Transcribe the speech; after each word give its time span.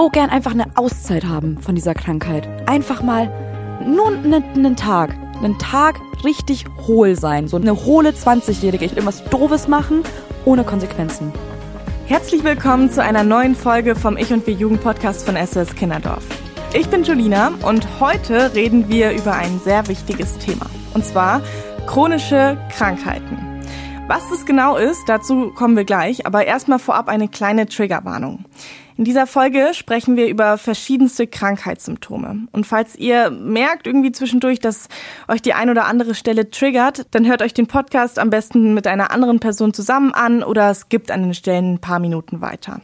so 0.00 0.08
gern 0.08 0.30
einfach 0.30 0.52
eine 0.52 0.64
Auszeit 0.76 1.26
haben 1.26 1.58
von 1.58 1.74
dieser 1.74 1.92
Krankheit. 1.92 2.48
Einfach 2.66 3.02
mal 3.02 3.30
nur 3.84 4.08
einen, 4.08 4.74
Tag. 4.74 5.14
Einen 5.36 5.58
Tag 5.58 6.00
richtig 6.24 6.64
hohl 6.86 7.16
sein. 7.16 7.48
So 7.48 7.58
eine 7.58 7.84
hohle 7.84 8.12
20-Jährige. 8.12 8.82
Ich 8.86 8.92
will 8.92 9.00
irgendwas 9.00 9.22
Doofes 9.24 9.68
machen, 9.68 10.02
ohne 10.46 10.64
Konsequenzen. 10.64 11.34
Herzlich 12.06 12.42
willkommen 12.44 12.90
zu 12.90 13.02
einer 13.02 13.24
neuen 13.24 13.54
Folge 13.54 13.94
vom 13.94 14.16
Ich 14.16 14.32
und 14.32 14.46
Wir 14.46 14.54
Jugend 14.54 14.82
Podcast 14.82 15.26
von 15.26 15.36
SOS 15.36 15.74
Kinderdorf. 15.74 16.24
Ich 16.72 16.88
bin 16.88 17.04
Julina 17.04 17.52
und 17.60 17.86
heute 18.00 18.54
reden 18.54 18.88
wir 18.88 19.12
über 19.12 19.34
ein 19.34 19.60
sehr 19.62 19.86
wichtiges 19.86 20.38
Thema. 20.38 20.64
Und 20.94 21.04
zwar 21.04 21.42
chronische 21.86 22.56
Krankheiten. 22.74 23.36
Was 24.08 24.28
das 24.30 24.46
genau 24.46 24.76
ist, 24.76 25.08
dazu 25.08 25.50
kommen 25.50 25.76
wir 25.76 25.84
gleich, 25.84 26.26
aber 26.26 26.46
erstmal 26.46 26.78
vorab 26.78 27.08
eine 27.08 27.28
kleine 27.28 27.66
Triggerwarnung. 27.66 28.46
In 29.00 29.04
dieser 29.04 29.26
Folge 29.26 29.70
sprechen 29.72 30.16
wir 30.16 30.28
über 30.28 30.58
verschiedenste 30.58 31.26
Krankheitssymptome. 31.26 32.48
Und 32.52 32.66
falls 32.66 32.96
ihr 32.96 33.30
merkt 33.30 33.86
irgendwie 33.86 34.12
zwischendurch, 34.12 34.58
dass 34.58 34.88
euch 35.26 35.40
die 35.40 35.54
ein 35.54 35.70
oder 35.70 35.86
andere 35.86 36.14
Stelle 36.14 36.50
triggert, 36.50 37.06
dann 37.12 37.26
hört 37.26 37.40
euch 37.40 37.54
den 37.54 37.66
Podcast 37.66 38.18
am 38.18 38.28
besten 38.28 38.74
mit 38.74 38.86
einer 38.86 39.10
anderen 39.10 39.40
Person 39.40 39.72
zusammen 39.72 40.12
an 40.12 40.42
oder 40.42 40.74
skippt 40.74 41.10
an 41.10 41.22
den 41.22 41.32
Stellen 41.32 41.72
ein 41.72 41.78
paar 41.78 41.98
Minuten 41.98 42.42
weiter. 42.42 42.82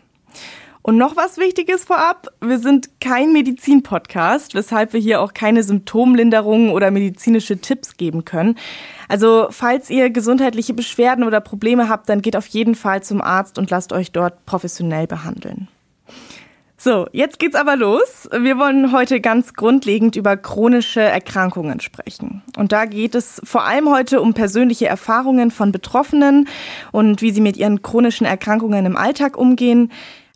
Und 0.81 0.97
noch 0.97 1.17
was 1.17 1.37
Wichtiges 1.37 1.85
vorab. 1.85 2.29
Wir 2.41 2.61
sind 2.61 2.99
kein 2.99 3.35
Medizin-Podcast, 3.35 4.55
weshalb 4.55 4.95
wir 4.95 5.01
hier 5.01 5.21
auch 5.21 5.35
keine 5.35 5.65
Symptomlinderungen 5.65 6.71
oder 6.71 6.91
medizinische 6.91 7.61
Tipps 7.61 7.99
geben 7.99 8.25
können. 8.25 8.57
Also, 9.11 9.49
falls 9.51 9.91
ihr 9.91 10.09
gesundheitliche 10.09 10.73
Beschwerden 10.73 11.25
oder 11.25 11.43
Probleme 11.43 11.91
habt, 11.91 12.09
dann 12.09 12.23
geht 12.23 12.37
auf 12.37 12.47
jeden 12.47 12.75
Fall 12.75 13.03
zum 13.03 13.21
Arzt 13.21 13.59
und 13.59 13.71
lasst 13.71 13.93
euch 13.93 14.13
dort 14.13 14.47
professionell 14.47 15.07
behandeln. 15.07 15.69
So, 16.79 17.07
jetzt 17.13 17.39
geht's 17.39 17.55
aber 17.55 17.75
los. 17.75 18.29
Wir 18.39 18.59
wollen 18.59 18.93
heute 18.93 19.21
ganz 19.21 19.55
grundlegend 19.55 20.15
über 20.15 20.37
chronische 20.37 21.01
Erkrankungen 21.01 21.81
sprechen. 21.81 22.43
Und 22.59 22.71
da 22.73 22.85
geht 22.85 23.15
es 23.15 23.41
vor 23.45 23.65
allem 23.65 23.89
heute 23.89 24.21
um 24.21 24.35
persönliche 24.35 24.87
Erfahrungen 24.87 25.51
von 25.51 25.73
Betroffenen 25.73 26.49
und 26.93 27.23
wie 27.23 27.31
sie 27.31 27.41
mit 27.41 27.57
ihren 27.57 27.81
chronischen 27.81 28.27
Erkrankungen 28.27 28.85
im 28.85 28.97
Alltag 28.97 29.39
umgehen. 29.39 29.91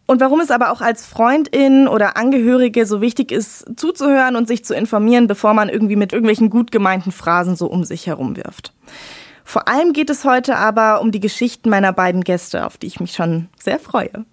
Und 0.07 0.21
warum 0.21 0.41
es 0.41 0.51
aber 0.51 0.73
auch 0.73 0.81
als 0.81 1.07
Freundin 1.07 1.87
oder 1.87 2.17
Angehörige 2.17 2.87
so 2.87 3.03
wichtig 3.03 3.33
ist, 3.33 3.67
zuzuhören 3.77 4.35
und 4.35 4.49
sich 4.49 4.65
zu 4.65 4.75
informieren, 4.75 5.27
bevor 5.27 5.53
man 5.53 5.69
irgendwie 5.69 5.95
mit 5.95 6.13
irgendwelchen 6.15 6.49
gut 6.49 6.71
gemeinten 6.73 7.13
Phrasen 7.13 7.55
so 7.55 7.67
um 7.67 7.85
sich 7.85 8.07
herum 8.07 8.37
wirft. 8.37 8.73
Vor 9.45 9.69
allem 9.69 9.93
geht 9.93 10.09
es 10.09 10.25
heute 10.25 10.57
aber 10.57 11.03
um 11.03 11.13
die 11.13 11.21
Geschichten 11.21 11.69
meiner 11.69 11.93
beiden 11.93 12.25
Gäste, 12.25 12.65
auf 12.65 12.79
die 12.79 12.87
ich 12.87 12.99
mich 12.99 13.13
schon 13.13 13.49
sehr 13.59 13.79
freue. 13.79 14.25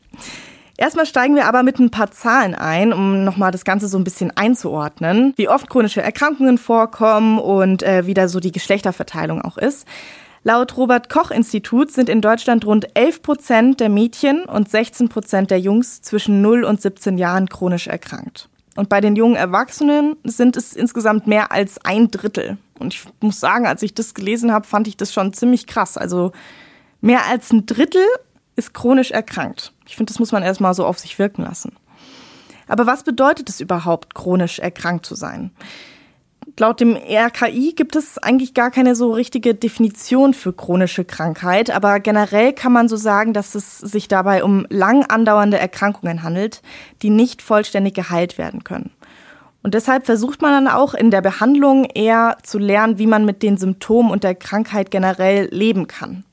Erstmal 0.79 1.07
steigen 1.07 1.35
wir 1.35 1.47
aber 1.47 1.63
mit 1.63 1.79
ein 1.79 1.89
paar 1.89 2.11
Zahlen 2.11 2.53
ein, 2.53 2.93
um 2.93 3.23
nochmal 3.23 3.51
das 3.51 3.65
Ganze 3.65 3.87
so 3.87 3.97
ein 3.97 4.03
bisschen 4.03 4.31
einzuordnen, 4.37 5.33
wie 5.35 5.49
oft 5.49 5.69
chronische 5.69 6.03
Erkrankungen 6.03 6.59
vorkommen 6.59 7.39
und 7.39 7.81
äh, 7.81 8.05
wie 8.05 8.13
da 8.13 8.27
so 8.27 8.39
die 8.39 8.51
Geschlechterverteilung 8.51 9.41
auch 9.41 9.57
ist. 9.57 9.87
Laut 10.43 10.77
Robert 10.77 11.09
Koch 11.09 11.31
Institut 11.31 11.91
sind 11.91 12.09
in 12.09 12.21
Deutschland 12.21 12.63
rund 12.65 12.95
11 12.95 13.21
Prozent 13.23 13.79
der 13.79 13.89
Mädchen 13.89 14.45
und 14.45 14.69
16 14.69 15.09
Prozent 15.09 15.49
der 15.49 15.59
Jungs 15.59 16.03
zwischen 16.03 16.41
0 16.41 16.63
und 16.63 16.79
17 16.79 17.17
Jahren 17.17 17.49
chronisch 17.49 17.87
erkrankt. 17.87 18.47
Und 18.75 18.87
bei 18.87 19.01
den 19.01 19.15
jungen 19.15 19.35
Erwachsenen 19.35 20.15
sind 20.23 20.55
es 20.55 20.73
insgesamt 20.73 21.25
mehr 21.25 21.51
als 21.51 21.83
ein 21.83 22.11
Drittel. 22.11 22.59
Und 22.77 22.93
ich 22.93 23.03
muss 23.19 23.39
sagen, 23.39 23.65
als 23.65 23.81
ich 23.81 23.95
das 23.95 24.13
gelesen 24.13 24.53
habe, 24.53 24.67
fand 24.67 24.87
ich 24.87 24.95
das 24.95 25.11
schon 25.11 25.33
ziemlich 25.33 25.65
krass. 25.65 25.97
Also 25.97 26.31
mehr 27.01 27.25
als 27.25 27.51
ein 27.51 27.65
Drittel 27.65 28.05
ist 28.55 28.75
chronisch 28.75 29.09
erkrankt. 29.09 29.73
Ich 29.87 29.95
finde, 29.95 30.11
das 30.11 30.19
muss 30.19 30.31
man 30.31 30.43
erstmal 30.43 30.73
so 30.73 30.85
auf 30.85 30.99
sich 30.99 31.17
wirken 31.17 31.43
lassen. 31.43 31.75
Aber 32.67 32.85
was 32.85 33.03
bedeutet 33.03 33.49
es 33.49 33.61
überhaupt, 33.61 34.13
chronisch 34.13 34.59
erkrankt 34.59 35.05
zu 35.05 35.15
sein? 35.15 35.51
Laut 36.59 36.79
dem 36.79 36.95
RKI 36.95 37.73
gibt 37.75 37.95
es 37.95 38.17
eigentlich 38.17 38.53
gar 38.53 38.71
keine 38.71 38.95
so 38.95 39.11
richtige 39.11 39.53
Definition 39.53 40.33
für 40.33 40.53
chronische 40.53 41.05
Krankheit, 41.05 41.69
aber 41.69 41.99
generell 41.99 42.51
kann 42.51 42.71
man 42.71 42.89
so 42.89 42.95
sagen, 42.95 43.33
dass 43.33 43.53
es 43.53 43.77
sich 43.77 44.07
dabei 44.07 44.43
um 44.43 44.65
lang 44.69 45.05
andauernde 45.05 45.59
Erkrankungen 45.59 46.23
handelt, 46.23 46.61
die 47.03 47.11
nicht 47.11 47.41
vollständig 47.41 47.93
geheilt 47.93 48.37
werden 48.37 48.63
können. 48.63 48.91
Und 49.61 49.73
deshalb 49.73 50.05
versucht 50.05 50.41
man 50.41 50.51
dann 50.51 50.73
auch 50.73 50.93
in 50.93 51.11
der 51.11 51.21
Behandlung 51.21 51.85
eher 51.85 52.37
zu 52.41 52.57
lernen, 52.57 52.97
wie 52.97 53.07
man 53.07 53.25
mit 53.25 53.43
den 53.43 53.57
Symptomen 53.57 54.09
und 54.09 54.23
der 54.23 54.33
Krankheit 54.33 54.89
generell 54.89 55.49
leben 55.51 55.87
kann. 55.87 56.23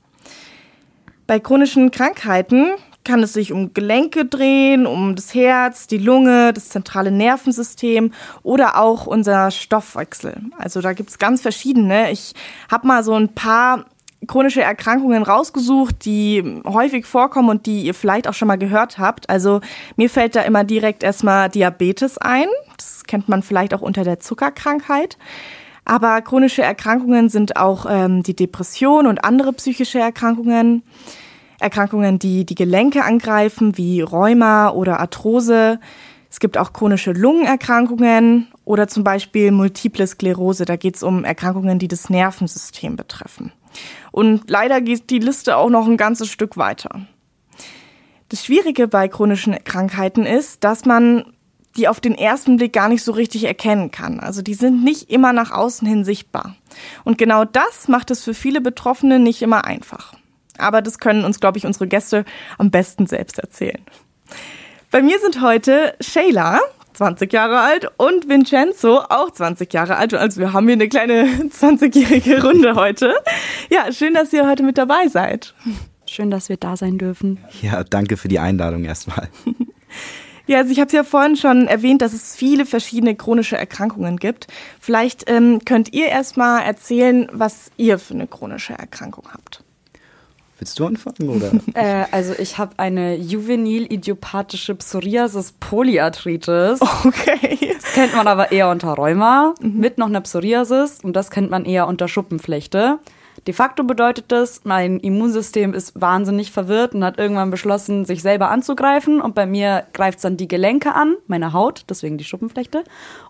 Bei 1.26 1.40
chronischen 1.40 1.90
Krankheiten 1.90 2.70
kann 3.04 3.22
es 3.22 3.34
sich 3.34 3.52
um 3.52 3.74
Gelenke 3.74 4.24
drehen, 4.24 4.86
um 4.86 5.14
das 5.14 5.34
Herz, 5.34 5.86
die 5.86 5.98
Lunge, 5.98 6.52
das 6.52 6.70
zentrale 6.70 7.10
Nervensystem 7.10 8.12
oder 8.42 8.78
auch 8.78 9.06
unser 9.06 9.50
Stoffwechsel. 9.50 10.40
Also 10.58 10.80
da 10.80 10.92
gibt's 10.94 11.18
ganz 11.18 11.42
verschiedene. 11.42 12.10
Ich 12.10 12.34
habe 12.70 12.86
mal 12.86 13.04
so 13.04 13.14
ein 13.14 13.28
paar 13.34 13.84
chronische 14.26 14.62
Erkrankungen 14.62 15.22
rausgesucht, 15.22 16.04
die 16.04 16.62
häufig 16.66 17.06
vorkommen 17.06 17.50
und 17.50 17.66
die 17.66 17.82
ihr 17.82 17.94
vielleicht 17.94 18.26
auch 18.26 18.34
schon 18.34 18.48
mal 18.48 18.58
gehört 18.58 18.98
habt. 18.98 19.28
Also 19.28 19.60
mir 19.96 20.08
fällt 20.08 20.34
da 20.34 20.42
immer 20.42 20.64
direkt 20.64 21.02
erstmal 21.02 21.50
Diabetes 21.50 22.18
ein. 22.18 22.46
Das 22.76 23.04
kennt 23.04 23.28
man 23.28 23.42
vielleicht 23.42 23.74
auch 23.74 23.82
unter 23.82 24.02
der 24.02 24.20
Zuckerkrankheit. 24.20 25.18
Aber 25.84 26.22
chronische 26.22 26.62
Erkrankungen 26.62 27.28
sind 27.28 27.56
auch 27.56 27.84
ähm, 27.88 28.22
die 28.22 28.34
Depression 28.34 29.06
und 29.06 29.24
andere 29.24 29.52
psychische 29.52 29.98
Erkrankungen. 29.98 30.82
Erkrankungen, 31.64 32.18
die 32.18 32.44
die 32.44 32.54
Gelenke 32.54 33.04
angreifen, 33.04 33.76
wie 33.78 34.02
Rheuma 34.02 34.68
oder 34.68 35.00
Arthrose. 35.00 35.80
Es 36.30 36.38
gibt 36.38 36.58
auch 36.58 36.72
chronische 36.74 37.12
Lungenerkrankungen 37.12 38.48
oder 38.64 38.86
zum 38.86 39.02
Beispiel 39.02 39.50
Multiple 39.50 40.06
Sklerose. 40.06 40.66
Da 40.66 40.76
geht 40.76 40.96
es 40.96 41.02
um 41.02 41.24
Erkrankungen, 41.24 41.78
die 41.78 41.88
das 41.88 42.10
Nervensystem 42.10 42.96
betreffen. 42.96 43.50
Und 44.12 44.50
leider 44.50 44.80
geht 44.82 45.08
die 45.08 45.18
Liste 45.18 45.56
auch 45.56 45.70
noch 45.70 45.86
ein 45.86 45.96
ganzes 45.96 46.28
Stück 46.28 46.56
weiter. 46.56 47.06
Das 48.28 48.44
Schwierige 48.44 48.86
bei 48.86 49.08
chronischen 49.08 49.56
Krankheiten 49.64 50.26
ist, 50.26 50.64
dass 50.64 50.84
man 50.84 51.24
die 51.76 51.88
auf 51.88 52.00
den 52.00 52.14
ersten 52.14 52.58
Blick 52.58 52.72
gar 52.74 52.88
nicht 52.88 53.02
so 53.02 53.12
richtig 53.12 53.44
erkennen 53.44 53.90
kann. 53.90 54.20
Also 54.20 54.42
die 54.42 54.54
sind 54.54 54.84
nicht 54.84 55.10
immer 55.10 55.32
nach 55.32 55.50
außen 55.50 55.88
hin 55.88 56.04
sichtbar. 56.04 56.56
Und 57.04 57.16
genau 57.16 57.44
das 57.44 57.88
macht 57.88 58.10
es 58.10 58.22
für 58.22 58.34
viele 58.34 58.60
Betroffene 58.60 59.18
nicht 59.18 59.40
immer 59.40 59.64
einfach. 59.64 60.14
Aber 60.58 60.82
das 60.82 60.98
können 60.98 61.24
uns, 61.24 61.40
glaube 61.40 61.58
ich, 61.58 61.66
unsere 61.66 61.86
Gäste 61.86 62.24
am 62.58 62.70
besten 62.70 63.06
selbst 63.06 63.38
erzählen. 63.38 63.82
Bei 64.90 65.02
mir 65.02 65.18
sind 65.18 65.40
heute 65.40 65.94
Shayla, 66.00 66.60
20 66.92 67.32
Jahre 67.32 67.60
alt, 67.60 67.90
und 67.96 68.28
Vincenzo, 68.28 69.00
auch 69.08 69.30
20 69.30 69.72
Jahre 69.72 69.96
alt. 69.96 70.14
Also 70.14 70.40
wir 70.40 70.52
haben 70.52 70.66
hier 70.66 70.74
eine 70.74 70.88
kleine 70.88 71.24
20-jährige 71.50 72.42
Runde 72.42 72.76
heute. 72.76 73.14
Ja, 73.70 73.92
schön, 73.92 74.14
dass 74.14 74.32
ihr 74.32 74.48
heute 74.48 74.62
mit 74.62 74.78
dabei 74.78 75.08
seid. 75.08 75.54
Schön, 76.06 76.30
dass 76.30 76.48
wir 76.48 76.56
da 76.56 76.76
sein 76.76 76.98
dürfen. 76.98 77.38
Ja, 77.62 77.82
danke 77.82 78.16
für 78.16 78.28
die 78.28 78.38
Einladung 78.38 78.84
erstmal. 78.84 79.28
Ja, 80.46 80.58
also 80.58 80.72
ich 80.72 80.78
habe 80.78 80.88
es 80.88 80.92
ja 80.92 81.04
vorhin 81.04 81.36
schon 81.36 81.66
erwähnt, 81.68 82.02
dass 82.02 82.12
es 82.12 82.36
viele 82.36 82.66
verschiedene 82.66 83.16
chronische 83.16 83.56
Erkrankungen 83.56 84.18
gibt. 84.18 84.46
Vielleicht 84.78 85.24
ähm, 85.30 85.60
könnt 85.64 85.94
ihr 85.94 86.08
erstmal 86.08 86.64
erzählen, 86.64 87.28
was 87.32 87.70
ihr 87.78 87.98
für 87.98 88.12
eine 88.12 88.26
chronische 88.26 88.74
Erkrankung 88.74 89.24
habt. 89.32 89.63
Willst 90.64 90.78
du 90.78 90.86
anfangen 90.86 91.28
oder? 91.28 91.50
äh, 91.74 92.06
also 92.10 92.32
ich 92.38 92.56
habe 92.56 92.78
eine 92.78 93.16
juvenil 93.16 93.92
idiopathische 93.92 94.74
Psoriasis 94.74 95.52
Polyarthritis. 95.60 96.80
Okay. 96.80 97.74
Das 97.74 97.92
kennt 97.92 98.16
man 98.16 98.26
aber 98.26 98.50
eher 98.50 98.70
unter 98.70 98.94
Rheuma 98.94 99.54
mhm. 99.60 99.78
mit 99.78 99.98
noch 99.98 100.06
einer 100.06 100.22
Psoriasis 100.22 101.00
und 101.02 101.14
das 101.14 101.30
kennt 101.30 101.50
man 101.50 101.66
eher 101.66 101.86
unter 101.86 102.08
Schuppenflechte. 102.08 102.98
De 103.46 103.52
facto 103.52 103.84
bedeutet 103.84 104.26
das, 104.28 104.62
mein 104.64 105.00
Immunsystem 105.00 105.74
ist 105.74 106.00
wahnsinnig 106.00 106.50
verwirrt 106.50 106.94
und 106.94 107.04
hat 107.04 107.18
irgendwann 107.18 107.50
beschlossen, 107.50 108.06
sich 108.06 108.22
selber 108.22 108.48
anzugreifen. 108.48 109.20
Und 109.20 109.34
bei 109.34 109.44
mir 109.44 109.84
greift 109.92 110.16
es 110.16 110.22
dann 110.22 110.38
die 110.38 110.48
Gelenke 110.48 110.94
an, 110.94 111.16
meine 111.26 111.52
Haut, 111.52 111.84
deswegen 111.90 112.16
die 112.16 112.24
Schuppenflechte. 112.24 112.84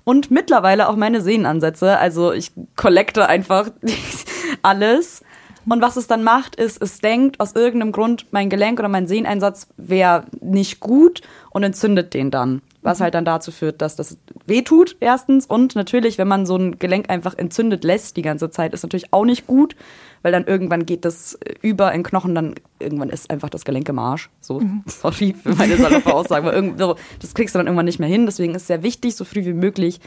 Und 0.05 0.31
mittlerweile 0.31 0.89
auch 0.89 0.95
meine 0.95 1.21
Sehnenansätze. 1.21 1.99
Also 1.99 2.33
ich 2.33 2.53
kollekte 2.77 3.29
einfach 3.29 3.71
alles. 4.63 5.25
Und 5.69 5.81
was 5.81 5.97
es 5.97 6.07
dann 6.07 6.23
macht, 6.25 6.57
ist, 6.57 6.83
es 6.83 6.99
denkt 7.01 7.41
aus 7.41 7.53
irgendeinem 7.53 7.93
Grund, 7.93 8.27
mein 8.31 8.51
Gelenk 8.51 8.79
oder 8.79 8.89
mein 8.89 9.07
Sehneinsatz 9.07 9.69
wäre 9.77 10.25
nicht 10.41 10.81
gut 10.81 11.23
und 11.51 11.63
entzündet 11.63 12.15
den 12.15 12.31
dann. 12.31 12.63
Was 12.83 13.01
halt 13.01 13.15
dann 13.15 13.25
dazu 13.25 13.51
führt, 13.51 13.81
dass 13.81 13.97
das 13.97 14.19
wehtut, 14.47 14.97
erstens. 15.01 15.47
Und 15.47 15.75
natürlich, 15.75 16.19
wenn 16.19 16.29
man 16.29 16.45
so 16.45 16.57
ein 16.57 16.79
Gelenk 16.79 17.09
einfach 17.09 17.37
entzündet 17.39 17.83
lässt 17.83 18.17
die 18.19 18.23
ganze 18.23 18.51
Zeit, 18.51 18.75
ist 18.75 18.83
natürlich 18.83 19.13
auch 19.13 19.25
nicht 19.25 19.47
gut, 19.47 19.75
weil 20.23 20.33
dann 20.33 20.45
irgendwann 20.47 20.85
geht 20.85 21.07
das 21.07 21.39
über 21.63 21.93
in 21.93 22.03
Knochen, 22.03 22.35
dann 22.35 22.55
irgendwann 22.79 23.09
ist 23.09 23.31
einfach 23.31 23.49
das 23.49 23.65
Gelenk 23.65 23.89
im 23.89 23.99
Arsch. 23.99 24.29
So, 24.41 24.61
mhm. 24.61 24.83
sorry 24.87 25.35
für 25.35 25.55
meine 25.55 25.79
saloppe 25.79 26.13
Aussage, 26.13 26.47
aber 26.47 26.55
irgendwie, 26.55 26.79
so, 26.79 26.97
das 27.21 27.33
kriegst 27.33 27.55
du 27.55 27.59
dann 27.59 27.67
irgendwann 27.67 27.87
nicht 27.87 28.01
mehr 28.01 28.09
hin. 28.09 28.27
Deswegen 28.27 28.55
ist 28.55 28.63
es 28.63 28.69
sehr 28.69 28.83
wichtig, 28.83 29.17
so 29.17 29.25
früh 29.25 29.47
wie 29.47 29.55
möglich 29.55 30.01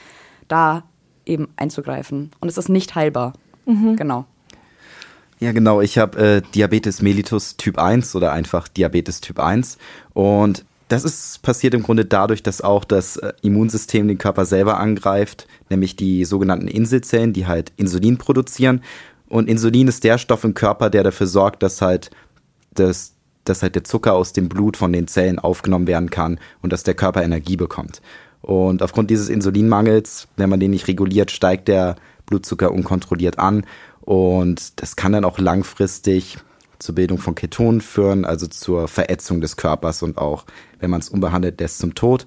da 0.48 0.84
eben 1.26 1.50
einzugreifen. 1.56 2.32
Und 2.40 2.48
es 2.48 2.58
ist 2.58 2.70
nicht 2.70 2.94
heilbar. 2.94 3.34
Mhm. 3.66 3.96
Genau. 3.96 4.26
Ja, 5.40 5.52
genau. 5.52 5.82
Ich 5.82 5.98
habe 5.98 6.18
äh, 6.18 6.42
Diabetes 6.56 7.02
mellitus 7.02 7.58
Typ 7.58 7.78
1 7.78 8.16
oder 8.16 8.32
einfach 8.32 8.68
Diabetes 8.68 9.22
Typ 9.22 9.40
1. 9.40 9.78
Und 10.14 10.66
Das 10.90 11.04
ist 11.04 11.42
passiert 11.42 11.74
im 11.74 11.84
Grunde 11.84 12.06
dadurch, 12.06 12.44
dass 12.44 12.62
auch 12.62 12.86
das 12.86 13.18
äh, 13.18 13.34
Immunsystem 13.42 14.08
den 14.08 14.18
Körper 14.18 14.46
selber 14.46 14.80
angreift, 14.80 15.48
nämlich 15.70 15.96
die 15.96 16.24
sogenannten 16.26 16.68
Inselzellen, 16.68 17.34
die 17.34 17.46
halt 17.46 17.74
Insulin 17.76 18.18
produzieren. 18.18 18.82
Und 19.28 19.50
Insulin 19.50 19.90
ist 19.90 20.04
der 20.06 20.18
Stoff 20.18 20.44
im 20.46 20.54
Körper, 20.54 20.90
der 20.90 21.04
dafür 21.04 21.28
sorgt, 21.28 21.62
dass 21.62 21.82
halt 21.82 22.10
das, 22.74 23.14
dass 23.44 23.64
halt 23.64 23.76
der 23.76 23.84
Zucker 23.84 24.14
aus 24.14 24.32
dem 24.32 24.48
Blut 24.48 24.78
von 24.78 24.94
den 24.94 25.08
Zellen 25.08 25.40
aufgenommen 25.40 25.88
werden 25.88 26.10
kann 26.10 26.40
und 26.62 26.72
dass 26.72 26.84
der 26.84 26.94
Körper 26.94 27.24
Energie 27.24 27.58
bekommt. 27.58 28.02
Und 28.42 28.82
aufgrund 28.82 29.10
dieses 29.10 29.28
Insulinmangels, 29.28 30.30
wenn 30.38 30.50
man 30.50 30.62
den 30.62 30.72
nicht 30.72 30.88
reguliert, 30.88 31.32
steigt 31.32 31.68
der 31.68 31.98
Blutzucker 32.28 32.72
unkontrolliert 32.72 33.40
an. 33.40 33.66
Und 34.08 34.82
das 34.82 34.96
kann 34.96 35.12
dann 35.12 35.26
auch 35.26 35.38
langfristig 35.38 36.38
zur 36.80 36.96
Bildung 36.96 37.18
von 37.18 37.36
Ketonen 37.36 37.82
führen, 37.82 38.24
also 38.24 38.48
zur 38.48 38.88
Verätzung 38.88 39.42
des 39.42 39.58
Körpers 39.58 40.02
und 40.02 40.18
auch, 40.18 40.46
wenn 40.80 40.90
man 40.90 41.02
es 41.02 41.10
unbehandelt 41.10 41.60
lässt, 41.60 41.80
zum 41.80 41.94
Tod. 41.94 42.26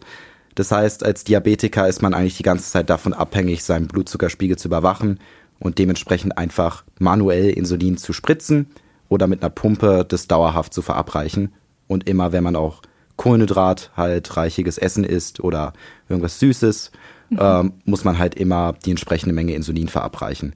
Das 0.54 0.72
heißt, 0.72 1.02
als 1.02 1.24
Diabetiker 1.24 1.88
ist 1.88 2.02
man 2.02 2.12
eigentlich 2.12 2.36
die 2.36 2.42
ganze 2.42 2.70
Zeit 2.70 2.90
davon 2.90 3.14
abhängig, 3.14 3.64
seinen 3.64 3.88
Blutzuckerspiegel 3.88 4.58
zu 4.58 4.68
überwachen 4.68 5.20
und 5.58 5.78
dementsprechend 5.78 6.36
einfach 6.36 6.84
manuell 6.98 7.48
Insulin 7.48 7.96
zu 7.96 8.12
spritzen 8.12 8.66
oder 9.08 9.26
mit 9.26 9.40
einer 9.42 9.48
Pumpe 9.48 10.04
das 10.06 10.28
dauerhaft 10.28 10.74
zu 10.74 10.82
verabreichen. 10.82 11.54
Und 11.88 12.06
immer, 12.06 12.32
wenn 12.32 12.44
man 12.44 12.56
auch 12.56 12.82
Kohlenhydrat, 13.16 13.90
halt 13.96 14.36
reichiges 14.36 14.76
Essen 14.76 15.04
isst 15.04 15.40
oder 15.40 15.72
irgendwas 16.10 16.40
Süßes, 16.40 16.90
mhm. 17.30 17.38
ähm, 17.40 17.72
muss 17.86 18.04
man 18.04 18.18
halt 18.18 18.34
immer 18.34 18.74
die 18.84 18.90
entsprechende 18.90 19.34
Menge 19.34 19.54
Insulin 19.54 19.88
verabreichen. 19.88 20.54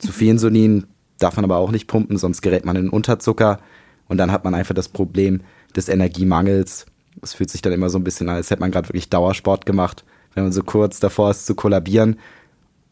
Zu 0.00 0.12
viel 0.12 0.30
Insulin 0.30 0.86
darf 1.18 1.36
man 1.36 1.44
aber 1.44 1.58
auch 1.58 1.70
nicht 1.70 1.86
pumpen, 1.86 2.16
sonst 2.16 2.42
gerät 2.42 2.64
man 2.64 2.76
in 2.76 2.88
Unterzucker 2.88 3.60
und 4.08 4.16
dann 4.16 4.32
hat 4.32 4.44
man 4.44 4.54
einfach 4.54 4.74
das 4.74 4.88
Problem 4.88 5.42
des 5.76 5.88
Energiemangels. 5.88 6.86
Es 7.22 7.34
fühlt 7.34 7.50
sich 7.50 7.62
dann 7.62 7.72
immer 7.72 7.90
so 7.90 7.98
ein 7.98 8.04
bisschen 8.04 8.28
an, 8.28 8.36
als 8.36 8.50
hätte 8.50 8.60
man 8.60 8.70
gerade 8.70 8.88
wirklich 8.88 9.10
Dauersport 9.10 9.66
gemacht, 9.66 10.04
wenn 10.34 10.44
man 10.44 10.52
so 10.52 10.62
kurz 10.62 11.00
davor 11.00 11.30
ist 11.30 11.46
zu 11.46 11.54
kollabieren. 11.54 12.18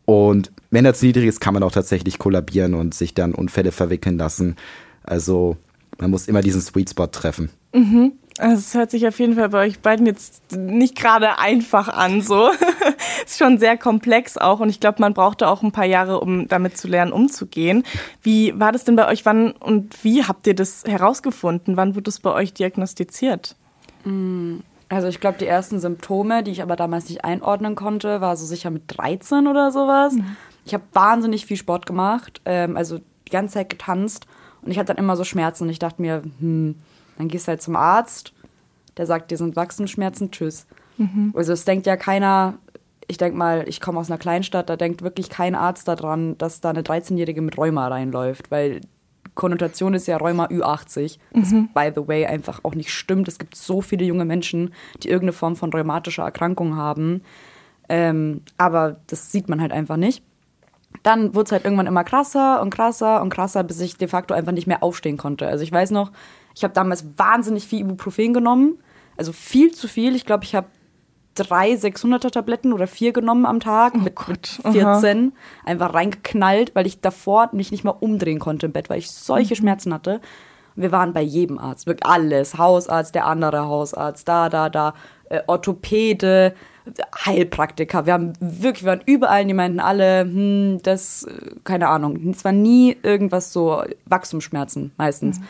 Und 0.05 0.53
wenn 0.71 0.91
zu 0.95 1.05
niedrig 1.07 1.27
ist, 1.27 1.41
kann 1.41 1.55
man 1.55 1.63
auch 1.63 1.73
tatsächlich 1.73 2.19
kollabieren 2.19 2.75
und 2.75 2.95
sich 2.95 3.15
dann 3.15 3.35
Unfälle 3.35 3.73
verwickeln 3.73 4.17
lassen. 4.17 4.57
Also 5.03 5.57
man 5.99 6.11
muss 6.11 6.29
immer 6.29 6.41
diesen 6.41 6.61
Sweet 6.61 6.91
Spot 6.91 7.07
treffen. 7.07 7.51
Mhm. 7.75 8.13
Also 8.39 8.57
es 8.57 8.75
hört 8.75 8.91
sich 8.91 9.07
auf 9.07 9.19
jeden 9.19 9.35
Fall 9.35 9.49
bei 9.49 9.67
euch 9.67 9.81
beiden 9.81 10.07
jetzt 10.07 10.57
nicht 10.57 10.97
gerade 10.97 11.39
einfach 11.39 11.89
an, 11.89 12.23
so. 12.23 12.51
ist 13.25 13.39
schon 13.39 13.59
sehr 13.59 13.77
komplex 13.77 14.37
auch 14.37 14.61
und 14.61 14.69
ich 14.69 14.79
glaube, 14.81 15.01
man 15.01 15.13
brauchte 15.13 15.49
auch 15.49 15.63
ein 15.63 15.73
paar 15.73 15.85
Jahre, 15.85 16.21
um 16.21 16.47
damit 16.47 16.79
zu 16.79 16.87
lernen, 16.87 17.13
umzugehen. 17.13 17.85
Wie 18.23 18.59
war 18.59 18.71
das 18.71 18.85
denn 18.85 18.97
bei 18.97 19.09
euch? 19.09 19.27
Wann 19.27 19.51
und 19.53 20.05
wie 20.05 20.25
habt 20.25 20.47
ihr 20.47 20.55
das 20.55 20.85
herausgefunden? 20.87 21.77
Wann 21.77 21.97
wurde 21.97 22.11
es 22.11 22.21
bei 22.21 22.33
euch 22.33 22.55
diagnostiziert? 22.55 23.57
Mm, 24.05 24.59
also 24.89 25.09
ich 25.09 25.21
glaube, 25.21 25.39
die 25.39 25.47
ersten 25.47 25.81
Symptome, 25.81 26.43
die 26.45 26.53
ich 26.53 26.63
aber 26.63 26.77
damals 26.77 27.09
nicht 27.09 27.25
einordnen 27.25 27.75
konnte, 27.75 28.21
war 28.21 28.37
so 28.37 28.47
sicher 28.47 28.71
mit 28.71 28.85
13 28.87 29.49
oder 29.49 29.73
sowas. 29.73 30.15
Mhm. 30.15 30.37
Ich 30.65 30.75
habe 30.75 30.85
wahnsinnig 30.93 31.45
viel 31.45 31.57
Sport 31.57 31.87
gemacht, 31.87 32.41
ähm, 32.45 32.77
also 32.77 32.99
die 33.27 33.31
ganze 33.31 33.55
Zeit 33.55 33.69
getanzt 33.69 34.27
und 34.63 34.71
ich 34.71 34.79
hatte 34.79 34.95
dann 34.95 35.03
immer 35.03 35.17
so 35.17 35.25
Schmerzen 35.25 35.65
und 35.65 35.71
ich 35.71 35.79
dachte 35.79 36.01
mir, 36.01 36.23
hm, 36.41 36.77
dann 37.19 37.29
gehst 37.29 37.47
du 37.47 37.51
halt 37.51 37.63
zum 37.63 37.77
Arzt, 37.77 38.33
der 38.97 39.07
sagt, 39.07 39.31
dir 39.31 39.37
sind 39.37 39.57
Wachstumsschmerzen, 39.57 40.31
tschüss. 40.31 40.67
Mhm. 40.97 41.33
Also 41.37 41.53
es 41.53 41.65
denkt 41.65 41.87
ja 41.87 41.97
keiner, 41.97 42.59
ich 43.09 43.19
denke 43.19 43.37
mal, 43.37 43.69
ich 43.69 43.81
komme 43.81 43.99
aus 43.99 44.11
einer 44.11 44.19
Kleinstadt, 44.19 44.69
da 44.69 44.77
denkt 44.77 45.03
wirklich 45.03 45.29
kein 45.29 45.55
Arzt 45.55 45.89
daran, 45.89 46.39
dass 46.39 46.61
da 46.61 46.71
eine 46.71 46.83
13-Jährige 46.83 47.43
mit 47.43 47.59
Rheuma 47.59 47.89
reinläuft, 47.89 48.51
weil 48.51 48.81
Konnotation 49.35 49.95
ist 49.95 50.07
ja 50.09 50.17
Rheuma 50.17 50.47
Ü80, 50.47 51.19
was 51.33 51.51
mhm. 51.53 51.69
by 51.73 51.93
the 51.95 52.07
way 52.09 52.27
einfach 52.27 52.61
auch 52.65 52.75
nicht 52.75 52.93
stimmt. 52.93 53.29
Es 53.29 53.39
gibt 53.39 53.55
so 53.55 53.81
viele 53.81 54.05
junge 54.05 54.25
Menschen, 54.25 54.75
die 55.03 55.09
irgendeine 55.09 55.33
Form 55.33 55.55
von 55.55 55.73
rheumatischer 55.73 56.25
Erkrankung 56.25 56.77
haben. 56.77 57.23
Ähm, 57.89 58.43
aber 58.57 58.97
das 59.07 59.31
sieht 59.31 59.49
man 59.49 59.61
halt 59.61 59.73
einfach 59.73 59.97
nicht. 59.97 60.25
Dann 61.03 61.35
wurde 61.35 61.45
es 61.45 61.53
halt 61.53 61.65
irgendwann 61.65 61.87
immer 61.87 62.03
krasser 62.03 62.61
und 62.61 62.71
krasser 62.71 63.23
und 63.23 63.31
krasser, 63.31 63.63
bis 63.63 63.81
ich 63.81 63.97
de 63.97 64.09
facto 64.09 64.35
einfach 64.35 64.53
nicht 64.53 64.67
mehr 64.67 64.83
aufstehen 64.83 65.17
konnte. 65.17 65.47
Also 65.47 65.63
ich 65.63 65.71
weiß 65.71 65.93
noch, 65.93 66.11
ich 66.59 66.65
habe 66.65 66.75
damals 66.75 67.07
wahnsinnig 67.17 67.67
viel 67.67 67.81
Ibuprofen 67.81 68.35
genommen. 68.35 68.79
Also 69.17 69.33
viel 69.33 69.73
zu 69.73 69.87
viel. 69.87 70.17
Ich 70.17 70.27
glaube, 70.27 70.43
ich 70.43 70.57
habe 70.57 70.67
drei 71.37 71.75
600er 71.75 72.33
Tabletten 72.33 72.73
oder 72.73 72.89
vier 72.89 73.13
genommen 73.13 73.47
am 73.47 73.61
Tag 73.61 73.93
oh 73.95 73.99
mit, 73.99 74.29
mit 74.29 74.47
14. 74.49 74.83
Aha. 74.85 75.71
Einfach 75.71 75.95
reingeknallt, 75.95 76.75
weil 76.75 76.89
ich 76.89 77.01
davor 77.01 77.49
mich 77.53 77.71
nicht 77.71 77.85
mal 77.85 77.93
umdrehen 77.93 78.41
konnte 78.41 78.67
im 78.67 78.73
Bett, 78.73 78.91
weil 78.91 78.99
ich 78.99 79.09
solche 79.11 79.55
mhm. 79.55 79.59
Schmerzen 79.59 79.95
hatte. 79.95 80.21
Und 80.75 80.83
wir 80.83 80.91
waren 80.91 81.13
bei 81.13 81.23
jedem 81.23 81.59
Arzt, 81.61 81.87
wirklich 81.87 82.07
alles. 82.07 82.59
Hausarzt, 82.59 83.15
der 83.15 83.27
andere 83.27 83.67
Hausarzt, 83.67 84.27
da, 84.27 84.49
da, 84.49 84.69
da, 84.69 84.95
äh, 85.29 85.43
Orthopäde, 85.47 86.55
Heilpraktiker. 87.25 88.07
Wir 88.07 88.15
haben 88.15 88.33
wirklich, 88.41 88.83
wir 88.83 88.91
waren 88.91 89.03
überall, 89.07 89.45
die 89.45 89.55
meinten 89.55 89.79
alle, 89.79 90.23
hm, 90.23 90.81
das, 90.83 91.23
äh, 91.23 91.55
keine 91.63 91.89
Ahnung. 91.89 92.31
Es 92.31 92.45
war 92.45 92.53
nie 92.53 92.97
irgendwas 93.05 93.53
so 93.53 93.85
Wachstumsschmerzen 94.07 94.91
meistens. 94.97 95.39
Mhm. 95.39 95.45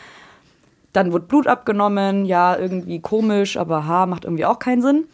Dann 0.93 1.11
wurde 1.11 1.25
Blut 1.25 1.47
abgenommen, 1.47 2.25
ja, 2.25 2.57
irgendwie 2.57 2.99
komisch, 2.99 3.57
aber 3.57 3.85
ha, 3.87 4.05
macht 4.05 4.25
irgendwie 4.25 4.45
auch 4.45 4.59
keinen 4.59 4.81
Sinn. 4.81 5.05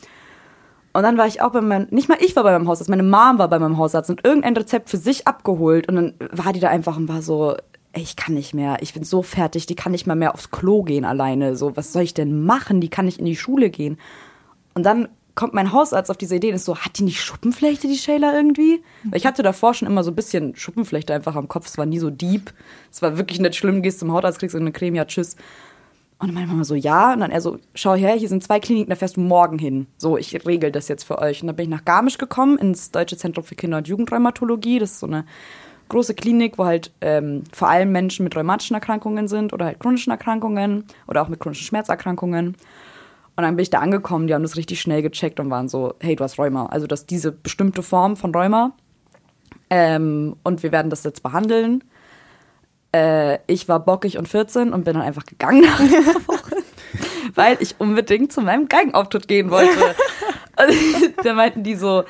Und 0.93 1.03
dann 1.03 1.17
war 1.17 1.27
ich 1.27 1.41
auch 1.41 1.51
bei 1.51 1.59
meinem, 1.59 1.87
nicht 1.91 2.07
mal 2.07 2.17
ich 2.21 2.37
war 2.37 2.43
bei 2.43 2.53
meinem 2.53 2.69
Hausarzt, 2.69 2.89
meine 2.89 3.03
Mom 3.03 3.37
war 3.37 3.49
bei 3.49 3.59
meinem 3.59 3.77
Hausarzt 3.77 4.09
und 4.09 4.23
irgendein 4.23 4.55
Rezept 4.55 4.89
für 4.89 4.95
sich 4.95 5.27
abgeholt. 5.27 5.89
Und 5.89 5.95
dann 5.95 6.13
war 6.31 6.53
die 6.53 6.61
da 6.61 6.69
einfach 6.69 6.95
und 6.95 7.09
war 7.09 7.21
so, 7.21 7.57
ey, 7.91 8.01
ich 8.01 8.15
kann 8.15 8.33
nicht 8.33 8.53
mehr, 8.53 8.77
ich 8.81 8.93
bin 8.93 9.03
so 9.03 9.21
fertig, 9.21 9.65
die 9.65 9.75
kann 9.75 9.91
nicht 9.91 10.07
mal 10.07 10.15
mehr 10.15 10.33
aufs 10.33 10.51
Klo 10.51 10.83
gehen 10.83 11.03
alleine. 11.03 11.57
So, 11.57 11.75
was 11.75 11.91
soll 11.91 12.03
ich 12.03 12.13
denn 12.13 12.45
machen? 12.45 12.79
Die 12.79 12.89
kann 12.89 13.05
nicht 13.05 13.19
in 13.19 13.25
die 13.25 13.35
Schule 13.35 13.69
gehen. 13.69 13.97
Und 14.73 14.85
dann 14.85 15.09
kommt 15.35 15.53
mein 15.53 15.73
Hausarzt 15.73 16.09
auf 16.09 16.17
diese 16.17 16.37
Idee 16.37 16.49
und 16.49 16.55
ist 16.55 16.65
so, 16.65 16.77
hat 16.77 16.97
die 16.97 17.03
nicht 17.03 17.21
Schuppenflechte, 17.21 17.87
die 17.87 17.97
Shayla 17.97 18.33
irgendwie? 18.33 18.81
Weil 19.03 19.17
ich 19.17 19.25
hatte 19.25 19.43
davor 19.43 19.73
schon 19.73 19.87
immer 19.87 20.03
so 20.03 20.11
ein 20.11 20.15
bisschen 20.15 20.55
Schuppenflechte 20.55 21.13
einfach 21.13 21.35
am 21.35 21.49
Kopf. 21.49 21.67
Es 21.67 21.77
war 21.77 21.85
nie 21.85 21.99
so 21.99 22.09
deep. 22.09 22.53
Es 22.91 23.01
war 23.01 23.17
wirklich 23.17 23.39
nicht 23.39 23.55
schlimm, 23.55 23.81
gehst 23.81 23.99
zum 23.99 24.13
Hausarzt, 24.13 24.39
kriegst 24.39 24.55
eine 24.55 24.71
Creme, 24.71 24.95
ja, 24.95 25.05
tschüss. 25.05 25.35
Und 26.17 26.29
dann 26.29 26.35
meine 26.35 26.47
Mama 26.47 26.63
so, 26.63 26.75
ja. 26.75 27.13
Und 27.13 27.19
dann 27.19 27.31
er 27.31 27.41
so, 27.41 27.57
schau 27.73 27.93
her, 27.93 28.13
hier 28.13 28.29
sind 28.29 28.43
zwei 28.43 28.59
Kliniken, 28.59 28.89
da 28.89 28.95
fährst 28.95 29.17
du 29.17 29.21
morgen 29.21 29.59
hin. 29.59 29.87
So, 29.97 30.17
ich 30.17 30.45
regel 30.45 30.71
das 30.71 30.87
jetzt 30.87 31.03
für 31.03 31.19
euch. 31.19 31.41
Und 31.41 31.47
dann 31.47 31.55
bin 31.55 31.63
ich 31.65 31.69
nach 31.69 31.85
Garmisch 31.85 32.17
gekommen, 32.17 32.57
ins 32.57 32.91
Deutsche 32.91 33.17
Zentrum 33.17 33.43
für 33.43 33.55
Kinder- 33.55 33.77
und 33.77 33.87
Jugendrheumatologie. 33.87 34.79
Das 34.79 34.91
ist 34.91 34.99
so 34.99 35.07
eine 35.07 35.25
große 35.89 36.15
Klinik, 36.15 36.57
wo 36.57 36.65
halt 36.65 36.91
ähm, 37.01 37.43
vor 37.51 37.69
allem 37.69 37.91
Menschen 37.91 38.23
mit 38.23 38.35
rheumatischen 38.35 38.75
Erkrankungen 38.75 39.27
sind 39.27 39.53
oder 39.53 39.65
halt 39.65 39.79
chronischen 39.79 40.11
Erkrankungen 40.11 40.85
oder 41.07 41.21
auch 41.21 41.27
mit 41.27 41.39
chronischen 41.39 41.65
Schmerzerkrankungen. 41.65 42.55
Und 43.37 43.43
dann 43.43 43.55
bin 43.57 43.63
ich 43.63 43.69
da 43.69 43.79
angekommen, 43.79 44.27
die 44.27 44.33
haben 44.33 44.43
das 44.43 44.55
richtig 44.55 44.79
schnell 44.79 45.01
gecheckt 45.01 45.39
und 45.39 45.49
waren 45.49 45.67
so, 45.67 45.95
hey, 45.99 46.15
du 46.15 46.23
hast 46.23 46.39
Rheuma. 46.39 46.67
Also 46.67 46.87
das 46.87 47.01
ist 47.01 47.09
diese 47.09 47.33
bestimmte 47.33 47.83
Form 47.83 48.15
von 48.15 48.33
Rheuma. 48.33 48.71
Ähm, 49.69 50.37
und 50.43 50.63
wir 50.63 50.71
werden 50.71 50.89
das 50.89 51.03
jetzt 51.03 51.21
behandeln. 51.21 51.83
Äh, 52.95 53.39
ich 53.47 53.67
war 53.67 53.81
bockig 53.81 54.17
und 54.17 54.27
14 54.27 54.71
und 54.71 54.85
bin 54.85 54.93
dann 54.93 55.03
einfach 55.03 55.25
gegangen 55.25 55.61
nach 55.61 55.79
einer 55.81 56.15
Woche, 56.27 56.55
weil 57.33 57.57
ich 57.59 57.75
unbedingt 57.77 58.31
zu 58.31 58.39
meinem 58.41 58.69
Geigenauftritt 58.69 59.27
gehen 59.27 59.51
wollte. 59.51 59.95
da 61.23 61.33
meinten 61.33 61.63
die 61.63 61.75
so, 61.75 62.05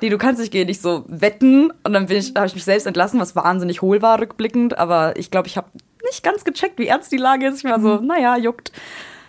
die, 0.00 0.10
du 0.10 0.18
kannst 0.18 0.40
nicht 0.40 0.52
gehen. 0.52 0.68
Ich 0.68 0.80
so, 0.80 1.04
wetten. 1.08 1.72
Und 1.82 1.92
dann 1.92 2.04
habe 2.04 2.46
ich 2.46 2.54
mich 2.54 2.64
selbst 2.64 2.86
entlassen, 2.86 3.18
was 3.18 3.34
wahnsinnig 3.34 3.82
hohl 3.82 4.00
war, 4.00 4.20
rückblickend. 4.20 4.78
Aber 4.78 5.16
ich 5.16 5.32
glaube, 5.32 5.48
ich 5.48 5.56
habe 5.56 5.68
nicht 6.04 6.22
ganz 6.22 6.44
gecheckt, 6.44 6.78
wie 6.78 6.86
ernst 6.86 7.10
die 7.10 7.16
Lage 7.16 7.48
ist. 7.48 7.58
Ich 7.58 7.64
war 7.64 7.80
so, 7.80 8.00
mhm. 8.00 8.06
naja, 8.06 8.36
juckt. 8.36 8.70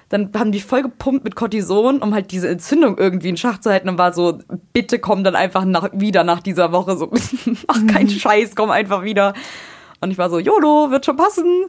Dann 0.10 0.32
haben 0.38 0.51
die 0.51 0.62
voll 0.62 0.84
gepumpt 0.84 1.24
mit 1.24 1.36
Cortison, 1.36 2.04
um 2.04 2.13
halt 2.13 2.32
diese 2.32 2.50
Entzündung 2.50 3.00
irgendwie 3.00 3.30
in 3.30 3.38
Schach 3.38 3.60
zu 3.60 3.72
halten 3.72 3.89
und 3.89 3.98
war 3.98 4.13
so, 4.13 4.39
bitte 4.74 5.00
komm 5.00 5.24
dann 5.24 5.36
einfach 5.36 5.66
nach, 5.66 5.89
wieder 5.94 6.24
nach 6.24 6.42
dieser 6.42 6.72
Woche. 6.72 6.98
So, 6.98 7.12
ach, 7.68 7.88
kein 7.88 8.06
mhm. 8.06 8.12
Scheiß, 8.12 8.56
komm 8.56 8.70
einfach 8.70 9.04
wieder. 9.04 9.34
Und 10.01 10.12
ich 10.12 10.18
war 10.18 10.29
so, 10.29 10.39
YOLO, 10.39 10.91
wird 10.91 11.06
schon 11.06 11.18
passen. 11.18 11.65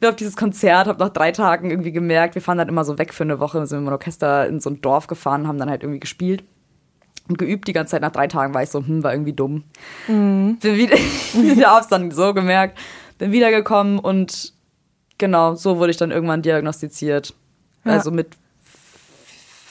Wir 0.00 0.10
auf 0.10 0.16
dieses 0.16 0.36
Konzert, 0.36 0.86
hab 0.86 0.98
nach 0.98 1.08
drei 1.08 1.32
Tagen 1.32 1.70
irgendwie 1.70 1.90
gemerkt, 1.90 2.36
wir 2.36 2.42
fahren 2.42 2.58
dann 2.58 2.68
immer 2.68 2.84
so 2.84 2.98
weg 2.98 3.12
für 3.12 3.24
eine 3.24 3.40
Woche, 3.40 3.66
sind 3.66 3.80
mit 3.80 3.88
dem 3.88 3.92
Orchester 3.92 4.46
in 4.46 4.60
so 4.60 4.70
ein 4.70 4.80
Dorf 4.80 5.08
gefahren, 5.08 5.48
haben 5.48 5.58
dann 5.58 5.68
halt 5.68 5.82
irgendwie 5.82 5.98
gespielt 5.98 6.44
und 7.28 7.36
geübt 7.36 7.66
die 7.66 7.72
ganze 7.72 7.92
Zeit. 7.92 8.02
Nach 8.02 8.12
drei 8.12 8.28
Tagen 8.28 8.54
war 8.54 8.62
ich 8.62 8.70
so, 8.70 8.78
hm, 8.78 9.02
war 9.02 9.12
irgendwie 9.12 9.32
dumm. 9.32 9.64
Mhm. 10.06 10.58
Bin 10.60 10.76
wieder, 10.76 10.96
wieder 11.34 11.70
hab's 11.74 11.88
dann 11.88 12.10
so 12.12 12.32
gemerkt, 12.32 12.78
bin 13.18 13.32
wiedergekommen 13.32 13.98
und 13.98 14.52
genau, 15.18 15.56
so 15.56 15.78
wurde 15.78 15.90
ich 15.90 15.96
dann 15.96 16.12
irgendwann 16.12 16.42
diagnostiziert. 16.42 17.34
Ja. 17.84 17.92
Also 17.92 18.12
mit 18.12 18.36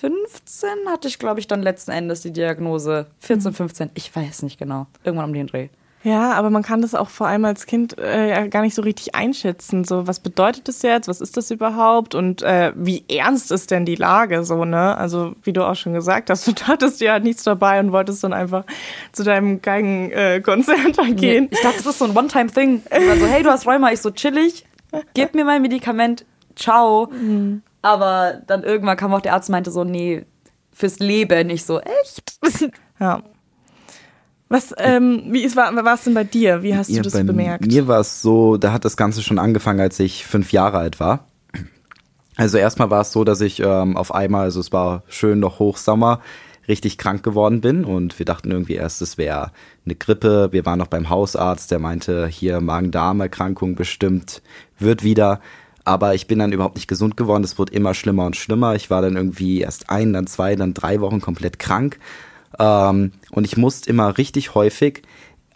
15 0.02 0.70
hatte 0.90 1.08
ich, 1.08 1.18
glaube 1.18 1.40
ich, 1.40 1.48
dann 1.48 1.64
letzten 1.64 1.92
Endes 1.92 2.22
die 2.22 2.32
Diagnose. 2.32 3.08
14, 3.20 3.54
15, 3.54 3.90
ich 3.96 4.16
weiß 4.16 4.44
nicht 4.44 4.60
genau. 4.60 4.88
Irgendwann 5.04 5.30
um 5.30 5.34
den 5.34 5.48
Dreh. 5.48 5.70
Ja, 6.04 6.34
aber 6.34 6.50
man 6.50 6.64
kann 6.64 6.82
das 6.82 6.94
auch 6.96 7.10
vor 7.10 7.28
allem 7.28 7.44
als 7.44 7.66
Kind 7.66 7.98
äh, 7.98 8.48
gar 8.50 8.62
nicht 8.62 8.76
so 8.76 8.82
richtig 8.82 9.16
einschätzen. 9.16 9.84
So, 9.84 10.08
was 10.08 10.20
bedeutet 10.20 10.68
das 10.68 10.82
jetzt? 10.84 11.08
Was 11.08 11.22
ist 11.22 11.38
das 11.38 11.50
überhaupt? 11.50 12.16
Und 12.16 12.44
äh, 12.44 12.72
wie 12.76 13.04
ernst 13.10 13.52
ist 13.52 13.72
denn 13.72 13.86
die 13.86 13.96
Lage 13.96 14.44
so, 14.44 14.64
ne? 14.64 14.96
Also, 14.96 15.34
wie 15.44 15.54
du 15.54 15.68
auch 15.68 15.76
schon 15.76 15.94
gesagt 15.94 16.30
hast, 16.30 16.48
du 16.48 16.54
hattest 16.68 17.02
ja 17.02 17.20
nichts 17.20 17.44
dabei 17.44 17.80
und 17.80 17.92
wolltest 17.92 18.24
dann 18.24 18.34
einfach 18.34 18.64
zu 19.12 19.24
deinem 19.24 19.62
Geigenkonzert 19.62 21.00
äh, 21.00 21.14
gehen. 21.14 21.50
Ich 21.52 21.62
dachte, 21.62 21.78
das 21.78 21.88
ist 21.88 22.00
so 22.00 22.06
ein 22.06 22.16
One-Time-Thing. 22.16 22.84
Also, 22.90 23.26
hey, 23.26 23.44
du 23.44 23.50
hast 23.50 23.66
Rheuma, 23.66 23.92
ich 23.92 24.00
so 24.00 24.12
chillig, 24.12 24.66
gib 25.14 25.34
mir 25.34 25.46
mein 25.46 25.62
Medikament, 25.62 26.26
ciao. 26.56 27.08
Mhm. 27.08 27.64
Aber 27.82 28.42
dann 28.46 28.64
irgendwann 28.64 28.98
kam 28.98 29.14
auch 29.14 29.22
der 29.22 29.34
Arzt 29.34 29.50
und 29.50 29.54
meinte 29.54 29.72
so, 29.72 29.84
nee, 29.84 30.26
fürs 30.72 31.00
Leben. 31.00 31.50
Ich 31.50 31.66
so, 31.66 31.80
echt? 31.80 32.40
Ja. 33.00 33.22
Was, 34.50 34.74
ähm, 34.78 35.24
wie 35.30 35.44
ist, 35.44 35.56
war, 35.56 35.76
war 35.76 35.96
es 35.96 36.04
denn 36.04 36.14
bei 36.14 36.24
dir? 36.24 36.64
Wie 36.64 36.76
hast 36.76 36.90
du 36.90 37.02
das 37.02 37.14
bei 37.14 37.24
bemerkt? 37.24 37.66
Mir 37.66 37.88
war 37.88 38.00
es 38.00 38.22
so, 38.22 38.58
da 38.58 38.72
hat 38.72 38.86
das 38.86 38.96
Ganze 38.96 39.22
schon 39.22 39.40
angefangen, 39.40 39.82
als 39.82 40.00
ich 40.00 40.26
fünf 40.26 40.52
Jahre 40.52 40.78
alt 40.78 41.00
war. 41.00 41.28
Also 42.38 42.58
erstmal 42.58 42.90
war 42.90 43.02
es 43.02 43.12
so, 43.12 43.24
dass 43.24 43.42
ich 43.42 43.60
ähm, 43.60 43.98
auf 43.98 44.14
einmal, 44.14 44.44
also 44.44 44.60
es 44.60 44.72
war 44.72 45.04
schön 45.08 45.40
noch 45.40 45.60
Hochsommer, 45.60 46.22
richtig 46.68 46.98
krank 46.98 47.24
geworden 47.24 47.62
bin 47.62 47.84
und 47.84 48.18
wir 48.20 48.26
dachten 48.26 48.52
irgendwie 48.52 48.76
erst, 48.76 49.02
es 49.02 49.18
wäre 49.18 49.52
eine 49.86 49.96
Grippe. 49.96 50.50
Wir 50.52 50.66
waren 50.66 50.80
noch 50.80 50.88
beim 50.88 51.10
Hausarzt, 51.10 51.72
der 51.72 51.80
meinte, 51.80 52.28
hier 52.28 52.62
Magen-Darm-Erkrankung 52.62 53.76
bestimmt, 53.76 54.42
wird 54.78 55.04
wieder. 55.04 55.42
Aber 55.84 56.14
ich 56.14 56.28
bin 56.28 56.40
dann 56.40 56.52
überhaupt 56.52 56.76
nicht 56.76 56.90
gesund 56.90 57.16
geworden. 57.16 57.46
Es 57.46 57.58
wurde 57.58 57.74
immer 57.74 57.94
schlimmer 57.94 58.26
und 58.26 58.36
schlimmer. 58.36 58.76
Ich 58.76 58.90
war 58.90 59.02
dann 59.02 59.16
irgendwie 59.16 59.62
erst 59.62 59.90
ein, 59.90 60.12
dann 60.12 60.28
zwei, 60.28 60.58
dann 60.58 60.74
drei 60.74 61.00
Wochen 61.00 61.22
komplett 61.22 61.60
krank. 61.60 61.98
Ähm, 62.60 63.12
und 63.32 63.46
ich 63.46 63.58
musste 63.58 63.90
immer 63.90 64.18
richtig 64.18 64.56
häufig 64.56 65.04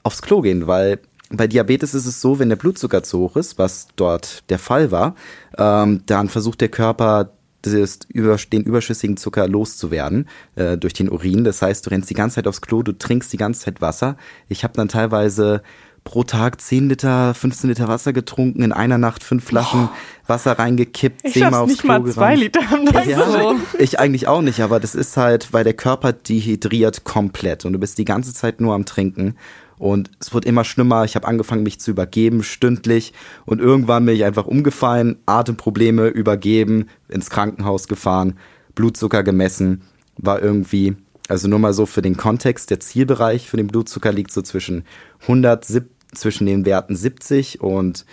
aufs 0.03 0.21
Klo 0.21 0.41
gehen, 0.41 0.67
weil 0.67 0.99
bei 1.29 1.47
Diabetes 1.47 1.93
ist 1.93 2.05
es 2.05 2.21
so, 2.21 2.39
wenn 2.39 2.49
der 2.49 2.55
Blutzucker 2.57 3.03
zu 3.03 3.19
hoch 3.19 3.35
ist, 3.37 3.57
was 3.57 3.87
dort 3.95 4.49
der 4.49 4.59
Fall 4.59 4.91
war, 4.91 5.15
ähm, 5.57 6.03
dann 6.05 6.29
versucht 6.29 6.61
der 6.61 6.69
Körper 6.69 7.31
den 7.63 8.63
überschüssigen 8.63 9.17
Zucker 9.17 9.47
loszuwerden 9.47 10.27
äh, 10.55 10.77
durch 10.77 10.93
den 10.93 11.11
Urin. 11.11 11.43
Das 11.43 11.61
heißt, 11.61 11.85
du 11.85 11.91
rennst 11.91 12.09
die 12.09 12.15
ganze 12.15 12.35
Zeit 12.35 12.47
aufs 12.47 12.61
Klo, 12.61 12.81
du 12.81 12.91
trinkst 12.91 13.31
die 13.31 13.37
ganze 13.37 13.61
Zeit 13.61 13.81
Wasser. 13.81 14.17
Ich 14.49 14.63
habe 14.63 14.73
dann 14.73 14.87
teilweise 14.87 15.61
pro 16.03 16.23
Tag 16.23 16.59
10 16.59 16.89
Liter, 16.89 17.33
15 17.33 17.69
Liter 17.69 17.87
Wasser 17.87 18.11
getrunken, 18.13 18.63
in 18.63 18.71
einer 18.71 18.97
Nacht 18.97 19.23
fünf 19.23 19.43
Flaschen 19.45 19.89
Wasser 20.27 20.57
reingekippt, 20.57 21.21
Ich 21.23 21.33
zehnmal 21.33 21.61
aufs 21.61 21.71
nicht 21.71 21.81
Klo 21.81 21.87
mal 21.99 22.05
zwei 22.05 22.35
gerannt. 22.35 22.41
Liter 22.41 22.61
am 22.71 22.85
Tag. 22.85 23.07
Ja, 23.07 23.55
ich 23.79 23.99
eigentlich 23.99 24.27
auch 24.27 24.41
nicht, 24.41 24.61
aber 24.61 24.79
das 24.79 24.95
ist 24.95 25.17
halt, 25.17 25.53
weil 25.53 25.63
der 25.63 25.73
Körper 25.73 26.13
dehydriert 26.13 27.03
komplett 27.03 27.65
und 27.65 27.73
du 27.73 27.79
bist 27.79 27.97
die 27.97 28.05
ganze 28.05 28.33
Zeit 28.33 28.61
nur 28.61 28.73
am 28.73 28.85
Trinken 28.85 29.35
und 29.77 30.11
es 30.19 30.33
wird 30.33 30.45
immer 30.45 30.63
schlimmer. 30.63 31.05
Ich 31.05 31.15
habe 31.15 31.27
angefangen, 31.27 31.63
mich 31.63 31.79
zu 31.79 31.91
übergeben, 31.91 32.43
stündlich 32.43 33.13
und 33.45 33.59
irgendwann 33.59 34.05
bin 34.05 34.15
ich 34.15 34.25
einfach 34.25 34.45
umgefallen, 34.45 35.17
Atemprobleme 35.25 36.07
übergeben, 36.07 36.87
ins 37.09 37.29
Krankenhaus 37.29 37.87
gefahren, 37.87 38.37
Blutzucker 38.75 39.23
gemessen, 39.23 39.81
war 40.17 40.41
irgendwie, 40.41 40.95
also 41.27 41.47
nur 41.47 41.59
mal 41.59 41.73
so 41.73 41.85
für 41.85 42.01
den 42.01 42.15
Kontext, 42.15 42.69
der 42.69 42.79
Zielbereich 42.79 43.49
für 43.49 43.57
den 43.57 43.67
Blutzucker 43.67 44.11
liegt 44.11 44.31
so 44.31 44.41
zwischen 44.41 44.85
100, 45.23 45.65
zwischen 46.13 46.45
den 46.45 46.65
Werten 46.65 46.95
70 46.95 47.61
und 47.61 48.05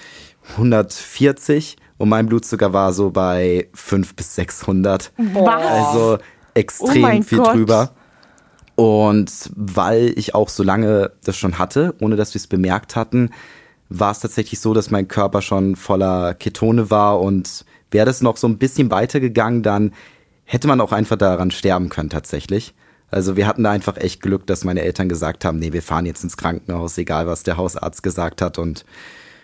140 0.53 1.77
und 1.99 2.09
mein 2.09 2.27
Blutzucker 2.27 2.73
war 2.73 2.93
so 2.93 3.11
bei 3.11 3.69
5 3.75 4.15
bis 4.15 4.35
600. 4.37 5.13
Was? 5.17 5.67
Also 5.67 6.19
Oh 6.19 6.23
extrem 6.59 7.03
mein 7.03 7.23
viel 7.23 7.39
Gott. 7.39 7.55
drüber. 7.55 7.91
Und 8.75 9.51
weil 9.57 10.13
ich 10.17 10.35
auch 10.35 10.49
so 10.49 10.63
lange 10.63 11.13
das 11.25 11.37
schon 11.37 11.59
hatte, 11.59 11.95
ohne 12.01 12.17
dass 12.17 12.35
wir 12.35 12.39
es 12.39 12.47
bemerkt 12.47 12.95
hatten, 12.95 13.31
war 13.89 14.13
es 14.13 14.21
tatsächlich 14.21 14.61
so, 14.61 14.75
dass 14.75 14.91
mein 14.91 15.09
Körper 15.09 15.43
schon 15.43 15.75
voller 15.75 16.35
Ketone 16.35 16.91
war 16.91 17.21
und 17.21 17.65
wäre 17.91 18.07
das 18.07 18.21
noch 18.21 18.37
so 18.37 18.47
ein 18.47 18.59
bisschen 18.59 18.91
weitergegangen, 18.91 19.63
dann 19.63 19.93
hätte 20.45 20.69
man 20.69 20.81
auch 20.81 20.93
einfach 20.93 21.17
daran 21.17 21.51
sterben 21.51 21.89
können 21.89 22.11
tatsächlich. 22.11 22.75
Also 23.11 23.37
wir 23.37 23.47
hatten 23.47 23.65
da 23.65 23.71
einfach 23.71 23.97
echt 23.97 24.21
Glück, 24.21 24.47
dass 24.47 24.65
meine 24.65 24.83
Eltern 24.83 25.09
gesagt 25.09 25.45
haben, 25.45 25.59
nee, 25.59 25.73
wir 25.73 25.83
fahren 25.83 26.07
jetzt 26.07 26.25
ins 26.25 26.37
Krankenhaus, 26.37 26.99
egal 26.99 27.27
was 27.27 27.43
der 27.43 27.57
Hausarzt 27.57 28.03
gesagt 28.03 28.43
hat 28.43 28.59
und 28.59 28.85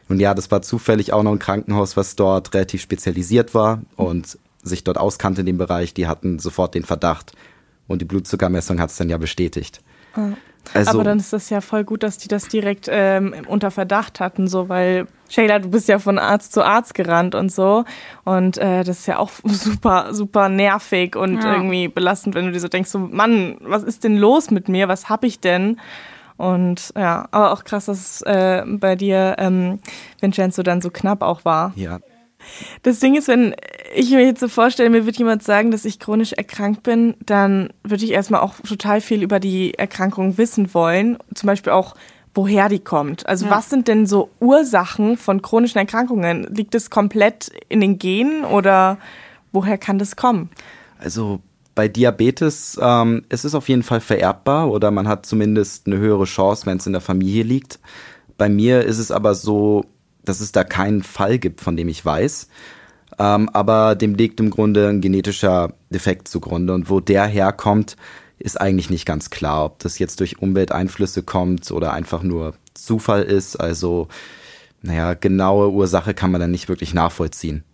und 0.08 0.20
ja, 0.20 0.34
das 0.34 0.50
war 0.50 0.62
zufällig 0.62 1.12
auch 1.12 1.22
noch 1.22 1.32
ein 1.32 1.38
Krankenhaus, 1.38 1.96
was 1.96 2.14
dort 2.14 2.52
relativ 2.52 2.82
spezialisiert 2.82 3.54
war 3.54 3.82
und 3.96 4.38
sich 4.62 4.84
dort 4.84 4.98
auskannte 4.98 5.40
in 5.40 5.46
dem 5.46 5.58
Bereich. 5.58 5.94
Die 5.94 6.06
hatten 6.06 6.38
sofort 6.38 6.74
den 6.74 6.84
Verdacht 6.84 7.32
und 7.86 8.02
die 8.02 8.04
Blutzuckermessung 8.04 8.80
hat 8.80 8.90
es 8.90 8.96
dann 8.96 9.08
ja 9.08 9.16
bestätigt. 9.16 9.80
Also, 10.72 10.90
Aber 10.92 11.04
dann 11.04 11.18
ist 11.18 11.32
das 11.32 11.50
ja 11.50 11.60
voll 11.60 11.84
gut, 11.84 12.02
dass 12.02 12.16
die 12.18 12.28
das 12.28 12.48
direkt 12.48 12.88
ähm, 12.90 13.34
unter 13.46 13.70
Verdacht 13.70 14.20
hatten, 14.20 14.48
so, 14.48 14.68
weil 14.68 15.06
Shayla, 15.28 15.58
du 15.58 15.70
bist 15.70 15.88
ja 15.88 15.98
von 15.98 16.18
Arzt 16.18 16.52
zu 16.52 16.62
Arzt 16.64 16.94
gerannt 16.94 17.34
und 17.34 17.52
so. 17.52 17.84
Und 18.24 18.56
äh, 18.58 18.82
das 18.84 19.00
ist 19.00 19.06
ja 19.06 19.18
auch 19.18 19.30
super, 19.44 20.08
super 20.14 20.48
nervig 20.48 21.16
und 21.16 21.42
Ja. 21.44 21.54
irgendwie 21.54 21.88
belastend, 21.88 22.34
wenn 22.34 22.46
du 22.46 22.52
dir 22.52 22.60
so 22.60 22.68
denkst, 22.68 22.90
so, 22.90 22.98
Mann, 22.98 23.56
was 23.60 23.82
ist 23.82 24.04
denn 24.04 24.16
los 24.16 24.50
mit 24.50 24.68
mir? 24.68 24.88
Was 24.88 25.08
hab 25.08 25.24
ich 25.24 25.40
denn? 25.40 25.78
Und 26.36 26.92
ja, 26.96 27.28
aber 27.30 27.52
auch 27.52 27.62
krass, 27.64 27.84
dass 27.86 27.98
es 27.98 28.22
äh, 28.22 28.64
bei 28.66 28.96
dir, 28.96 29.36
ähm, 29.38 29.78
Vincenzo, 30.20 30.62
dann 30.64 30.80
so 30.80 30.90
knapp 30.90 31.22
auch 31.22 31.44
war. 31.44 31.72
ja, 31.76 31.98
Das 32.82 33.00
Ding 33.00 33.14
ist, 33.16 33.28
wenn 33.28 33.54
ich 33.94 34.10
mir 34.10 34.24
jetzt 34.24 34.40
so 34.40 34.48
vorstelle, 34.48 34.90
mir 34.90 35.06
wird 35.06 35.16
jemand 35.16 35.42
sagen, 35.42 35.70
dass 35.70 35.84
ich 35.84 35.98
chronisch 35.98 36.32
erkrankt 36.32 36.82
bin, 36.82 37.14
dann 37.24 37.70
würde 37.82 38.04
ich 38.04 38.10
erstmal 38.12 38.40
auch 38.40 38.54
total 38.60 39.00
viel 39.00 39.22
über 39.22 39.40
die 39.40 39.74
Erkrankung 39.74 40.38
wissen 40.38 40.74
wollen. 40.74 41.18
Zum 41.34 41.46
Beispiel 41.46 41.72
auch, 41.72 41.94
woher 42.34 42.68
die 42.68 42.80
kommt. 42.80 43.26
Also 43.26 43.46
Ja. 43.46 43.52
was 43.52 43.70
sind 43.70 43.88
denn 43.88 44.06
so 44.06 44.30
Ursachen 44.40 45.16
von 45.16 45.42
chronischen 45.42 45.78
Erkrankungen? 45.78 46.44
Liegt 46.54 46.74
es 46.74 46.90
komplett 46.90 47.50
in 47.68 47.80
den 47.80 47.98
Genen 47.98 48.44
oder 48.44 48.98
woher 49.52 49.78
kann 49.78 49.98
das 49.98 50.16
kommen? 50.16 50.50
Also 50.98 51.40
bei 51.74 51.88
Diabetes 51.88 52.78
ähm, 52.80 53.24
es 53.28 53.44
ist 53.44 53.54
auf 53.54 53.68
jeden 53.68 53.82
Fall 53.82 54.00
vererbbar 54.00 54.70
oder 54.70 54.90
man 54.90 55.08
hat 55.08 55.26
zumindest 55.26 55.86
eine 55.86 55.96
höhere 55.98 56.24
Chance, 56.24 56.66
wenn 56.66 56.78
es 56.78 56.86
in 56.86 56.92
der 56.92 57.00
Familie 57.02 57.42
liegt. 57.42 57.78
Bei 58.36 58.48
mir 58.48 58.82
ist 58.84 58.98
es 58.98 59.10
aber 59.10 59.34
so, 59.34 59.84
dass 60.24 60.40
es 60.40 60.52
da 60.52 60.64
keinen 60.64 61.02
Fall 61.02 61.38
gibt, 61.38 61.60
von 61.60 61.76
dem 61.76 61.88
ich 61.88 62.04
weiß. 62.04 62.48
Ähm, 63.18 63.48
aber 63.50 63.94
dem 63.94 64.14
liegt 64.14 64.40
im 64.40 64.50
Grunde 64.50 64.88
ein 64.88 65.00
genetischer 65.00 65.74
Defekt 65.90 66.28
zugrunde. 66.28 66.74
Und 66.74 66.90
wo 66.90 67.00
der 67.00 67.26
herkommt, 67.26 67.96
ist 68.38 68.60
eigentlich 68.60 68.90
nicht 68.90 69.06
ganz 69.06 69.30
klar, 69.30 69.64
ob 69.66 69.78
das 69.78 69.98
jetzt 69.98 70.20
durch 70.20 70.40
Umwelteinflüsse 70.40 71.22
kommt 71.22 71.70
oder 71.70 71.92
einfach 71.92 72.22
nur 72.22 72.54
Zufall 72.74 73.22
ist. 73.22 73.56
Also, 73.56 74.08
naja, 74.82 75.14
genaue 75.14 75.70
Ursache 75.70 76.14
kann 76.14 76.32
man 76.32 76.40
dann 76.40 76.50
nicht 76.50 76.68
wirklich 76.68 76.94
nachvollziehen. 76.94 77.64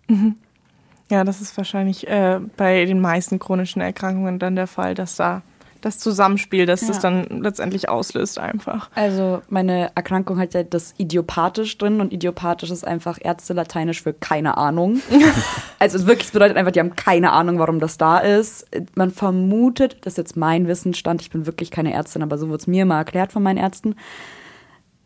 Ja, 1.11 1.25
das 1.25 1.41
ist 1.41 1.57
wahrscheinlich 1.57 2.07
äh, 2.07 2.39
bei 2.57 2.85
den 2.85 3.01
meisten 3.01 3.39
chronischen 3.39 3.83
Erkrankungen 3.83 4.39
dann 4.39 4.55
der 4.55 4.67
Fall, 4.67 4.95
dass 4.95 5.17
da 5.17 5.43
das 5.81 5.99
Zusammenspiel, 5.99 6.67
das 6.67 6.83
Ja. 6.83 6.89
dann 7.01 7.43
letztendlich 7.43 7.89
auslöst 7.89 8.39
einfach. 8.39 8.91
Also 8.95 9.43
meine 9.49 9.91
Erkrankung 9.95 10.39
hat 10.39 10.55
ja 10.55 10.63
das 10.63 10.95
idiopathisch 10.99 11.77
drin 11.79 12.01
und 12.01 12.13
idiopathisch 12.13 12.71
ist 12.71 12.87
einfach 12.87 13.19
Ärzte-Lateinisch 13.21 14.03
für 14.03 14.13
keine 14.13 14.57
Ahnung. 14.57 15.01
also 15.79 15.99
es 15.99 16.07
wirklich 16.07 16.27
es 16.29 16.33
bedeutet 16.33 16.57
einfach, 16.57 16.73
die 16.73 16.81
haben 16.81 16.97
keine 16.97 17.33
Ahnung, 17.33 17.59
warum 17.59 17.81
das 17.81 17.99
da 17.99 18.19
ist. 18.19 18.67
Man 18.95 19.11
vermutet, 19.11 19.99
das 20.03 20.15
ist 20.15 20.19
jetzt 20.19 20.37
mein 20.37 20.67
Wissensstand, 20.69 21.23
ich 21.23 21.31
bin 21.31 21.47
wirklich 21.47 21.71
keine 21.71 21.93
Ärztin, 21.93 22.23
aber 22.23 22.39
so 22.39 22.49
wurde 22.49 22.59
es 22.59 22.67
mir 22.67 22.85
mal 22.85 22.99
erklärt 22.99 23.33
von 23.33 23.43
meinen 23.43 23.59
Ärzten, 23.59 23.97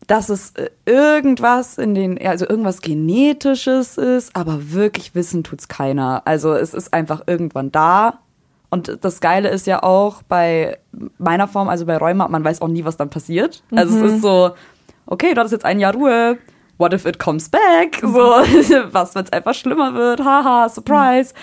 dass 0.06 0.28
es 0.28 0.50
äh, 0.52 0.70
irgendwas 0.86 1.78
in 1.78 1.94
den, 1.94 2.18
also 2.26 2.46
irgendwas 2.46 2.82
Genetisches 2.82 3.96
ist, 3.96 4.34
aber 4.36 4.72
wirklich 4.72 5.14
wissen 5.14 5.44
tut's 5.44 5.68
keiner. 5.68 6.22
Also 6.26 6.52
es 6.54 6.74
ist 6.74 6.92
einfach 6.92 7.22
irgendwann 7.26 7.72
da. 7.72 8.20
Und 8.74 8.98
das 9.02 9.20
Geile 9.20 9.50
ist 9.50 9.68
ja 9.68 9.84
auch 9.84 10.24
bei 10.24 10.78
meiner 11.18 11.46
Form, 11.46 11.68
also 11.68 11.86
bei 11.86 11.96
Rheuma, 11.96 12.26
man 12.26 12.42
weiß 12.42 12.60
auch 12.60 12.66
nie, 12.66 12.84
was 12.84 12.96
dann 12.96 13.08
passiert. 13.08 13.62
Also 13.72 14.04
es 14.04 14.14
ist 14.14 14.22
so, 14.22 14.50
okay, 15.06 15.32
du 15.32 15.38
hattest 15.38 15.52
jetzt 15.52 15.64
ein 15.64 15.78
Jahr 15.78 15.94
Ruhe. 15.94 16.38
What 16.76 16.92
if 16.92 17.06
it 17.06 17.20
comes 17.20 17.48
back? 17.48 18.00
So, 18.02 18.08
was, 18.90 19.14
wenn 19.14 19.22
es 19.22 19.32
einfach 19.32 19.54
schlimmer 19.54 19.94
wird? 19.94 20.24
Haha, 20.24 20.68
surprise. 20.68 21.34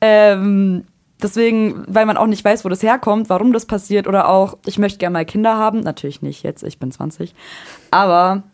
Ähm, 0.00 0.84
deswegen, 1.20 1.82
weil 1.88 2.06
man 2.06 2.16
auch 2.16 2.28
nicht 2.28 2.44
weiß, 2.44 2.64
wo 2.64 2.68
das 2.68 2.84
herkommt, 2.84 3.28
warum 3.28 3.52
das 3.52 3.66
passiert 3.66 4.06
oder 4.06 4.28
auch, 4.28 4.56
ich 4.64 4.78
möchte 4.78 4.98
gerne 4.98 5.14
mal 5.14 5.24
Kinder 5.24 5.56
haben. 5.56 5.80
Natürlich 5.80 6.22
nicht 6.22 6.44
jetzt, 6.44 6.62
ich 6.62 6.78
bin 6.78 6.92
20. 6.92 7.34
Aber 7.90 8.44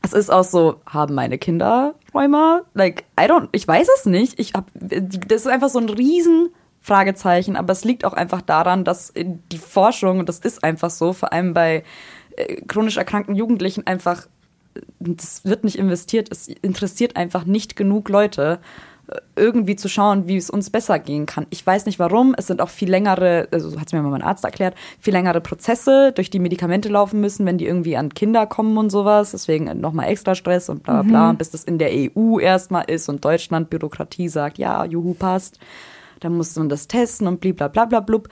es 0.00 0.14
ist 0.14 0.30
auch 0.32 0.44
so, 0.44 0.76
haben 0.86 1.14
meine 1.14 1.36
Kinder 1.36 1.96
Rheuma? 2.14 2.62
Like, 2.72 3.04
I 3.20 3.24
don't, 3.24 3.50
ich 3.52 3.68
weiß 3.68 3.88
es 3.98 4.06
nicht. 4.06 4.40
Ich 4.40 4.54
hab, 4.54 4.70
das 4.72 5.42
ist 5.42 5.48
einfach 5.48 5.68
so 5.68 5.80
ein 5.80 5.90
riesen 5.90 6.48
Fragezeichen, 6.82 7.56
aber 7.56 7.72
es 7.72 7.84
liegt 7.84 8.04
auch 8.04 8.12
einfach 8.12 8.42
daran, 8.42 8.84
dass 8.84 9.12
die 9.16 9.58
Forschung, 9.58 10.18
und 10.18 10.28
das 10.28 10.40
ist 10.40 10.64
einfach 10.64 10.90
so, 10.90 11.12
vor 11.12 11.32
allem 11.32 11.54
bei 11.54 11.84
äh, 12.36 12.60
chronisch 12.62 12.96
erkrankten 12.96 13.36
Jugendlichen 13.36 13.86
einfach, 13.86 14.26
äh, 14.74 14.80
das 14.98 15.44
wird 15.44 15.62
nicht 15.62 15.78
investiert, 15.78 16.28
es 16.32 16.48
interessiert 16.48 17.16
einfach 17.16 17.44
nicht 17.44 17.76
genug 17.76 18.08
Leute, 18.08 18.58
äh, 19.06 19.20
irgendwie 19.36 19.76
zu 19.76 19.88
schauen, 19.88 20.26
wie 20.26 20.36
es 20.36 20.50
uns 20.50 20.70
besser 20.70 20.98
gehen 20.98 21.26
kann. 21.26 21.46
Ich 21.50 21.64
weiß 21.64 21.86
nicht 21.86 22.00
warum, 22.00 22.34
es 22.36 22.48
sind 22.48 22.60
auch 22.60 22.68
viel 22.68 22.90
längere, 22.90 23.46
also 23.52 23.70
so 23.70 23.78
hat 23.78 23.86
es 23.86 23.92
mir 23.92 24.02
mal 24.02 24.10
mein 24.10 24.22
Arzt 24.22 24.44
erklärt, 24.44 24.74
viel 24.98 25.12
längere 25.12 25.40
Prozesse, 25.40 26.10
durch 26.12 26.30
die 26.30 26.40
Medikamente 26.40 26.88
laufen 26.88 27.20
müssen, 27.20 27.46
wenn 27.46 27.58
die 27.58 27.66
irgendwie 27.66 27.96
an 27.96 28.12
Kinder 28.12 28.46
kommen 28.46 28.76
und 28.76 28.90
sowas. 28.90 29.30
Deswegen 29.30 29.80
nochmal 29.80 30.08
extra 30.08 30.34
Stress 30.34 30.68
und 30.68 30.82
bla 30.82 31.02
bla 31.02 31.02
bla, 31.02 31.32
bis 31.32 31.52
das 31.52 31.62
in 31.62 31.78
der 31.78 31.90
EU 31.92 32.40
erstmal 32.40 32.90
ist 32.90 33.08
und 33.08 33.24
Deutschland 33.24 33.70
Bürokratie 33.70 34.28
sagt, 34.28 34.58
ja, 34.58 34.84
juhu, 34.84 35.14
passt. 35.14 35.60
Dann 36.24 36.36
muss 36.36 36.56
man 36.56 36.68
das 36.68 36.88
testen 36.88 37.26
und 37.26 37.40
blablabla 37.40 38.00
blub. 38.00 38.28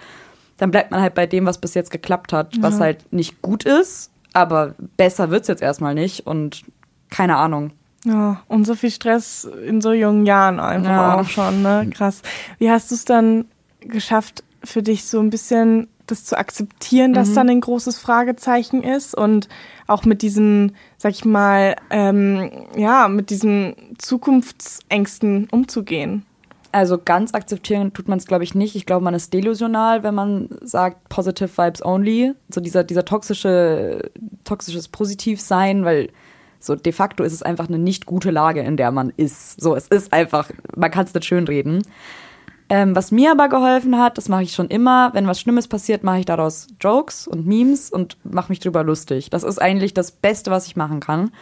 Dann 0.57 0.71
bleibt 0.71 0.91
man 0.91 1.01
halt 1.01 1.15
bei 1.15 1.27
dem, 1.27 1.47
was 1.47 1.59
bis 1.59 1.75
jetzt 1.75 1.91
geklappt 1.91 2.33
hat, 2.33 2.61
was 2.61 2.81
halt 2.81 3.13
nicht 3.13 3.41
gut 3.41 3.65
ist, 3.65 4.11
aber 4.35 4.75
besser 4.97 5.31
wird's 5.31 5.49
jetzt 5.49 5.63
erstmal 5.63 5.95
nicht 5.95 6.27
und 6.27 6.65
keine 7.09 7.37
Ahnung. 7.37 7.73
Ja, 8.05 8.43
und 8.49 8.67
so 8.67 8.75
viel 8.75 8.91
Stress 8.91 9.49
in 9.67 9.81
so 9.81 9.93
jungen 9.93 10.25
Jahren 10.27 10.61
einfach 10.61 10.91
ja. 10.91 11.21
auch 11.21 11.29
schon, 11.29 11.63
ne? 11.63 11.89
Krass. 11.93 12.23
Wie 12.59 12.71
hast 12.71 12.91
du 12.91 12.95
es 12.95 13.05
dann 13.05 13.47
geschafft, 13.81 14.45
für 14.63 14.83
dich 14.83 15.05
so 15.05 15.21
ein 15.21 15.31
bisschen 15.31 15.89
das 16.07 16.25
zu 16.25 16.37
akzeptieren, 16.37 17.13
dass 17.13 17.31
mhm. 17.31 17.35
dann 17.35 17.51
ein 17.51 17.61
großes 17.61 17.99
Fragezeichen 17.99 18.83
ist 18.83 19.15
und 19.15 19.49
auch 19.87 20.05
mit 20.05 20.23
diesen, 20.23 20.77
sag 20.99 21.13
ich 21.13 21.25
mal, 21.25 21.77
ähm, 21.91 22.51
ja, 22.77 23.09
mit 23.09 23.31
diesen 23.31 23.75
Zukunftsängsten 23.99 25.49
umzugehen? 25.51 26.27
Also 26.73 26.99
ganz 26.99 27.35
akzeptieren 27.35 27.93
tut 27.93 28.09
man 28.09 28.19
es, 28.19 28.27
glaube 28.27 28.45
ich, 28.45 28.55
nicht. 28.55 28.77
Ich 28.77 28.87
glaube, 28.87 29.05
man 29.05 29.15
ist 29.15 29.33
delusional, 29.33 30.03
wenn 30.03 30.15
man 30.15 30.49
sagt 30.63 31.09
positive 31.09 31.51
vibes 31.57 31.85
only. 31.85 32.33
So 32.49 32.61
dieser, 32.61 32.85
dieser 32.85 33.05
toxische, 33.05 34.11
toxisches 34.45 34.89
Positivsein, 34.89 35.85
weil 35.85 36.11
so 36.61 36.77
de 36.77 36.93
facto 36.93 37.25
ist 37.25 37.33
es 37.33 37.43
einfach 37.43 37.69
eine 37.69 37.79
nicht 37.79 38.07
gute 38.07 38.31
Lage, 38.31 38.61
in 38.61 38.77
der 38.77 38.93
man 38.93 39.13
ist. 39.17 39.61
So, 39.61 39.75
es 39.75 39.89
ist 39.89 40.13
einfach, 40.13 40.51
man 40.77 40.91
kann 40.91 41.07
es 41.07 41.15
nicht 41.15 41.25
schönreden. 41.25 41.83
Ähm, 42.69 42.95
was 42.95 43.11
mir 43.11 43.33
aber 43.33 43.49
geholfen 43.49 43.99
hat, 43.99 44.17
das 44.17 44.29
mache 44.29 44.45
ich 44.45 44.53
schon 44.53 44.69
immer, 44.69 45.13
wenn 45.13 45.27
was 45.27 45.41
Schlimmes 45.41 45.67
passiert, 45.67 46.05
mache 46.05 46.21
ich 46.21 46.27
daraus 46.27 46.69
Jokes 46.81 47.27
und 47.27 47.45
Memes 47.45 47.91
und 47.91 48.17
mache 48.23 48.53
mich 48.53 48.61
drüber 48.61 48.85
lustig. 48.85 49.29
Das 49.31 49.43
ist 49.43 49.61
eigentlich 49.61 49.93
das 49.93 50.13
Beste, 50.13 50.53
was 50.53 50.67
ich 50.67 50.77
machen 50.77 51.01
kann, 51.01 51.33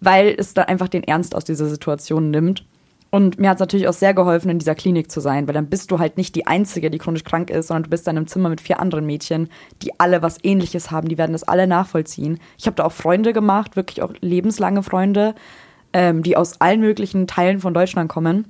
weil 0.00 0.32
es 0.38 0.54
da 0.54 0.62
einfach 0.62 0.86
den 0.86 1.02
Ernst 1.02 1.34
aus 1.34 1.44
dieser 1.44 1.66
Situation 1.66 2.30
nimmt. 2.30 2.64
Und 3.10 3.40
mir 3.40 3.50
hat 3.50 3.56
es 3.56 3.60
natürlich 3.60 3.88
auch 3.88 3.92
sehr 3.92 4.14
geholfen, 4.14 4.50
in 4.50 4.60
dieser 4.60 4.76
Klinik 4.76 5.10
zu 5.10 5.20
sein, 5.20 5.48
weil 5.48 5.54
dann 5.54 5.66
bist 5.66 5.90
du 5.90 5.98
halt 5.98 6.16
nicht 6.16 6.36
die 6.36 6.46
Einzige, 6.46 6.90
die 6.90 6.98
chronisch 6.98 7.24
krank 7.24 7.50
ist, 7.50 7.66
sondern 7.66 7.84
du 7.84 7.90
bist 7.90 8.06
dann 8.06 8.16
im 8.16 8.28
Zimmer 8.28 8.48
mit 8.48 8.60
vier 8.60 8.78
anderen 8.78 9.04
Mädchen, 9.04 9.48
die 9.82 9.98
alle 9.98 10.22
was 10.22 10.38
Ähnliches 10.44 10.92
haben. 10.92 11.08
Die 11.08 11.18
werden 11.18 11.32
das 11.32 11.42
alle 11.42 11.66
nachvollziehen. 11.66 12.38
Ich 12.56 12.66
habe 12.66 12.76
da 12.76 12.84
auch 12.84 12.92
Freunde 12.92 13.32
gemacht, 13.32 13.74
wirklich 13.74 14.02
auch 14.02 14.12
lebenslange 14.20 14.84
Freunde, 14.84 15.34
ähm, 15.92 16.22
die 16.22 16.36
aus 16.36 16.60
allen 16.60 16.80
möglichen 16.80 17.26
Teilen 17.26 17.58
von 17.58 17.74
Deutschland 17.74 18.08
kommen. 18.08 18.46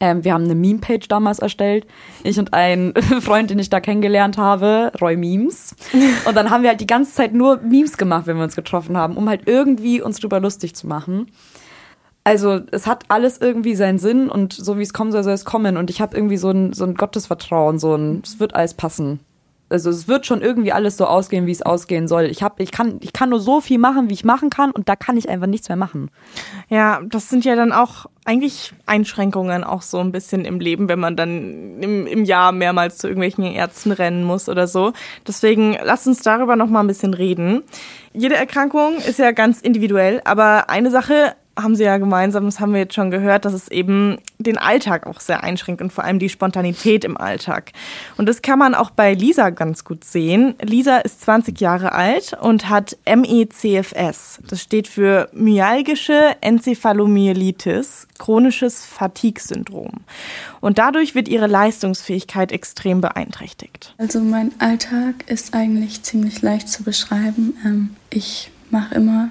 Ähm, 0.00 0.24
wir 0.24 0.32
haben 0.32 0.44
eine 0.44 0.54
Meme-Page 0.54 1.06
damals 1.08 1.38
erstellt. 1.38 1.86
Ich 2.24 2.38
und 2.38 2.54
ein 2.54 2.94
Freund, 3.20 3.50
den 3.50 3.58
ich 3.60 3.70
da 3.70 3.80
kennengelernt 3.80 4.38
habe, 4.38 4.92
Roy 5.00 5.16
Memes. 5.16 5.74
Und 6.24 6.36
dann 6.36 6.50
haben 6.50 6.62
wir 6.62 6.70
halt 6.70 6.80
die 6.80 6.86
ganze 6.86 7.14
Zeit 7.14 7.32
nur 7.32 7.58
Memes 7.58 7.96
gemacht, 7.96 8.26
wenn 8.26 8.36
wir 8.36 8.44
uns 8.44 8.56
getroffen 8.56 8.96
haben, 8.96 9.16
um 9.16 9.28
halt 9.28 9.42
irgendwie 9.46 10.00
uns 10.00 10.18
drüber 10.18 10.40
lustig 10.40 10.74
zu 10.74 10.86
machen. 10.86 11.28
Also 12.28 12.60
es 12.72 12.86
hat 12.86 13.04
alles 13.08 13.38
irgendwie 13.40 13.74
seinen 13.74 13.98
Sinn 13.98 14.28
und 14.28 14.52
so 14.52 14.78
wie 14.78 14.82
es 14.82 14.92
kommen 14.92 15.12
soll, 15.12 15.24
soll 15.24 15.32
es 15.32 15.44
kommen. 15.44 15.76
Und 15.76 15.88
ich 15.88 16.00
habe 16.00 16.16
irgendwie 16.16 16.36
so 16.36 16.50
ein, 16.50 16.72
so 16.72 16.84
ein 16.84 16.94
Gottesvertrauen, 16.94 17.78
so 17.78 17.94
ein, 17.94 18.22
es 18.24 18.38
wird 18.38 18.54
alles 18.54 18.74
passen 18.74 19.20
also 19.70 19.90
es 19.90 20.08
wird 20.08 20.26
schon 20.26 20.40
irgendwie 20.40 20.72
alles 20.72 20.96
so 20.96 21.06
ausgehen, 21.06 21.46
wie 21.46 21.52
es 21.52 21.62
ausgehen 21.62 22.08
soll. 22.08 22.24
Ich 22.24 22.42
habe, 22.42 22.62
ich 22.62 22.70
kann, 22.70 22.98
ich 23.00 23.12
kann 23.12 23.30
nur 23.30 23.40
so 23.40 23.60
viel 23.60 23.78
machen, 23.78 24.08
wie 24.08 24.14
ich 24.14 24.24
machen 24.24 24.50
kann, 24.50 24.70
und 24.70 24.88
da 24.88 24.96
kann 24.96 25.16
ich 25.16 25.28
einfach 25.28 25.46
nichts 25.46 25.68
mehr 25.68 25.76
machen. 25.76 26.10
Ja, 26.68 27.00
das 27.04 27.28
sind 27.28 27.44
ja 27.44 27.54
dann 27.56 27.72
auch 27.72 28.06
eigentlich 28.24 28.72
Einschränkungen 28.86 29.64
auch 29.64 29.82
so 29.82 29.98
ein 29.98 30.12
bisschen 30.12 30.44
im 30.44 30.60
Leben, 30.60 30.88
wenn 30.88 30.98
man 30.98 31.16
dann 31.16 31.80
im, 31.80 32.06
im 32.06 32.24
Jahr 32.24 32.52
mehrmals 32.52 32.98
zu 32.98 33.08
irgendwelchen 33.08 33.44
Ärzten 33.44 33.92
rennen 33.92 34.24
muss 34.24 34.48
oder 34.48 34.66
so. 34.66 34.92
Deswegen 35.26 35.76
lasst 35.82 36.06
uns 36.06 36.22
darüber 36.22 36.56
noch 36.56 36.68
mal 36.68 36.80
ein 36.80 36.86
bisschen 36.86 37.14
reden. 37.14 37.62
Jede 38.12 38.36
Erkrankung 38.36 38.96
ist 38.96 39.18
ja 39.18 39.32
ganz 39.32 39.60
individuell, 39.60 40.20
aber 40.24 40.70
eine 40.70 40.90
Sache 40.90 41.34
haben 41.58 41.74
sie 41.74 41.84
ja 41.84 41.98
gemeinsam, 41.98 42.44
das 42.44 42.60
haben 42.60 42.72
wir 42.72 42.80
jetzt 42.80 42.94
schon 42.94 43.10
gehört, 43.10 43.44
dass 43.44 43.52
es 43.52 43.68
eben 43.68 44.18
den 44.38 44.58
Alltag 44.58 45.06
auch 45.06 45.20
sehr 45.20 45.42
einschränkt 45.42 45.82
und 45.82 45.92
vor 45.92 46.04
allem 46.04 46.18
die 46.18 46.28
Spontanität 46.28 47.04
im 47.04 47.16
Alltag. 47.16 47.72
Und 48.16 48.28
das 48.28 48.42
kann 48.42 48.58
man 48.58 48.74
auch 48.74 48.90
bei 48.90 49.14
Lisa 49.14 49.50
ganz 49.50 49.84
gut 49.84 50.04
sehen. 50.04 50.54
Lisa 50.62 50.98
ist 50.98 51.22
20 51.22 51.60
Jahre 51.60 51.92
alt 51.92 52.36
und 52.40 52.68
hat 52.68 52.96
MECFS. 53.04 54.40
Das 54.48 54.62
steht 54.62 54.88
für 54.88 55.28
myalgische 55.32 56.36
Enzephalomyelitis, 56.40 58.06
chronisches 58.18 58.84
Fatigue-Syndrom. 58.84 59.92
Und 60.60 60.78
dadurch 60.78 61.14
wird 61.14 61.28
ihre 61.28 61.46
Leistungsfähigkeit 61.46 62.52
extrem 62.52 63.00
beeinträchtigt. 63.00 63.94
Also 63.98 64.20
mein 64.20 64.52
Alltag 64.60 65.24
ist 65.26 65.54
eigentlich 65.54 66.02
ziemlich 66.02 66.40
leicht 66.42 66.68
zu 66.68 66.84
beschreiben. 66.84 67.56
Ähm, 67.64 67.90
ich 68.10 68.50
mache 68.70 68.94
immer 68.94 69.30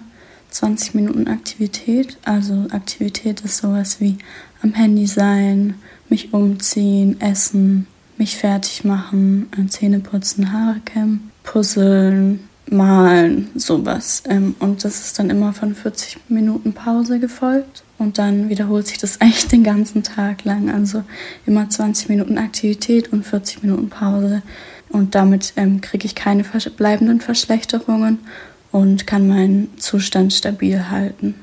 20 0.49 0.95
Minuten 0.95 1.27
Aktivität. 1.27 2.17
Also 2.23 2.67
Aktivität 2.71 3.41
ist 3.41 3.57
sowas 3.57 3.99
wie 3.99 4.17
am 4.61 4.73
Handy 4.73 5.05
sein, 5.05 5.75
mich 6.09 6.33
umziehen, 6.33 7.19
essen, 7.21 7.87
mich 8.17 8.37
fertig 8.37 8.83
machen, 8.83 9.49
äh, 9.57 9.67
Zähne 9.67 9.99
putzen, 9.99 10.51
Haare 10.51 10.79
kämmen, 10.85 11.31
puzzeln, 11.43 12.47
malen, 12.69 13.49
sowas. 13.55 14.23
Ähm, 14.27 14.55
und 14.59 14.83
das 14.83 14.99
ist 14.99 15.19
dann 15.19 15.29
immer 15.29 15.53
von 15.53 15.75
40 15.75 16.17
Minuten 16.29 16.73
Pause 16.73 17.19
gefolgt. 17.19 17.83
Und 17.97 18.17
dann 18.17 18.49
wiederholt 18.49 18.87
sich 18.87 18.97
das 18.97 19.21
eigentlich 19.21 19.47
den 19.47 19.63
ganzen 19.63 20.03
Tag 20.03 20.43
lang. 20.43 20.69
Also 20.69 21.03
immer 21.45 21.69
20 21.69 22.09
Minuten 22.09 22.37
Aktivität 22.37 23.11
und 23.13 23.25
40 23.25 23.63
Minuten 23.63 23.89
Pause. 23.89 24.41
Und 24.89 25.15
damit 25.15 25.53
ähm, 25.57 25.81
kriege 25.81 26.05
ich 26.05 26.15
keine 26.15 26.43
bleibenden 26.43 27.19
Verschlechterungen 27.19 28.19
und 28.71 29.07
kann 29.07 29.27
meinen 29.27 29.77
Zustand 29.77 30.33
stabil 30.33 30.89
halten. 30.89 31.35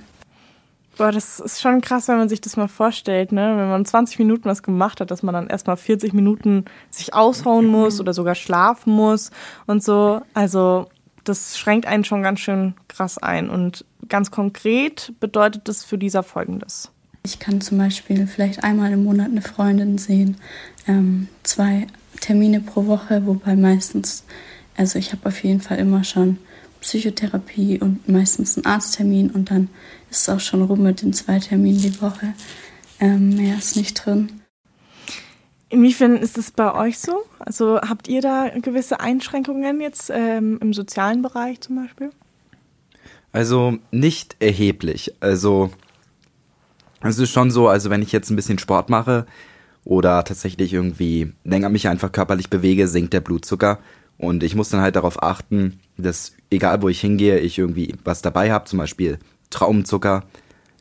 Boah, 0.97 1.11
das 1.11 1.41
ist 1.41 1.61
schon 1.61 1.81
krass, 1.81 2.07
wenn 2.07 2.19
man 2.19 2.29
sich 2.29 2.41
das 2.41 2.57
mal 2.57 2.69
vorstellt, 2.69 3.33
ne? 3.33 3.55
Wenn 3.57 3.69
man 3.69 3.85
20 3.85 4.21
Minuten 4.21 4.45
was 4.45 4.63
gemacht 4.63 5.01
hat, 5.01 5.11
dass 5.11 5.25
man 5.25 5.35
dann 5.35 5.49
erstmal 5.49 5.77
40 5.77 6.13
Minuten 6.13 6.67
sich 6.91 7.15
aushauen 7.15 7.67
muss 7.67 8.01
oder 8.01 8.15
sogar 8.15 8.37
schlafen 8.37 8.93
muss 8.93 9.33
und 9.67 9.83
so. 9.83 10.23
Also, 10.35 10.87
das 11.25 11.59
schränkt 11.59 11.87
einen 11.87 12.05
schon 12.05 12.23
ganz 12.23 12.41
schön 12.41 12.75
krass 12.87 13.19
ein. 13.19 13.51
Und 13.51 13.85
ganz 14.09 14.31
konkret 14.31 15.13
bedeutet 15.19 15.63
das 15.67 15.85
für 15.85 15.99
dieser 15.99 16.23
folgendes. 16.23 16.91
Ich 17.25 17.41
kann 17.41 17.61
zum 17.61 17.79
Beispiel 17.79 18.27
vielleicht 18.27 18.63
einmal 18.63 18.93
im 18.93 19.03
Monat 19.05 19.31
eine 19.31 19.43
Freundin 19.43 19.99
sehen, 19.99 20.37
ähm, 20.87 21.29
zwei 21.43 21.87
Termine 22.21 22.61
pro 22.61 22.87
Woche, 22.87 23.27
wobei 23.27 23.57
meistens, 23.57 24.25
also 24.77 24.99
ich 24.99 25.13
habe 25.13 25.27
auf 25.27 25.43
jeden 25.43 25.61
Fall 25.61 25.79
immer 25.79 26.05
schon 26.05 26.39
Psychotherapie 26.85 27.81
und 27.81 28.07
meistens 28.09 28.59
einen 28.59 28.67
Arzttermin 28.67 29.31
und 29.31 29.51
dann 29.51 29.69
ist 30.11 30.21
es 30.21 30.29
auch 30.29 30.41
schon 30.41 30.61
rum 30.61 30.83
mit 30.83 31.01
den 31.01 31.15
zwei 31.15 31.39
Terminen 31.39 31.81
die 31.81 32.01
Woche. 32.03 32.35
Ähm, 33.01 33.37
mehr 33.37 33.57
ist 33.57 33.75
nicht 33.75 34.05
drin. 34.05 34.43
Inwiefern 35.71 36.17
ist 36.19 36.37
es 36.37 36.51
bei 36.51 36.75
euch 36.75 36.99
so? 36.99 37.23
Also 37.39 37.81
habt 37.81 38.07
ihr 38.07 38.21
da 38.21 38.51
gewisse 38.51 39.01
Einschränkungen 39.01 39.81
jetzt 39.81 40.11
ähm, 40.15 40.59
im 40.61 40.75
sozialen 40.75 41.23
Bereich 41.23 41.63
zum 41.63 41.77
Beispiel? 41.77 42.11
Also 43.33 43.79
nicht 43.91 44.37
erheblich. 44.39 45.15
Also 45.21 45.71
es 47.03 47.19
ist 47.19 47.31
schon 47.31 47.51
so, 47.51 47.67
also 47.67 47.89
wenn 47.89 48.03
ich 48.03 48.13
jetzt 48.13 48.29
ein 48.29 48.37
bisschen 48.37 48.59
Sport 48.59 48.91
mache 48.91 49.25
oder 49.85 50.23
tatsächlich 50.23 50.75
irgendwie 50.75 51.33
länger 51.45 51.71
mich 51.71 51.89
einfach 51.89 52.13
körperlich 52.13 52.51
bewege, 52.51 52.89
sinkt 52.89 53.15
der 53.15 53.23
Blutzucker. 53.23 53.79
Und 54.19 54.43
ich 54.43 54.55
muss 54.55 54.69
dann 54.69 54.81
halt 54.81 54.97
darauf 54.97 55.23
achten, 55.23 55.81
dass 55.97 56.33
egal 56.51 56.83
wo 56.83 56.89
ich 56.89 57.01
hingehe, 57.01 57.39
ich 57.39 57.59
irgendwie 57.59 57.95
was 58.05 58.23
dabei 58.23 58.53
habe, 58.53 58.65
zum 58.65 58.79
Beispiel 58.79 59.19
Traubenzucker, 59.51 60.25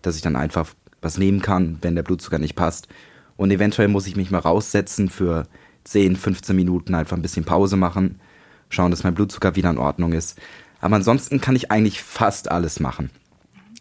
dass 0.01 0.15
ich 0.15 0.21
dann 0.21 0.35
einfach 0.35 0.73
was 1.01 1.17
nehmen 1.17 1.41
kann, 1.41 1.77
wenn 1.81 1.95
der 1.95 2.03
Blutzucker 2.03 2.39
nicht 2.39 2.55
passt. 2.55 2.87
Und 3.35 3.51
eventuell 3.51 3.87
muss 3.87 4.07
ich 4.07 4.15
mich 4.15 4.31
mal 4.31 4.39
raussetzen 4.39 5.09
für 5.09 5.47
10, 5.83 6.15
15 6.15 6.55
Minuten, 6.55 6.95
einfach 6.95 7.17
ein 7.17 7.21
bisschen 7.21 7.45
Pause 7.45 7.75
machen, 7.75 8.19
schauen, 8.69 8.91
dass 8.91 9.03
mein 9.03 9.15
Blutzucker 9.15 9.55
wieder 9.55 9.69
in 9.69 9.77
Ordnung 9.77 10.13
ist. 10.13 10.39
Aber 10.79 10.95
ansonsten 10.95 11.41
kann 11.41 11.55
ich 11.55 11.71
eigentlich 11.71 12.01
fast 12.01 12.51
alles 12.51 12.79
machen. 12.79 13.09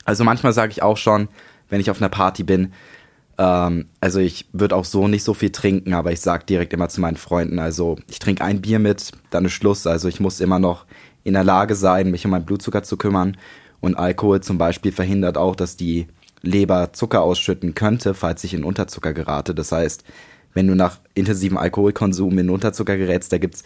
Also 0.04 0.24
manchmal 0.24 0.52
sage 0.52 0.72
ich 0.72 0.82
auch 0.82 0.96
schon, 0.96 1.28
wenn 1.68 1.80
ich 1.80 1.90
auf 1.90 2.00
einer 2.00 2.08
Party 2.08 2.42
bin, 2.42 2.72
ähm, 3.38 3.86
also 4.00 4.20
ich 4.20 4.46
würde 4.52 4.76
auch 4.76 4.84
so 4.84 5.08
nicht 5.08 5.24
so 5.24 5.34
viel 5.34 5.50
trinken, 5.50 5.94
aber 5.94 6.12
ich 6.12 6.20
sage 6.20 6.44
direkt 6.46 6.72
immer 6.72 6.88
zu 6.88 7.00
meinen 7.00 7.16
Freunden, 7.16 7.58
also 7.58 7.96
ich 8.08 8.18
trinke 8.18 8.44
ein 8.44 8.60
Bier 8.60 8.78
mit, 8.78 9.12
dann 9.30 9.44
ist 9.44 9.52
Schluss. 9.52 9.86
Also 9.86 10.08
ich 10.08 10.20
muss 10.20 10.40
immer 10.40 10.58
noch 10.58 10.86
in 11.24 11.34
der 11.34 11.44
Lage 11.44 11.74
sein, 11.74 12.10
mich 12.10 12.24
um 12.24 12.32
meinen 12.32 12.44
Blutzucker 12.44 12.82
zu 12.82 12.96
kümmern. 12.96 13.36
Und 13.80 13.96
Alkohol 13.96 14.40
zum 14.40 14.58
Beispiel 14.58 14.92
verhindert 14.92 15.36
auch, 15.36 15.56
dass 15.56 15.76
die 15.76 16.06
Leber 16.42 16.92
Zucker 16.92 17.22
ausschütten 17.22 17.74
könnte, 17.74 18.14
falls 18.14 18.44
ich 18.44 18.54
in 18.54 18.64
Unterzucker 18.64 19.12
gerate. 19.12 19.54
Das 19.54 19.72
heißt, 19.72 20.04
wenn 20.54 20.66
du 20.66 20.74
nach 20.74 20.98
intensivem 21.14 21.56
Alkoholkonsum 21.56 22.38
in 22.38 22.50
Unterzucker 22.50 22.96
gerätst, 22.96 23.32
da 23.32 23.38
gibt 23.38 23.56
es 23.56 23.62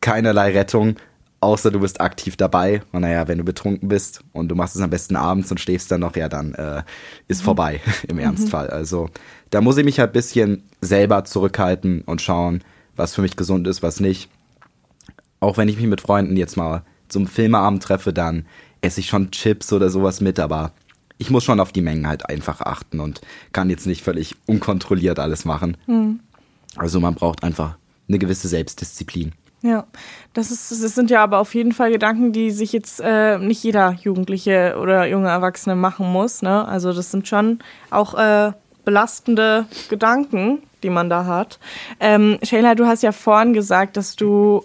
keinerlei 0.00 0.52
Rettung, 0.52 0.96
außer 1.40 1.70
du 1.70 1.80
bist 1.80 2.00
aktiv 2.00 2.36
dabei. 2.36 2.82
Und 2.92 3.02
naja, 3.02 3.28
wenn 3.28 3.38
du 3.38 3.44
betrunken 3.44 3.88
bist 3.88 4.22
und 4.32 4.48
du 4.48 4.54
machst 4.54 4.76
es 4.76 4.82
am 4.82 4.90
besten 4.90 5.16
abends 5.16 5.50
und 5.50 5.60
schläfst 5.60 5.90
dann 5.90 6.00
noch, 6.00 6.16
ja, 6.16 6.28
dann 6.28 6.54
äh, 6.54 6.82
ist 7.28 7.42
mhm. 7.42 7.44
vorbei 7.44 7.80
im 8.08 8.18
Ernstfall. 8.18 8.68
Also 8.68 9.08
da 9.50 9.60
muss 9.60 9.76
ich 9.76 9.84
mich 9.84 9.98
halt 9.98 10.10
ein 10.10 10.14
bisschen 10.14 10.64
selber 10.80 11.24
zurückhalten 11.24 12.02
und 12.02 12.22
schauen, 12.22 12.62
was 12.94 13.14
für 13.14 13.22
mich 13.22 13.36
gesund 13.36 13.66
ist, 13.68 13.82
was 13.82 14.00
nicht. 14.00 14.30
Auch 15.40 15.58
wenn 15.58 15.68
ich 15.68 15.76
mich 15.76 15.86
mit 15.86 16.00
Freunden 16.00 16.36
jetzt 16.36 16.56
mal 16.56 16.82
zum 17.08 17.26
Filmeabend 17.26 17.82
treffe, 17.82 18.12
dann 18.12 18.46
esse 18.80 19.00
ich 19.00 19.08
schon 19.08 19.30
Chips 19.30 19.72
oder 19.72 19.90
sowas 19.90 20.20
mit, 20.20 20.40
aber 20.40 20.72
ich 21.18 21.30
muss 21.30 21.44
schon 21.44 21.60
auf 21.60 21.72
die 21.72 21.82
Mengen 21.82 22.06
halt 22.06 22.28
einfach 22.28 22.60
achten 22.60 23.00
und 23.00 23.20
kann 23.52 23.70
jetzt 23.70 23.86
nicht 23.86 24.02
völlig 24.02 24.36
unkontrolliert 24.46 25.18
alles 25.18 25.44
machen. 25.44 25.76
Mhm. 25.86 26.20
Also 26.76 27.00
man 27.00 27.14
braucht 27.14 27.42
einfach 27.42 27.76
eine 28.08 28.18
gewisse 28.18 28.48
Selbstdisziplin. 28.48 29.32
Ja, 29.66 29.84
das, 30.32 30.52
ist, 30.52 30.70
das 30.70 30.94
sind 30.94 31.10
ja 31.10 31.24
aber 31.24 31.40
auf 31.40 31.52
jeden 31.54 31.72
Fall 31.72 31.90
Gedanken, 31.90 32.32
die 32.32 32.52
sich 32.52 32.72
jetzt 32.72 33.00
äh, 33.00 33.36
nicht 33.38 33.64
jeder 33.64 33.90
Jugendliche 34.00 34.76
oder 34.80 35.06
junge 35.06 35.28
Erwachsene 35.28 35.74
machen 35.74 36.12
muss. 36.12 36.40
Ne? 36.40 36.66
Also 36.68 36.92
das 36.92 37.10
sind 37.10 37.26
schon 37.26 37.58
auch 37.90 38.14
äh, 38.14 38.52
belastende 38.84 39.66
Gedanken, 39.88 40.62
die 40.84 40.90
man 40.90 41.10
da 41.10 41.24
hat. 41.24 41.58
Ähm, 41.98 42.38
Shayla, 42.44 42.76
du 42.76 42.86
hast 42.86 43.02
ja 43.02 43.10
vorhin 43.10 43.54
gesagt, 43.54 43.96
dass 43.96 44.14
du 44.14 44.62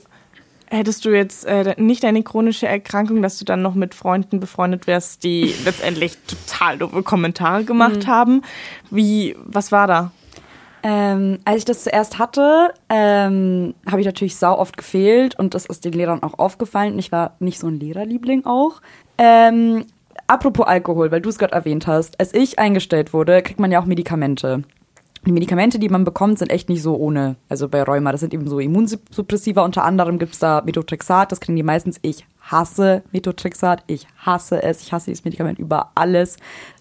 hättest 0.67 1.03
du 1.03 1.09
jetzt 1.09 1.45
äh, 1.45 1.73
nicht 1.81 2.05
eine 2.05 2.21
chronische 2.21 2.67
Erkrankung, 2.67 3.23
dass 3.23 3.39
du 3.39 3.43
dann 3.43 3.63
noch 3.63 3.73
mit 3.73 3.95
Freunden 3.95 4.39
befreundet 4.39 4.87
wärst, 4.87 5.23
die 5.23 5.53
letztendlich 5.65 6.17
total 6.27 6.77
doofe 6.77 7.01
Kommentare 7.01 7.63
gemacht 7.63 8.05
mhm. 8.05 8.07
haben. 8.07 8.41
Wie, 8.91 9.35
was 9.43 9.71
war 9.71 9.87
da? 9.87 10.11
Ähm, 10.83 11.39
als 11.45 11.59
ich 11.59 11.65
das 11.65 11.83
zuerst 11.83 12.17
hatte, 12.17 12.73
ähm, 12.89 13.75
habe 13.89 14.01
ich 14.01 14.05
natürlich 14.05 14.35
sau 14.35 14.57
oft 14.57 14.77
gefehlt 14.77 15.37
und 15.37 15.53
das 15.53 15.65
ist 15.65 15.85
den 15.85 15.93
Lehrern 15.93 16.23
auch 16.23 16.39
aufgefallen. 16.39 16.97
Ich 16.97 17.11
war 17.11 17.35
nicht 17.39 17.59
so 17.59 17.67
ein 17.67 17.79
Lehrerliebling 17.79 18.45
auch. 18.45 18.81
Ähm, 19.17 19.85
apropos 20.27 20.65
Alkohol, 20.65 21.11
weil 21.11 21.21
du 21.21 21.29
es 21.29 21.37
gerade 21.37 21.53
erwähnt 21.53 21.85
hast. 21.85 22.19
Als 22.19 22.33
ich 22.33 22.57
eingestellt 22.57 23.13
wurde, 23.13 23.41
kriegt 23.43 23.59
man 23.59 23.71
ja 23.71 23.79
auch 23.79 23.85
Medikamente. 23.85 24.63
Die 25.23 25.31
Medikamente, 25.31 25.77
die 25.77 25.89
man 25.89 26.03
bekommt, 26.03 26.39
sind 26.39 26.49
echt 26.49 26.67
nicht 26.67 26.81
so 26.81 26.95
ohne. 26.95 27.35
Also 27.47 27.69
bei 27.69 27.83
Rheuma, 27.83 28.11
das 28.11 28.21
sind 28.21 28.33
eben 28.33 28.47
so 28.47 28.59
Immunsuppressiva. 28.59 29.63
Unter 29.63 29.83
anderem 29.83 30.17
gibt 30.17 30.33
es 30.33 30.39
da 30.39 30.63
Methotrexat, 30.65 31.31
das 31.31 31.39
kriegen 31.39 31.55
die 31.55 31.61
meistens. 31.61 31.99
Ich 32.01 32.25
hasse 32.41 33.03
Methotrexat, 33.11 33.83
ich 33.85 34.07
hasse 34.17 34.63
es, 34.63 34.81
ich 34.81 34.91
hasse 34.91 35.11
dieses 35.11 35.23
Medikament 35.23 35.59
über 35.59 35.91
alles. 35.93 36.37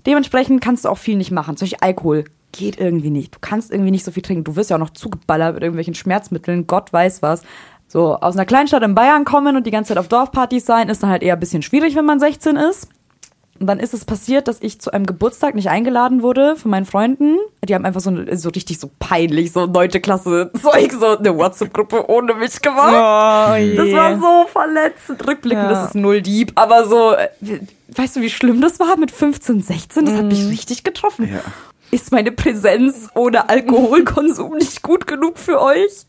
Dementsprechend 0.07 0.63
kannst 0.63 0.87
du 0.87 0.89
auch 0.89 0.97
viel 0.97 1.19
nicht 1.19 1.33
machen. 1.33 1.59
Zum 1.59 1.67
Beispiel 1.67 1.87
Alkohol 1.87 2.25
geht 2.53 2.79
irgendwie 2.81 3.11
nicht. 3.11 3.35
Du 3.35 3.39
kannst 3.41 3.71
irgendwie 3.71 3.91
nicht 3.91 4.05
so 4.05 4.11
viel 4.11 4.23
trinken. 4.23 4.45
Du 4.45 4.57
wirst 4.57 4.71
ja 4.71 4.77
auch 4.77 4.81
noch 4.81 4.91
zugeballert 4.91 5.55
mit 5.55 5.63
irgendwelchen 5.63 5.95
Schmerzmitteln, 5.95 6.67
Gott 6.67 6.93
weiß 6.93 7.23
was. 7.23 7.43
So, 7.89 8.17
aus 8.17 8.37
einer 8.37 8.47
Kleinstadt 8.47 8.85
in 8.85 8.95
Bayern 8.95 9.25
kommen 9.25 9.57
und 9.57 9.67
die 9.67 9.73
ganze 9.73 9.89
Zeit 9.89 9.99
auf 9.99 10.09
Dorfpartys 10.09 10.65
sein, 10.65 10.89
ist 10.89 11.03
dann 11.03 11.11
halt 11.11 11.23
eher 11.23 11.35
ein 11.35 11.41
bisschen 11.41 11.63
schwierig, 11.63 11.97
wenn 11.97 12.05
man 12.05 12.21
16 12.21 12.57
ist. 12.57 12.89
Und 13.59 13.67
dann 13.67 13.79
ist 13.79 13.93
es 13.93 14.07
passiert, 14.07 14.49
dass 14.49 14.63
ich 14.63 14.81
zu 14.81 14.91
einem 14.91 15.05
Geburtstag 15.05 15.55
nicht 15.55 15.69
eingeladen 15.69 16.23
wurde 16.23 16.57
von 16.57 16.71
meinen 16.71 16.87
Freunden. 16.87 17.37
Die 17.69 17.75
haben 17.75 17.85
einfach 17.85 18.01
so, 18.01 18.11
so 18.33 18.49
richtig 18.49 18.79
so 18.79 18.89
peinlich, 19.01 19.53
so 19.53 19.67
neunte 19.67 20.01
Klasse 20.01 20.51
Zeug, 20.63 20.93
so 20.93 21.19
eine 21.19 21.37
WhatsApp-Gruppe 21.37 22.09
ohne 22.09 22.35
mich 22.35 22.63
gemacht. 22.63 22.93
Oh, 22.93 23.55
yeah. 23.57 23.77
Das 23.77 23.93
war 23.93 24.19
so 24.19 24.49
verletzend. 24.49 25.29
Rückblickend, 25.29 25.65
ja. 25.65 25.69
das 25.69 25.89
ist 25.89 25.95
null 25.95 26.23
Dieb. 26.23 26.53
Aber 26.55 26.87
so, 26.87 27.13
äh, 27.13 27.29
weißt 27.95 28.17
du, 28.17 28.21
wie 28.23 28.31
schlimm 28.31 28.63
das 28.63 28.81
war 28.81 28.97
mit 28.97 29.11
15, 29.11 29.61
16? 29.61 30.07
Das 30.07 30.15
mm. 30.15 30.17
hat 30.17 30.25
mich 30.25 30.43
mhm. 30.43 30.49
richtig 30.49 30.83
getroffen. 30.83 31.29
Ja 31.31 31.43
ist 31.91 32.13
meine 32.13 32.33
Präsenz 32.33 33.09
ohne 33.15 33.49
Alkoholkonsum 33.49 34.55
nicht 34.55 34.83
gut 34.83 35.07
genug 35.07 35.39
für 35.39 35.61
euch? 35.61 36.07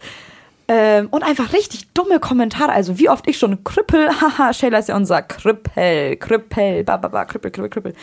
Ähm, 0.68 1.10
und 1.12 1.24
einfach 1.24 1.52
richtig 1.52 1.92
dumme 1.94 2.20
Kommentare. 2.20 2.72
Also 2.72 2.98
wie 2.98 3.10
oft 3.10 3.28
ich 3.28 3.38
schon 3.38 3.64
Krüppel, 3.64 4.10
haha, 4.22 4.54
Shayla 4.54 4.80
ist 4.80 4.90
ja 4.90 4.96
unser 4.96 5.22
Krüppel, 5.22 6.16
Krüppel, 6.16 6.84
bababa, 6.84 7.26
Krüppel, 7.26 7.52
Krüppel, 7.52 7.70
Krüppel. 7.70 7.94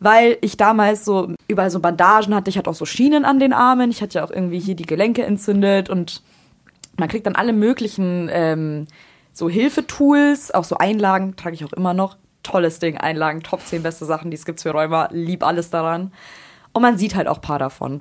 Weil 0.00 0.36
ich 0.40 0.56
damals 0.56 1.04
so 1.04 1.32
überall 1.48 1.70
so 1.70 1.80
Bandagen 1.80 2.34
hatte, 2.34 2.50
ich 2.50 2.58
hatte 2.58 2.68
auch 2.68 2.74
so 2.74 2.84
Schienen 2.84 3.24
an 3.24 3.38
den 3.38 3.52
Armen, 3.52 3.90
ich 3.90 4.02
hatte 4.02 4.18
ja 4.18 4.24
auch 4.24 4.30
irgendwie 4.30 4.58
hier 4.58 4.74
die 4.74 4.86
Gelenke 4.86 5.24
entzündet 5.24 5.88
und 5.88 6.22
man 6.98 7.08
kriegt 7.08 7.26
dann 7.26 7.36
alle 7.36 7.52
möglichen 7.52 8.28
ähm, 8.32 8.86
so 9.32 9.48
Hilfetools, 9.48 10.52
auch 10.52 10.64
so 10.64 10.76
Einlagen, 10.76 11.36
trage 11.36 11.54
ich 11.54 11.64
auch 11.64 11.72
immer 11.72 11.94
noch. 11.94 12.16
Tolles 12.42 12.78
Ding, 12.78 12.98
Einlagen, 12.98 13.42
Top 13.42 13.60
10 13.64 13.82
beste 13.82 14.04
Sachen, 14.04 14.30
die 14.30 14.36
es 14.36 14.44
gibt 14.44 14.60
für 14.60 14.70
Rheuma, 14.70 15.08
lieb 15.12 15.42
alles 15.42 15.70
daran. 15.70 16.12
Und 16.72 16.82
man 16.82 16.98
sieht 16.98 17.14
halt 17.14 17.28
auch 17.28 17.38
ein 17.38 17.42
paar 17.42 17.58
davon. 17.58 18.00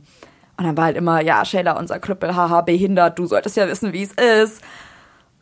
Und 0.58 0.66
dann 0.66 0.78
war 0.78 0.86
halt 0.86 0.98
immer, 0.98 1.22
ja, 1.22 1.46
Shayla, 1.46 1.78
unser 1.78 2.00
Krüppel, 2.00 2.36
haha, 2.36 2.62
behindert, 2.62 3.18
du 3.18 3.26
solltest 3.26 3.56
ja 3.58 3.68
wissen, 3.68 3.94
wie 3.94 4.04
es 4.04 4.14
ist. 4.14 4.62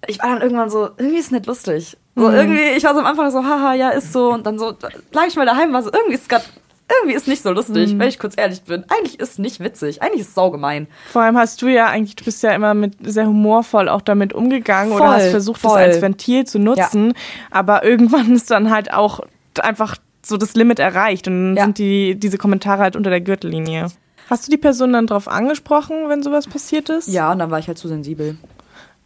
Ich 0.05 0.21
war 0.21 0.29
dann 0.29 0.41
irgendwann 0.41 0.69
so, 0.69 0.89
irgendwie 0.97 1.17
ist 1.17 1.25
es 1.25 1.31
nicht 1.31 1.47
lustig. 1.47 1.97
So 2.15 2.29
mhm. 2.29 2.35
irgendwie, 2.35 2.69
ich 2.77 2.83
war 2.83 2.93
so 2.93 2.99
am 2.99 3.05
Anfang 3.05 3.31
so, 3.31 3.43
haha, 3.43 3.73
ja, 3.73 3.89
ist 3.89 4.13
so. 4.13 4.31
Und 4.31 4.45
dann 4.45 4.59
so, 4.59 4.73
lag 5.11 5.27
ich 5.27 5.35
mal 5.35 5.45
daheim, 5.45 5.73
war 5.73 5.81
so, 5.81 5.91
irgendwie 5.91 6.13
ist 6.13 6.23
es 6.23 6.29
gerade 6.29 6.45
irgendwie 6.89 7.15
ist 7.15 7.27
nicht 7.27 7.41
so 7.41 7.51
lustig, 7.51 7.93
mhm. 7.93 7.99
wenn 7.99 8.07
ich 8.07 8.19
kurz 8.19 8.35
ehrlich 8.37 8.63
bin. 8.63 8.85
Eigentlich 8.87 9.19
ist 9.19 9.31
es 9.31 9.37
nicht 9.39 9.59
witzig. 9.59 10.01
Eigentlich 10.01 10.21
ist 10.21 10.29
es 10.29 10.35
saugemein. 10.35 10.87
Vor 11.11 11.21
allem 11.21 11.37
hast 11.37 11.61
du 11.61 11.67
ja 11.67 11.87
eigentlich, 11.87 12.15
du 12.15 12.23
bist 12.23 12.41
ja 12.43 12.51
immer 12.51 12.73
mit 12.73 12.93
sehr 13.01 13.27
humorvoll 13.27 13.89
auch 13.89 14.01
damit 14.01 14.33
umgegangen 14.33 14.91
voll, 14.91 15.01
oder 15.01 15.11
hast 15.11 15.29
versucht, 15.29 15.61
voll. 15.61 15.79
das 15.79 15.95
als 15.95 16.01
Ventil 16.01 16.45
zu 16.45 16.59
nutzen. 16.59 17.07
Ja. 17.07 17.13
Aber 17.51 17.83
irgendwann 17.83 18.33
ist 18.33 18.51
dann 18.51 18.71
halt 18.71 18.93
auch 18.93 19.19
einfach 19.59 19.97
so 20.27 20.37
das 20.37 20.55
Limit 20.55 20.79
erreicht 20.79 21.27
und 21.27 21.33
dann 21.33 21.55
ja. 21.55 21.63
sind 21.65 21.77
die, 21.77 22.15
diese 22.15 22.37
Kommentare 22.37 22.81
halt 22.81 22.95
unter 22.95 23.09
der 23.09 23.21
Gürtellinie. 23.21 23.87
Hast 24.29 24.47
du 24.47 24.51
die 24.51 24.57
Person 24.57 24.93
dann 24.93 25.07
drauf 25.07 25.27
angesprochen, 25.27 26.09
wenn 26.09 26.21
sowas 26.21 26.47
passiert 26.47 26.89
ist? 26.89 27.07
Ja, 27.07 27.31
und 27.31 27.39
dann 27.39 27.49
war 27.49 27.59
ich 27.59 27.67
halt 27.67 27.77
zu 27.77 27.87
sensibel. 27.87 28.37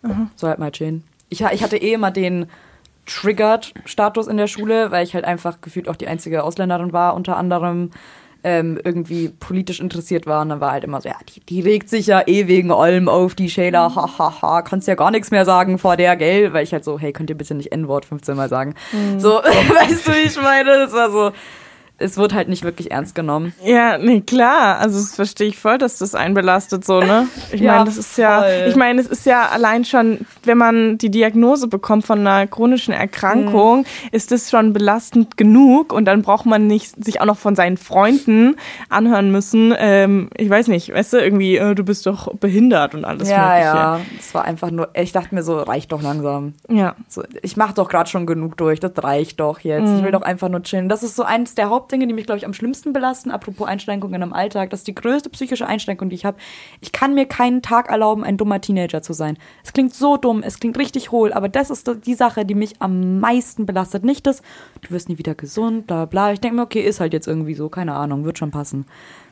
Mhm. 0.01 0.31
So 0.35 0.47
halt 0.47 0.59
mal 0.59 0.71
chillen. 0.71 1.03
Ich, 1.29 1.41
ich 1.41 1.63
hatte 1.63 1.77
eh 1.77 1.93
immer 1.93 2.11
den 2.11 2.47
Triggered-Status 3.05 4.27
in 4.27 4.37
der 4.37 4.47
Schule, 4.47 4.91
weil 4.91 5.03
ich 5.03 5.13
halt 5.13 5.25
einfach 5.25 5.61
gefühlt 5.61 5.87
auch 5.89 5.95
die 5.95 6.07
einzige 6.07 6.43
Ausländerin 6.43 6.93
war, 6.93 7.15
unter 7.15 7.37
anderem 7.37 7.91
ähm, 8.43 8.79
irgendwie 8.83 9.29
politisch 9.29 9.79
interessiert 9.79 10.25
war. 10.25 10.41
Und 10.41 10.49
dann 10.49 10.59
war 10.59 10.71
halt 10.71 10.83
immer 10.83 11.01
so, 11.01 11.09
ja, 11.09 11.15
die, 11.33 11.39
die 11.41 11.61
regt 11.61 11.89
sich 11.89 12.07
ja 12.07 12.23
eh 12.25 12.47
wegen 12.47 12.71
Olm 12.71 13.07
auf, 13.09 13.35
die 13.35 13.49
Shayla, 13.49 13.95
hahaha, 13.95 14.17
ha, 14.17 14.41
ha, 14.41 14.61
kannst 14.61 14.87
ja 14.87 14.95
gar 14.95 15.11
nichts 15.11 15.31
mehr 15.31 15.45
sagen 15.45 15.77
vor 15.77 15.97
der, 15.97 16.15
gell? 16.15 16.53
Weil 16.53 16.63
ich 16.63 16.73
halt 16.73 16.83
so, 16.83 16.99
hey, 16.99 17.13
könnt 17.13 17.29
ihr 17.29 17.37
bitte 17.37 17.55
nicht 17.55 17.71
N-Wort 17.71 18.05
15 18.05 18.35
Mal 18.35 18.49
sagen? 18.49 18.75
Mhm. 18.91 19.19
So, 19.19 19.29
weißt 19.33 20.07
du, 20.07 20.11
wie 20.11 20.27
ich 20.27 20.41
meine? 20.41 20.71
Das 20.79 20.93
war 20.93 21.11
so, 21.11 21.31
es 22.01 22.17
wird 22.17 22.33
halt 22.33 22.49
nicht 22.49 22.63
wirklich 22.63 22.91
ernst 22.91 23.15
genommen. 23.15 23.53
Ja, 23.63 23.97
nee, 23.97 24.21
klar. 24.21 24.79
Also 24.79 24.99
das 24.99 25.15
verstehe 25.15 25.47
ich 25.47 25.57
voll, 25.57 25.77
dass 25.77 25.97
das 25.97 26.15
einen 26.15 26.33
belastet 26.33 26.85
so, 26.85 26.99
ne? 26.99 27.27
Ich 27.51 27.59
ja, 27.61 27.73
meine, 27.73 27.85
das 27.85 27.97
ist 27.97 28.17
ja, 28.17 28.65
ich 28.67 28.75
meine, 28.75 29.01
es 29.01 29.07
ist 29.07 29.25
ja 29.25 29.49
allein 29.49 29.83
schon, 29.83 30.19
wenn 30.43 30.57
man 30.57 30.97
die 30.97 31.11
Diagnose 31.11 31.67
bekommt 31.67 32.05
von 32.05 32.19
einer 32.19 32.47
chronischen 32.47 32.93
Erkrankung, 32.93 33.79
mhm. 33.79 33.85
ist 34.11 34.31
das 34.31 34.49
schon 34.49 34.73
belastend 34.73 35.37
genug 35.37 35.91
und 35.91 36.05
dann 36.05 36.21
braucht 36.21 36.45
man 36.45 36.67
nicht 36.67 37.03
sich 37.03 37.19
auch 37.19 37.25
noch 37.25 37.37
von 37.37 37.55
seinen 37.55 37.77
Freunden 37.77 38.55
anhören 38.89 39.31
müssen. 39.31 39.73
Ähm, 39.77 40.29
ich 40.37 40.49
weiß 40.49 40.67
nicht, 40.67 40.93
weißt 40.93 41.13
du, 41.13 41.17
irgendwie, 41.17 41.57
äh, 41.57 41.75
du 41.75 41.83
bist 41.83 42.05
doch 42.05 42.33
behindert 42.35 42.95
und 42.95 43.05
alles 43.05 43.29
ja, 43.29 43.37
Mögliche. 43.37 43.65
Ja, 43.65 43.99
es 44.17 44.33
war 44.33 44.45
einfach 44.45 44.71
nur, 44.71 44.89
ich 44.93 45.11
dachte 45.11 45.35
mir 45.35 45.43
so, 45.43 45.57
reicht 45.57 45.91
doch 45.91 46.01
langsam. 46.01 46.53
Ja. 46.69 46.95
So, 47.07 47.23
ich 47.41 47.57
mache 47.57 47.73
doch 47.73 47.89
gerade 47.89 48.09
schon 48.09 48.25
genug 48.25 48.57
durch, 48.57 48.79
das 48.79 48.91
reicht 48.97 49.39
doch 49.39 49.59
jetzt. 49.59 49.89
Mhm. 49.89 49.97
Ich 49.97 50.03
will 50.03 50.11
doch 50.11 50.21
einfach 50.21 50.49
nur 50.49 50.63
chillen. 50.63 50.89
Das 50.89 51.03
ist 51.03 51.15
so 51.15 51.23
eins 51.23 51.55
der 51.55 51.69
Haupt 51.69 51.90
Hauptdinge, 51.91 52.07
die 52.07 52.13
mich, 52.13 52.25
glaube 52.25 52.37
ich, 52.37 52.45
am 52.45 52.53
schlimmsten 52.53 52.93
belasten, 52.93 53.31
apropos 53.31 53.67
Einschränkungen 53.67 54.21
im 54.21 54.31
Alltag. 54.31 54.69
Das 54.69 54.81
ist 54.81 54.87
die 54.87 54.95
größte 54.95 55.29
psychische 55.29 55.67
Einschränkung, 55.67 56.09
die 56.09 56.15
ich 56.15 56.23
habe. 56.23 56.37
Ich 56.79 56.93
kann 56.93 57.13
mir 57.13 57.25
keinen 57.25 57.61
Tag 57.61 57.89
erlauben, 57.89 58.23
ein 58.23 58.37
dummer 58.37 58.61
Teenager 58.61 59.01
zu 59.01 59.11
sein. 59.11 59.37
Es 59.61 59.73
klingt 59.73 59.93
so 59.93 60.15
dumm, 60.15 60.41
es 60.41 60.59
klingt 60.59 60.77
richtig 60.77 61.11
hohl, 61.11 61.33
aber 61.33 61.49
das 61.49 61.69
ist 61.69 61.91
die 62.05 62.13
Sache, 62.13 62.45
die 62.45 62.55
mich 62.55 62.81
am 62.81 63.19
meisten 63.19 63.65
belastet. 63.65 64.05
Nicht 64.05 64.25
das, 64.25 64.41
du 64.81 64.91
wirst 64.91 65.09
nie 65.09 65.17
wieder 65.17 65.35
gesund, 65.35 65.87
bla 65.87 66.05
bla. 66.05 66.31
Ich 66.31 66.39
denke 66.39 66.55
mir, 66.55 66.63
okay, 66.63 66.81
ist 66.81 67.01
halt 67.01 67.11
jetzt 67.11 67.27
irgendwie 67.27 67.55
so, 67.55 67.67
keine 67.67 67.93
Ahnung, 67.93 68.23
wird 68.23 68.37
schon 68.37 68.51
passen. 68.51 68.85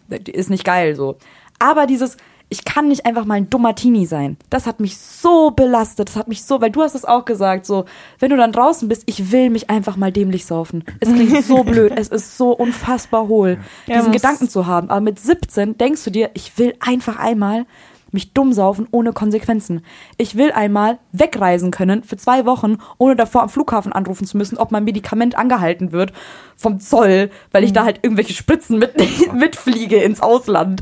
Ist 0.10 0.50
nicht 0.50 0.65
geil 0.65 0.95
so. 0.95 1.17
Aber 1.60 1.86
dieses, 1.86 2.17
ich 2.49 2.65
kann 2.65 2.88
nicht 2.88 3.05
einfach 3.05 3.25
mal 3.25 3.35
ein 3.35 3.49
dummer 3.49 3.75
Teenie 3.75 4.07
sein. 4.07 4.38
Das 4.49 4.65
hat 4.65 4.79
mich 4.79 4.97
so 4.97 5.51
belastet. 5.51 6.09
Das 6.09 6.15
hat 6.15 6.27
mich 6.27 6.43
so, 6.43 6.62
weil 6.62 6.71
du 6.71 6.81
hast 6.81 6.95
es 6.95 7.05
auch 7.05 7.25
gesagt, 7.25 7.65
so, 7.65 7.85
wenn 8.17 8.31
du 8.31 8.38
dann 8.38 8.51
draußen 8.51 8.89
bist, 8.89 9.03
ich 9.05 9.31
will 9.31 9.51
mich 9.51 9.69
einfach 9.69 9.97
mal 9.97 10.12
dämlich 10.12 10.45
saufen. 10.45 10.83
Es 10.99 11.13
klingt 11.13 11.45
so 11.45 11.63
blöd. 11.63 11.93
Es 11.95 12.07
ist 12.07 12.38
so 12.38 12.51
unfassbar 12.51 13.27
hohl, 13.27 13.59
ja, 13.85 13.97
diesen 13.97 14.12
Gedanken 14.12 14.49
zu 14.49 14.65
haben. 14.65 14.89
Aber 14.89 15.01
mit 15.01 15.19
17 15.19 15.77
denkst 15.77 16.03
du 16.03 16.09
dir, 16.09 16.31
ich 16.33 16.57
will 16.57 16.73
einfach 16.79 17.19
einmal 17.19 17.65
mich 18.12 18.33
dumm 18.33 18.53
saufen 18.53 18.88
ohne 18.89 19.13
Konsequenzen. 19.13 19.85
Ich 20.17 20.35
will 20.35 20.51
einmal 20.51 20.97
wegreisen 21.12 21.69
können 21.69 22.03
für 22.03 22.17
zwei 22.17 22.47
Wochen, 22.47 22.77
ohne 22.97 23.15
davor 23.15 23.43
am 23.43 23.49
Flughafen 23.49 23.93
anrufen 23.93 24.25
zu 24.25 24.35
müssen, 24.38 24.57
ob 24.57 24.71
mein 24.71 24.83
Medikament 24.83 25.38
angehalten 25.38 25.91
wird 25.91 26.13
vom 26.55 26.79
Zoll, 26.79 27.29
weil 27.51 27.63
ich 27.63 27.73
da 27.73 27.85
halt 27.85 27.99
irgendwelche 28.01 28.33
Spritzen 28.33 28.79
mit, 28.79 28.95
mitfliege 29.33 29.97
ins 29.97 30.21
Ausland 30.21 30.81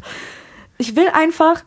ich 0.77 0.95
will 0.95 1.09
einfach, 1.09 1.63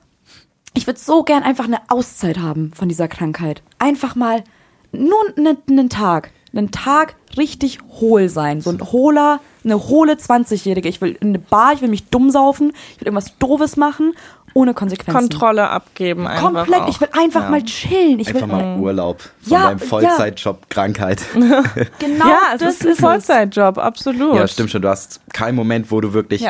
ich 0.75 0.87
würde 0.87 1.01
so 1.01 1.23
gern 1.23 1.43
einfach 1.43 1.65
eine 1.65 1.81
Auszeit 1.89 2.39
haben 2.39 2.73
von 2.75 2.89
dieser 2.89 3.09
Krankheit. 3.09 3.63
Einfach 3.79 4.15
mal 4.15 4.45
nur 4.93 5.19
einen, 5.37 5.59
einen 5.69 5.89
Tag. 5.89 6.31
Einen 6.53 6.73
Tag 6.73 7.15
richtig 7.37 7.79
hohl 8.01 8.29
sein. 8.29 8.61
So 8.61 8.71
ein 8.71 8.81
hohler, 8.81 9.41
eine 9.65 9.87
hohle 9.87 10.15
20-Jährige. 10.15 10.89
Ich 10.89 11.01
will 11.01 11.17
in 11.21 11.29
eine 11.29 11.39
Bar, 11.39 11.75
ich 11.75 11.81
will 11.81 11.89
mich 11.89 12.09
dumm 12.09 12.31
saufen, 12.31 12.73
ich 12.95 13.01
will 13.01 13.07
irgendwas 13.07 13.39
Doofes 13.39 13.77
machen, 13.77 14.15
ohne 14.55 14.75
Konsequenzen. 14.75 15.29
Kontrolle 15.29 15.69
abgeben 15.69 16.27
einfach. 16.27 16.53
Komplett, 16.53 16.81
auch. 16.81 16.89
ich 16.89 17.01
will 17.01 17.09
einfach 17.13 17.45
ja. 17.45 17.51
mal 17.51 17.63
chillen. 17.63 18.19
Ich 18.19 18.29
einfach 18.29 18.43
will 18.43 18.49
mal 18.49 18.79
Urlaub 18.81 19.21
von 19.21 19.53
ja, 19.53 19.69
deinem 19.69 19.79
Vollzeitjob 19.79 20.59
ja. 20.61 20.67
Krankheit. 20.69 21.23
genau, 21.35 22.27
ja, 22.27 22.41
es 22.55 22.61
das 22.61 22.75
ist 22.77 22.87
ein 22.87 22.97
Vollzeitjob, 22.97 23.79
absolut. 23.79 24.35
Ja, 24.35 24.49
stimmt 24.49 24.71
schon. 24.71 24.83
Du 24.83 24.89
hast 24.89 25.21
keinen 25.33 25.55
Moment, 25.55 25.91
wo 25.91 26.01
du 26.01 26.13
wirklich 26.13 26.43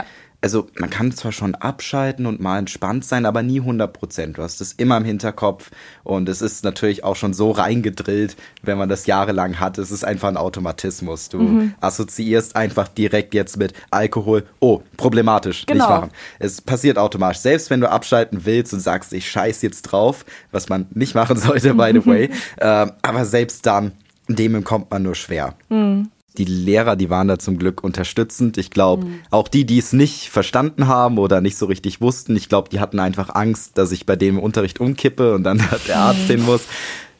also 0.42 0.68
man 0.79 0.88
kann 0.88 1.12
zwar 1.12 1.33
schon 1.33 1.55
abschalten 1.55 2.26
und 2.26 2.40
mal 2.40 2.59
entspannt 2.59 3.05
sein, 3.05 3.26
aber 3.26 3.42
nie 3.42 3.61
100 3.61 3.92
Prozent. 3.92 4.38
Du 4.38 4.42
hast 4.42 4.61
es 4.61 4.72
immer 4.72 4.96
im 4.96 5.05
Hinterkopf 5.05 5.70
und 6.03 6.29
es 6.29 6.40
ist 6.40 6.64
natürlich 6.64 7.05
auch 7.05 7.16
schon 7.16 7.35
so 7.35 7.50
reingedrillt, 7.50 8.37
wenn 8.62 8.79
man 8.79 8.88
das 8.88 9.07
jahrelang 9.07 9.61
hat. 9.61 9.79
Es 9.79 9.90
ist 9.90 10.05
einfach 10.05 10.29
ein 10.29 10.37
Automatismus. 10.37 11.29
Du 11.29 11.38
mhm. 11.38 11.74
assoziierst 11.81 12.57
einfach 12.57 12.88
direkt 12.88 13.35
jetzt 13.35 13.59
mit 13.59 13.74
Alkohol. 13.90 14.44
Oh, 14.61 14.81
problematisch. 14.96 15.66
Genau. 15.66 15.85
Nicht 15.85 15.90
machen. 15.90 16.11
Es 16.38 16.61
passiert 16.61 16.96
automatisch. 16.96 17.40
Selbst 17.40 17.68
wenn 17.70 17.81
du 17.81 17.90
abschalten 17.90 18.46
willst 18.46 18.72
und 18.72 18.81
sagst, 18.81 19.12
ich 19.12 19.31
scheiß 19.31 19.61
jetzt 19.62 19.83
drauf, 19.83 20.24
was 20.53 20.68
man 20.68 20.87
nicht 20.90 21.14
machen 21.14 21.37
sollte, 21.38 21.74
by 21.74 21.90
the 21.92 22.07
way. 22.07 22.31
äh, 22.57 22.87
aber 23.03 23.24
selbst 23.26 23.66
dann, 23.66 23.92
dem 24.29 24.55
entkommt 24.55 24.90
man 24.90 25.03
nur 25.03 25.14
schwer. 25.14 25.55
Mhm 25.68 26.09
die 26.40 26.53
Lehrer, 26.53 26.96
die 26.96 27.11
waren 27.11 27.29
da 27.29 27.38
zum 27.38 27.59
Glück 27.59 27.85
unterstützend. 27.85 28.57
Ich 28.57 28.70
glaube, 28.70 29.05
mhm. 29.05 29.20
auch 29.31 29.46
die, 29.46 29.66
die 29.66 29.79
es 29.79 29.92
nicht 29.92 30.31
verstanden 30.31 30.87
haben 30.87 31.18
oder 31.18 31.40
nicht 31.40 31.59
so 31.59 31.66
richtig 31.66 32.00
wussten, 32.00 32.35
ich 32.35 32.48
glaube, 32.48 32.70
die 32.70 32.81
hatten 32.81 32.98
einfach 32.98 33.35
Angst, 33.35 33.76
dass 33.76 33.92
ich 33.92 34.07
bei 34.07 34.16
dem 34.16 34.38
Unterricht 34.38 34.81
umkippe 34.81 35.35
und 35.35 35.44
dann 35.44 35.62
der 35.87 35.98
Arzt 35.98 36.26
hin 36.26 36.42
muss. 36.44 36.62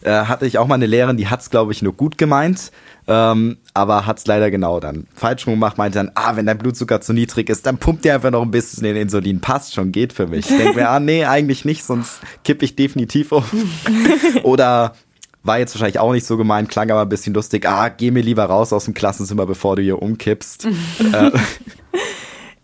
Äh, 0.03 0.13
hatte 0.13 0.47
ich 0.47 0.57
auch 0.57 0.67
mal 0.67 0.77
eine 0.77 0.87
Lehrerin, 0.87 1.19
die 1.19 1.29
hat's 1.29 1.51
glaube 1.51 1.73
ich, 1.73 1.83
nur 1.83 1.93
gut 1.93 2.17
gemeint, 2.17 2.73
ähm, 3.07 3.59
aber 3.75 4.07
hat's 4.07 4.27
leider 4.27 4.51
genau 4.51 4.81
dann 4.81 5.07
falsch 5.15 5.45
gemacht, 5.45 5.77
meinte 5.77 5.99
dann, 5.99 6.11
ah, 6.15 6.37
wenn 6.37 6.47
dein 6.47 6.57
Blutzucker 6.57 7.03
zu 7.03 7.13
niedrig 7.13 7.51
ist, 7.51 7.67
dann 7.67 7.77
pumpt 7.77 8.07
dir 8.07 8.15
einfach 8.15 8.31
noch 8.31 8.41
ein 8.41 8.51
bisschen 8.51 8.85
den 8.85 8.97
Insulin, 8.97 9.41
passt 9.41 9.75
schon, 9.75 9.93
geht 9.93 10.15
für 10.15 10.27
mich. 10.27 10.51
Ich 10.51 10.57
denke 10.57 10.77
mir, 10.77 10.89
ah, 10.89 11.01
nee, 11.01 11.27
eigentlich 11.27 11.67
nicht, 11.67 11.85
sonst 11.85 12.21
kippe 12.45 12.65
ich 12.65 12.77
definitiv 12.77 13.33
um. 13.33 13.45
Oder 14.43 14.95
war 15.43 15.59
jetzt 15.59 15.75
wahrscheinlich 15.75 15.99
auch 15.99 16.13
nicht 16.13 16.27
so 16.27 16.37
gemeint, 16.37 16.69
klang 16.69 16.91
aber 16.91 17.03
ein 17.03 17.09
bisschen 17.09 17.35
lustig. 17.35 17.67
Ah, 17.67 17.89
geh 17.89 18.11
mir 18.11 18.23
lieber 18.23 18.45
raus 18.45 18.73
aus 18.73 18.85
dem 18.85 18.95
Klassenzimmer, 18.95 19.47
bevor 19.47 19.77
du 19.77 19.83
hier 19.83 20.01
umkippst. 20.01 20.67
äh, 21.13 21.31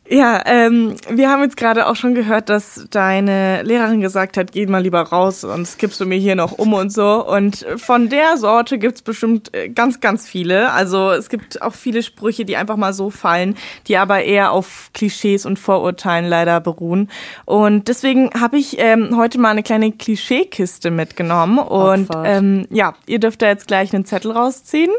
ja, 0.08 0.42
ähm, 0.46 0.94
wir 1.10 1.30
haben 1.30 1.42
jetzt 1.42 1.56
gerade 1.56 1.86
auch 1.86 1.96
schon 1.96 2.14
gehört, 2.14 2.48
dass 2.48 2.86
deine 2.90 3.62
Lehrerin 3.62 4.00
gesagt 4.00 4.36
hat, 4.36 4.52
geh 4.52 4.66
mal 4.66 4.82
lieber 4.82 5.00
raus, 5.00 5.40
sonst 5.40 5.78
kippst 5.78 6.00
du 6.00 6.06
mir 6.06 6.18
hier 6.18 6.36
noch 6.36 6.52
um 6.52 6.74
und 6.74 6.92
so. 6.92 7.26
Und 7.26 7.66
von 7.76 8.08
der 8.08 8.36
Sorte 8.36 8.78
gibt's 8.78 9.02
bestimmt 9.02 9.54
äh, 9.54 9.68
ganz, 9.68 10.00
ganz 10.00 10.28
viele. 10.28 10.72
Also 10.72 11.10
es 11.10 11.28
gibt 11.28 11.60
auch 11.60 11.74
viele 11.74 12.02
Sprüche, 12.02 12.44
die 12.44 12.56
einfach 12.56 12.76
mal 12.76 12.92
so 12.92 13.10
fallen, 13.10 13.56
die 13.88 13.96
aber 13.96 14.22
eher 14.22 14.52
auf 14.52 14.90
Klischees 14.94 15.44
und 15.44 15.58
Vorurteilen 15.58 16.28
leider 16.28 16.60
beruhen. 16.60 17.10
Und 17.44 17.88
deswegen 17.88 18.30
habe 18.40 18.58
ich 18.58 18.78
ähm, 18.78 19.16
heute 19.16 19.38
mal 19.38 19.50
eine 19.50 19.62
kleine 19.62 19.92
Klischeekiste 19.92 20.90
mitgenommen. 20.90 21.58
Und 21.58 22.08
ähm, 22.24 22.66
ja, 22.70 22.94
ihr 23.06 23.18
dürft 23.18 23.42
da 23.42 23.48
jetzt 23.48 23.66
gleich 23.66 23.92
einen 23.94 24.04
Zettel 24.04 24.32
rausziehen 24.32 24.90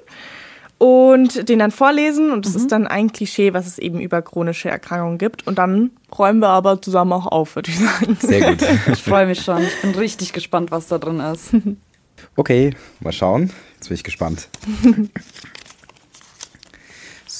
und 0.77 1.49
den 1.49 1.59
dann 1.59 1.71
vorlesen. 1.71 2.31
Und 2.31 2.45
das 2.45 2.53
mhm. 2.53 2.59
ist 2.59 2.71
dann 2.71 2.87
ein 2.87 3.11
Klischee, 3.11 3.53
was 3.53 3.67
es 3.67 3.79
eben 3.79 3.99
über 3.99 4.21
chronische 4.21 4.69
Erkrankungen 4.69 5.17
gibt. 5.17 5.47
Und 5.47 5.57
dann 5.57 5.91
räumen 6.17 6.39
wir 6.39 6.49
aber 6.49 6.81
zusammen 6.81 7.13
auch 7.13 7.27
auf, 7.27 7.55
würde 7.55 7.71
ich 7.71 7.79
sagen. 7.79 8.17
Sehr 8.19 8.53
gut. 8.53 8.67
Ich 8.93 9.03
freue 9.03 9.25
mich 9.25 9.41
schon. 9.41 9.61
Ich 9.63 9.81
bin 9.81 9.91
richtig 9.91 10.33
gespannt, 10.33 10.71
was 10.71 10.87
da 10.87 10.97
drin 10.97 11.19
ist. 11.19 11.51
Okay, 12.35 12.71
mal 12.99 13.11
schauen. 13.11 13.51
Jetzt 13.75 13.87
bin 13.89 13.95
ich 13.95 14.03
gespannt. 14.03 14.49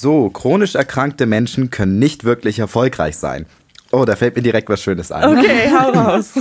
So, 0.00 0.30
chronisch 0.30 0.76
erkrankte 0.76 1.26
Menschen 1.26 1.70
können 1.70 1.98
nicht 1.98 2.22
wirklich 2.22 2.60
erfolgreich 2.60 3.16
sein. 3.16 3.46
Oh, 3.90 4.04
da 4.04 4.16
fällt 4.16 4.36
mir 4.36 4.42
direkt 4.42 4.68
was 4.68 4.82
Schönes 4.82 5.10
ein. 5.10 5.38
Okay, 5.38 5.70
hau 5.72 5.90
raus. 5.98 6.32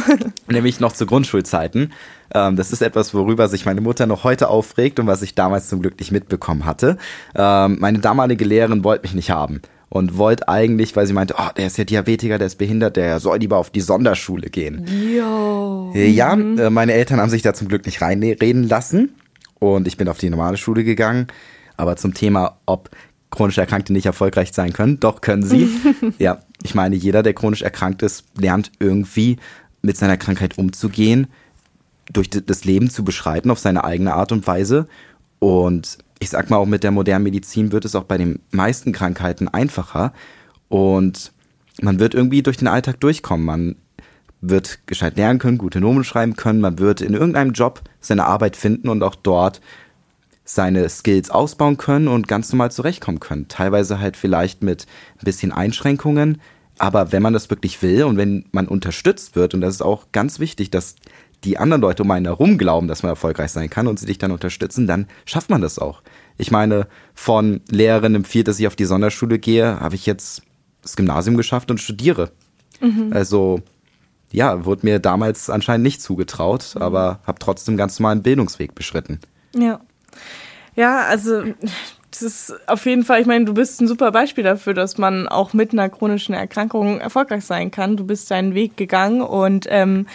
Nämlich 0.47 0.79
noch 0.79 0.91
zu 0.91 1.05
Grundschulzeiten. 1.05 1.93
Ähm, 2.33 2.55
das 2.57 2.73
ist 2.73 2.81
etwas, 2.81 3.13
worüber 3.13 3.47
sich 3.47 3.65
meine 3.65 3.79
Mutter 3.79 4.05
noch 4.05 4.23
heute 4.25 4.49
aufregt 4.49 4.99
und 4.99 5.07
was 5.07 5.21
ich 5.21 5.33
damals 5.33 5.69
zum 5.69 5.81
Glück 5.81 5.97
nicht 5.99 6.11
mitbekommen 6.11 6.65
hatte. 6.65 6.97
Ähm, 7.35 7.77
meine 7.79 7.99
damalige 7.99 8.43
Lehrerin 8.43 8.83
wollte 8.83 9.03
mich 9.03 9.13
nicht 9.13 9.31
haben 9.31 9.61
und 9.89 10.17
wollte 10.17 10.49
eigentlich, 10.49 10.95
weil 10.95 11.07
sie 11.07 11.13
meinte, 11.13 11.35
oh, 11.37 11.49
der 11.55 11.67
ist 11.67 11.77
ja 11.77 11.85
Diabetiker, 11.85 12.37
der 12.37 12.47
ist 12.47 12.57
behindert, 12.57 12.97
der 12.97 13.19
soll 13.21 13.37
lieber 13.37 13.57
auf 13.57 13.69
die 13.69 13.81
Sonderschule 13.81 14.49
gehen. 14.49 14.85
Jo. 15.15 15.91
Ja, 15.93 16.35
mhm. 16.35 16.59
Äh, 16.59 16.69
meine 16.69 16.93
Eltern 16.93 17.21
haben 17.21 17.29
sich 17.29 17.43
da 17.43 17.53
zum 17.53 17.69
Glück 17.69 17.85
nicht 17.85 18.01
reinreden 18.01 18.67
lassen 18.67 19.15
und 19.59 19.87
ich 19.87 19.95
bin 19.95 20.09
auf 20.09 20.17
die 20.17 20.29
normale 20.29 20.57
Schule 20.57 20.83
gegangen. 20.83 21.27
Aber 21.77 21.95
zum 21.95 22.13
Thema, 22.13 22.57
ob 22.65 22.89
chronisch 23.29 23.57
Erkrankte 23.57 23.93
nicht 23.93 24.05
erfolgreich 24.05 24.51
sein 24.51 24.73
können, 24.73 24.99
doch 24.99 25.21
können 25.21 25.43
sie. 25.43 25.69
ja, 26.17 26.39
ich 26.63 26.75
meine, 26.75 26.95
jeder, 26.95 27.23
der 27.23 27.33
chronisch 27.33 27.61
erkrankt 27.61 28.01
ist, 28.01 28.25
lernt 28.37 28.71
irgendwie 28.79 29.37
mit 29.81 29.97
seiner 29.97 30.17
Krankheit 30.17 30.57
umzugehen 30.57 31.27
durch 32.11 32.29
das 32.29 32.65
Leben 32.65 32.89
zu 32.89 33.03
beschreiten 33.03 33.51
auf 33.51 33.59
seine 33.59 33.83
eigene 33.83 34.13
Art 34.13 34.31
und 34.31 34.47
Weise. 34.47 34.87
Und 35.39 35.97
ich 36.19 36.29
sag 36.29 36.49
mal, 36.49 36.57
auch 36.57 36.65
mit 36.65 36.83
der 36.83 36.91
modernen 36.91 37.23
Medizin 37.23 37.71
wird 37.71 37.85
es 37.85 37.95
auch 37.95 38.05
bei 38.05 38.17
den 38.17 38.39
meisten 38.51 38.91
Krankheiten 38.91 39.47
einfacher. 39.47 40.13
Und 40.69 41.31
man 41.81 41.99
wird 41.99 42.15
irgendwie 42.15 42.43
durch 42.43 42.57
den 42.57 42.67
Alltag 42.67 42.99
durchkommen. 42.99 43.45
Man 43.45 43.75
wird 44.41 44.87
gescheit 44.87 45.17
lernen 45.17 45.39
können, 45.39 45.57
gute 45.57 45.79
Nomen 45.81 46.03
schreiben 46.03 46.35
können. 46.35 46.61
Man 46.61 46.79
wird 46.79 47.01
in 47.01 47.13
irgendeinem 47.13 47.53
Job 47.53 47.81
seine 47.99 48.25
Arbeit 48.25 48.55
finden 48.55 48.89
und 48.89 49.03
auch 49.03 49.15
dort 49.15 49.61
seine 50.49 50.87
Skills 50.87 51.29
ausbauen 51.29 51.75
können 51.75 52.07
und 52.07 52.27
ganz 52.27 52.51
normal 52.51 52.71
zurechtkommen 52.71 53.19
können. 53.19 53.49
Teilweise 53.49 53.99
halt 53.99 54.15
vielleicht 54.15 54.63
mit 54.63 54.87
ein 55.19 55.25
bisschen 55.25 55.51
Einschränkungen. 55.51 56.41
Aber 56.77 57.11
wenn 57.11 57.21
man 57.21 57.33
das 57.33 57.49
wirklich 57.49 57.81
will 57.81 58.03
und 58.03 58.17
wenn 58.17 58.45
man 58.51 58.67
unterstützt 58.67 59.35
wird, 59.35 59.53
und 59.53 59.61
das 59.61 59.75
ist 59.75 59.81
auch 59.81 60.07
ganz 60.13 60.39
wichtig, 60.39 60.71
dass 60.71 60.95
die 61.43 61.57
anderen 61.57 61.81
Leute 61.81 62.03
um 62.03 62.11
einen 62.11 62.25
herum 62.25 62.57
glauben, 62.57 62.87
dass 62.87 63.03
man 63.03 63.09
erfolgreich 63.09 63.51
sein 63.51 63.69
kann 63.69 63.87
und 63.87 63.99
sie 63.99 64.05
dich 64.05 64.19
dann 64.19 64.31
unterstützen, 64.31 64.87
dann 64.87 65.07
schafft 65.25 65.49
man 65.49 65.61
das 65.61 65.79
auch. 65.79 66.01
Ich 66.37 66.49
meine, 66.49 66.87
von 67.13 67.61
Lehrerin 67.69 68.15
empfiehlt, 68.15 68.47
dass 68.47 68.59
ich 68.59 68.67
auf 68.67 68.75
die 68.75 68.85
Sonderschule 68.85 69.39
gehe, 69.39 69.79
habe 69.79 69.95
ich 69.95 70.05
jetzt 70.05 70.43
das 70.81 70.95
Gymnasium 70.95 71.35
geschafft 71.35 71.69
und 71.71 71.81
studiere. 71.81 72.31
Mhm. 72.79 73.11
Also 73.11 73.61
ja, 74.31 74.63
wurde 74.63 74.85
mir 74.85 74.99
damals 74.99 75.49
anscheinend 75.49 75.83
nicht 75.83 76.01
zugetraut, 76.01 76.75
aber 76.79 77.19
habe 77.25 77.39
trotzdem 77.39 77.75
ganz 77.75 77.99
normalen 77.99 78.23
Bildungsweg 78.23 78.75
beschritten. 78.75 79.19
Ja. 79.53 79.81
Ja, 80.75 81.01
also 81.01 81.43
das 82.11 82.21
ist 82.21 82.53
auf 82.67 82.85
jeden 82.85 83.03
Fall, 83.03 83.21
ich 83.21 83.27
meine, 83.27 83.45
du 83.45 83.53
bist 83.53 83.81
ein 83.81 83.87
super 83.87 84.11
Beispiel 84.11 84.43
dafür, 84.43 84.73
dass 84.73 84.97
man 84.97 85.27
auch 85.27 85.53
mit 85.53 85.73
einer 85.73 85.89
chronischen 85.89 86.33
Erkrankung 86.33 86.99
erfolgreich 86.99 87.45
sein 87.45 87.71
kann. 87.71 87.97
Du 87.97 88.05
bist 88.05 88.29
deinen 88.31 88.53
Weg 88.53 88.77
gegangen 88.77 89.21
und 89.21 89.65
ähm, 89.69 90.07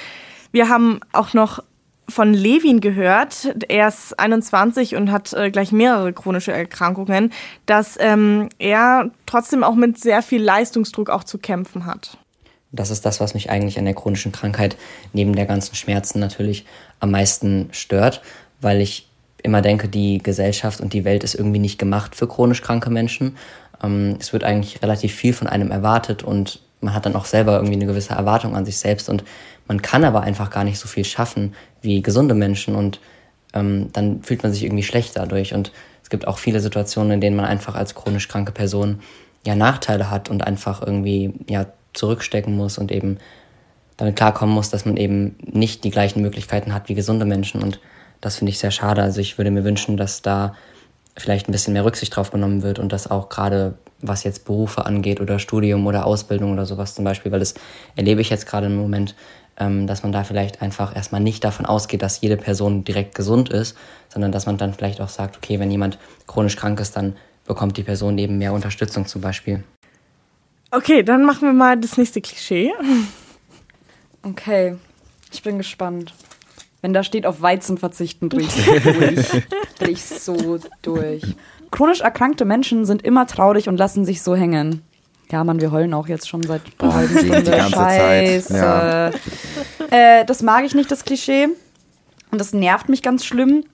wir 0.52 0.68
haben 0.68 1.00
auch 1.12 1.34
noch 1.34 1.62
von 2.08 2.34
Levin 2.34 2.80
gehört, 2.80 3.54
er 3.68 3.88
ist 3.88 4.18
21 4.18 4.96
und 4.96 5.10
hat 5.10 5.32
äh, 5.32 5.50
gleich 5.50 5.72
mehrere 5.72 6.12
chronische 6.12 6.52
Erkrankungen, 6.52 7.32
dass 7.66 7.96
ähm, 7.98 8.48
er 8.58 9.10
trotzdem 9.26 9.64
auch 9.64 9.74
mit 9.74 9.98
sehr 9.98 10.22
viel 10.22 10.42
Leistungsdruck 10.42 11.10
auch 11.10 11.24
zu 11.24 11.38
kämpfen 11.38 11.86
hat. 11.86 12.18
Das 12.70 12.90
ist 12.90 13.04
das, 13.06 13.20
was 13.20 13.34
mich 13.34 13.50
eigentlich 13.50 13.78
an 13.78 13.84
der 13.84 13.94
chronischen 13.94 14.32
Krankheit 14.32 14.76
neben 15.12 15.34
der 15.34 15.46
ganzen 15.46 15.74
Schmerzen 15.74 16.20
natürlich 16.20 16.66
am 17.00 17.10
meisten 17.10 17.68
stört, 17.72 18.22
weil 18.60 18.80
ich 18.80 19.08
immer 19.42 19.62
denke, 19.62 19.88
die 19.88 20.18
Gesellschaft 20.18 20.80
und 20.80 20.92
die 20.92 21.04
Welt 21.04 21.24
ist 21.24 21.34
irgendwie 21.34 21.58
nicht 21.58 21.78
gemacht 21.78 22.14
für 22.14 22.28
chronisch 22.28 22.62
kranke 22.62 22.90
Menschen. 22.90 23.36
Ähm, 23.82 24.16
es 24.20 24.32
wird 24.32 24.44
eigentlich 24.44 24.82
relativ 24.82 25.14
viel 25.14 25.32
von 25.32 25.46
einem 25.46 25.70
erwartet 25.70 26.22
und 26.22 26.60
man 26.80 26.94
hat 26.94 27.06
dann 27.06 27.16
auch 27.16 27.26
selber 27.26 27.54
irgendwie 27.54 27.74
eine 27.74 27.86
gewisse 27.86 28.14
Erwartung 28.14 28.56
an 28.56 28.64
sich 28.64 28.78
selbst 28.78 29.08
und 29.08 29.24
man 29.68 29.82
kann 29.82 30.04
aber 30.04 30.22
einfach 30.22 30.50
gar 30.50 30.64
nicht 30.64 30.78
so 30.78 30.88
viel 30.88 31.04
schaffen 31.04 31.54
wie 31.80 32.02
gesunde 32.02 32.34
Menschen 32.34 32.74
und 32.74 33.00
ähm, 33.54 33.90
dann 33.92 34.22
fühlt 34.22 34.42
man 34.42 34.52
sich 34.52 34.64
irgendwie 34.64 34.82
schlecht 34.82 35.16
dadurch. 35.16 35.54
Und 35.54 35.72
es 36.02 36.10
gibt 36.10 36.26
auch 36.26 36.38
viele 36.38 36.60
Situationen, 36.60 37.12
in 37.12 37.20
denen 37.20 37.36
man 37.36 37.44
einfach 37.44 37.74
als 37.74 37.94
chronisch 37.94 38.28
kranke 38.28 38.52
Person 38.52 39.00
ja 39.46 39.54
Nachteile 39.54 40.10
hat 40.10 40.30
und 40.30 40.46
einfach 40.46 40.82
irgendwie 40.82 41.32
ja 41.48 41.66
zurückstecken 41.92 42.56
muss 42.56 42.78
und 42.78 42.90
eben 42.90 43.18
damit 43.96 44.16
klarkommen 44.16 44.54
muss, 44.54 44.70
dass 44.70 44.84
man 44.84 44.96
eben 44.96 45.36
nicht 45.44 45.84
die 45.84 45.90
gleichen 45.90 46.22
Möglichkeiten 46.22 46.74
hat 46.74 46.88
wie 46.88 46.94
gesunde 46.94 47.24
Menschen. 47.24 47.62
Und 47.62 47.80
das 48.22 48.36
finde 48.36 48.50
ich 48.50 48.58
sehr 48.58 48.70
schade. 48.70 49.02
Also 49.02 49.20
ich 49.20 49.36
würde 49.36 49.50
mir 49.50 49.64
wünschen, 49.64 49.98
dass 49.98 50.22
da 50.22 50.56
vielleicht 51.18 51.48
ein 51.48 51.52
bisschen 51.52 51.74
mehr 51.74 51.84
Rücksicht 51.84 52.16
drauf 52.16 52.30
genommen 52.30 52.62
wird 52.62 52.78
und 52.78 52.90
dass 52.90 53.10
auch 53.10 53.28
gerade 53.28 53.74
was 54.00 54.24
jetzt 54.24 54.46
Berufe 54.46 54.86
angeht 54.86 55.20
oder 55.20 55.38
Studium 55.38 55.86
oder 55.86 56.06
Ausbildung 56.06 56.52
oder 56.52 56.64
sowas 56.64 56.94
zum 56.94 57.04
Beispiel, 57.04 57.30
weil 57.30 57.40
das 57.40 57.54
erlebe 57.94 58.20
ich 58.20 58.30
jetzt 58.30 58.46
gerade 58.46 58.66
im 58.66 58.76
Moment, 58.76 59.14
ähm, 59.58 59.86
dass 59.86 60.02
man 60.02 60.12
da 60.12 60.24
vielleicht 60.24 60.62
einfach 60.62 60.96
erstmal 60.96 61.20
nicht 61.20 61.44
davon 61.44 61.66
ausgeht, 61.66 62.02
dass 62.02 62.20
jede 62.20 62.36
Person 62.36 62.84
direkt 62.84 63.14
gesund 63.14 63.50
ist, 63.50 63.76
sondern 64.08 64.32
dass 64.32 64.46
man 64.46 64.56
dann 64.56 64.72
vielleicht 64.72 65.00
auch 65.00 65.08
sagt, 65.08 65.36
okay, 65.36 65.60
wenn 65.60 65.70
jemand 65.70 65.98
chronisch 66.26 66.56
krank 66.56 66.80
ist, 66.80 66.96
dann 66.96 67.16
bekommt 67.46 67.76
die 67.76 67.82
Person 67.82 68.16
eben 68.18 68.38
mehr 68.38 68.52
Unterstützung 68.52 69.06
zum 69.06 69.20
Beispiel. 69.20 69.62
Okay, 70.70 71.02
dann 71.02 71.24
machen 71.24 71.42
wir 71.42 71.52
mal 71.52 71.78
das 71.78 71.96
nächste 71.96 72.20
Klischee. 72.20 72.72
Okay, 74.24 74.76
ich 75.32 75.42
bin 75.42 75.58
gespannt. 75.58 76.14
Wenn 76.82 76.92
da 76.92 77.02
steht, 77.04 77.26
auf 77.26 77.40
Weizen 77.40 77.78
verzichten, 77.78 78.28
drehe 78.28 78.42
ich 78.46 78.64
durch. 78.82 79.28
dreh 79.78 79.90
ich 79.92 80.04
so 80.04 80.58
durch. 80.82 81.22
Chronisch 81.70 82.00
erkrankte 82.00 82.44
Menschen 82.44 82.84
sind 82.84 83.02
immer 83.02 83.26
traurig 83.26 83.68
und 83.68 83.76
lassen 83.78 84.04
sich 84.04 84.20
so 84.22 84.34
hängen. 84.36 84.82
Ja, 85.30 85.44
Mann, 85.44 85.60
wir 85.60 85.70
heulen 85.72 85.94
auch 85.94 86.08
jetzt 86.08 86.28
schon 86.28 86.42
seit 86.42 86.60
einer 86.78 86.94
halben 86.94 87.16
Stunde. 87.18 87.42
Die 87.42 87.50
ganze 87.50 87.72
Scheiße. 87.72 88.48
Zeit. 88.48 89.20
Ja. 89.90 90.18
Äh, 90.20 90.24
das 90.26 90.42
mag 90.42 90.64
ich 90.64 90.74
nicht, 90.74 90.90
das 90.90 91.04
Klischee. 91.04 91.48
Und 92.30 92.38
das 92.40 92.52
nervt 92.52 92.88
mich 92.88 93.02
ganz 93.02 93.24
schlimm. 93.24 93.64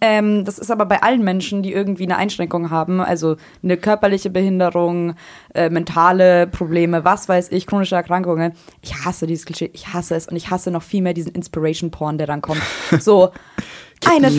Ähm, 0.00 0.44
das 0.44 0.58
ist 0.58 0.70
aber 0.70 0.86
bei 0.86 1.02
allen 1.02 1.22
Menschen, 1.22 1.62
die 1.62 1.72
irgendwie 1.72 2.04
eine 2.04 2.16
Einschränkung 2.16 2.70
haben, 2.70 3.00
also 3.00 3.36
eine 3.62 3.76
körperliche 3.76 4.30
Behinderung, 4.30 5.14
äh, 5.54 5.68
mentale 5.68 6.46
Probleme, 6.46 7.04
was 7.04 7.28
weiß 7.28 7.52
ich, 7.52 7.66
chronische 7.66 7.94
Erkrankungen. 7.94 8.52
Ich 8.80 9.04
hasse 9.04 9.26
dieses 9.26 9.44
Klischee, 9.44 9.70
ich 9.74 9.92
hasse 9.92 10.14
es 10.14 10.28
und 10.28 10.36
ich 10.36 10.50
hasse 10.50 10.70
noch 10.70 10.82
viel 10.82 11.02
mehr 11.02 11.14
diesen 11.14 11.32
Inspiration-Porn, 11.32 12.18
der 12.18 12.26
dann 12.26 12.40
kommt. 12.40 12.62
So, 13.00 13.32
eine, 14.04 14.30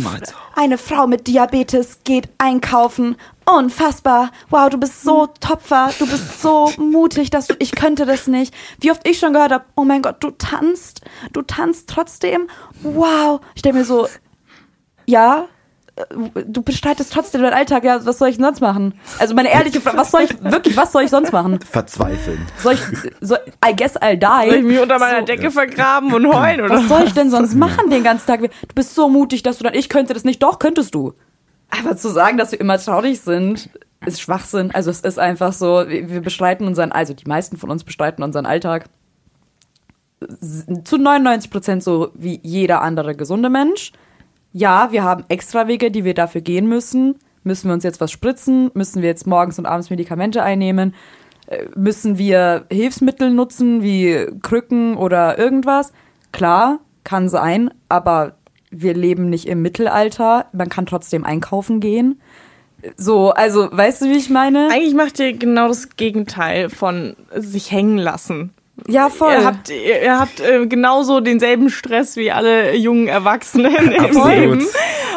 eine 0.55 0.77
Frau 0.77 1.07
mit 1.07 1.27
Diabetes 1.27 1.99
geht 2.03 2.29
einkaufen. 2.37 3.15
Unfassbar. 3.45 4.31
Wow, 4.49 4.69
du 4.69 4.77
bist 4.77 5.03
so 5.03 5.27
Topfer. 5.39 5.91
Du 5.99 6.07
bist 6.07 6.41
so 6.41 6.71
mutig, 6.77 7.29
dass 7.29 7.47
du, 7.47 7.55
ich 7.59 7.71
könnte 7.71 8.05
das 8.05 8.27
nicht. 8.27 8.53
Wie 8.79 8.91
oft 8.91 9.07
ich 9.07 9.19
schon 9.19 9.33
gehört 9.33 9.51
habe, 9.51 9.65
oh 9.75 9.83
mein 9.83 10.01
Gott, 10.01 10.17
du 10.19 10.31
tanzt. 10.31 11.01
Du 11.31 11.41
tanzt 11.41 11.89
trotzdem. 11.89 12.47
Wow. 12.81 13.39
Ich 13.55 13.61
denke 13.61 13.79
mir 13.79 13.85
so, 13.85 14.07
ja, 15.07 15.47
äh, 15.95 16.03
du 16.45 16.61
bestreitest 16.61 17.11
trotzdem 17.11 17.41
deinen 17.41 17.53
Alltag. 17.53 17.83
Ja, 17.83 18.05
was 18.05 18.19
soll 18.19 18.29
ich 18.29 18.35
denn 18.35 18.45
sonst 18.45 18.61
machen? 18.61 18.93
Also 19.19 19.33
meine 19.33 19.51
ehrliche 19.51 19.81
Frage, 19.81 19.97
was 19.97 20.11
soll 20.11 20.21
ich, 20.21 20.43
wirklich, 20.43 20.77
was 20.77 20.91
soll 20.91 21.03
ich 21.03 21.09
sonst 21.09 21.31
machen? 21.31 21.59
Verzweifeln. 21.61 22.45
Soll 22.59 22.73
ich, 22.73 22.81
soll, 23.21 23.39
I 23.67 23.75
guess 23.75 23.99
I'll 23.99 24.17
die. 24.17 24.49
Soll 24.49 24.59
ich 24.59 24.65
mich 24.65 24.79
unter 24.79 24.99
meiner 24.99 25.23
Decke 25.23 25.49
vergraben 25.49 26.13
und 26.13 26.27
heulen 26.27 26.61
oder 26.61 26.75
Was 26.75 26.87
soll 26.87 27.03
ich 27.05 27.13
denn 27.13 27.31
sonst 27.31 27.55
machen 27.55 27.89
den 27.89 28.03
ganzen 28.03 28.27
Tag? 28.27 28.41
Du 28.41 28.75
bist 28.75 28.93
so 28.93 29.09
mutig, 29.09 29.43
dass 29.43 29.57
du 29.57 29.63
dann, 29.63 29.73
ich 29.73 29.89
könnte 29.89 30.13
das 30.13 30.23
nicht. 30.23 30.43
Doch, 30.43 30.59
könntest 30.59 30.93
du. 30.93 31.13
Aber 31.69 31.97
zu 31.97 32.09
sagen, 32.09 32.37
dass 32.37 32.51
wir 32.51 32.59
immer 32.59 32.77
traurig 32.77 33.19
sind, 33.21 33.69
ist 34.05 34.21
Schwachsinn. 34.21 34.71
Also 34.71 34.91
es 34.91 35.01
ist 35.01 35.19
einfach 35.19 35.53
so, 35.53 35.85
wir 35.87 36.09
wir 36.09 36.21
bestreiten 36.21 36.67
unseren, 36.67 36.91
also 36.91 37.13
die 37.13 37.27
meisten 37.27 37.57
von 37.57 37.69
uns 37.69 37.83
bestreiten 37.83 38.23
unseren 38.23 38.45
Alltag 38.45 38.85
zu 40.83 40.97
99 40.97 41.51
Prozent 41.51 41.83
so 41.83 42.11
wie 42.13 42.39
jeder 42.43 42.81
andere 42.81 43.15
gesunde 43.15 43.49
Mensch. 43.49 43.91
Ja, 44.57 44.91
wir 44.91 45.03
haben 45.03 45.23
Extrawege, 45.27 45.91
die 45.91 46.03
wir 46.03 46.15
dafür 46.15 46.41
gehen 46.41 46.67
müssen. 46.67 47.13
Müssen 47.43 47.69
wir 47.69 47.75
uns 47.75 47.83
jetzt 47.83 48.01
was 48.01 48.11
spritzen? 48.11 48.71
Müssen 48.73 49.03
wir 49.03 49.09
jetzt 49.09 49.27
morgens 49.27 49.59
und 49.59 49.67
abends 49.67 49.91
Medikamente 49.91 50.41
einnehmen? 50.41 50.95
Äh, 51.45 51.65
Müssen 51.75 52.17
wir 52.17 52.65
Hilfsmittel 52.71 53.29
nutzen, 53.29 53.83
wie 53.83 54.25
Krücken 54.41 54.97
oder 54.97 55.37
irgendwas? 55.37 55.93
Klar, 56.31 56.79
kann 57.03 57.29
sein, 57.29 57.69
aber 57.87 58.33
wir 58.71 58.95
leben 58.95 59.29
nicht 59.29 59.47
im 59.47 59.61
Mittelalter. 59.61 60.47
Man 60.53 60.69
kann 60.69 60.87
trotzdem 60.87 61.23
einkaufen 61.23 61.79
gehen. 61.79 62.19
So, 62.95 63.29
also, 63.29 63.69
weißt 63.71 64.01
du, 64.01 64.05
wie 64.07 64.17
ich 64.17 64.31
meine? 64.31 64.69
Eigentlich 64.71 64.95
macht 64.95 65.19
ihr 65.19 65.33
genau 65.33 65.67
das 65.67 65.89
Gegenteil 65.97 66.71
von 66.71 67.15
sich 67.35 67.71
hängen 67.71 67.99
lassen. 67.99 68.55
Ja, 68.87 69.09
voll. 69.09 69.33
Ihr 69.33 69.45
habt, 69.45 69.69
ihr, 69.69 70.03
ihr 70.03 70.19
habt 70.19 70.39
äh, 70.39 70.67
genauso 70.67 71.19
denselben 71.19 71.69
Stress 71.69 72.15
wie 72.15 72.31
alle 72.31 72.75
jungen 72.75 73.07
Erwachsenen 73.07 73.91
im 73.91 73.99
Absolut. 74.05 74.27
Leben. 74.27 74.65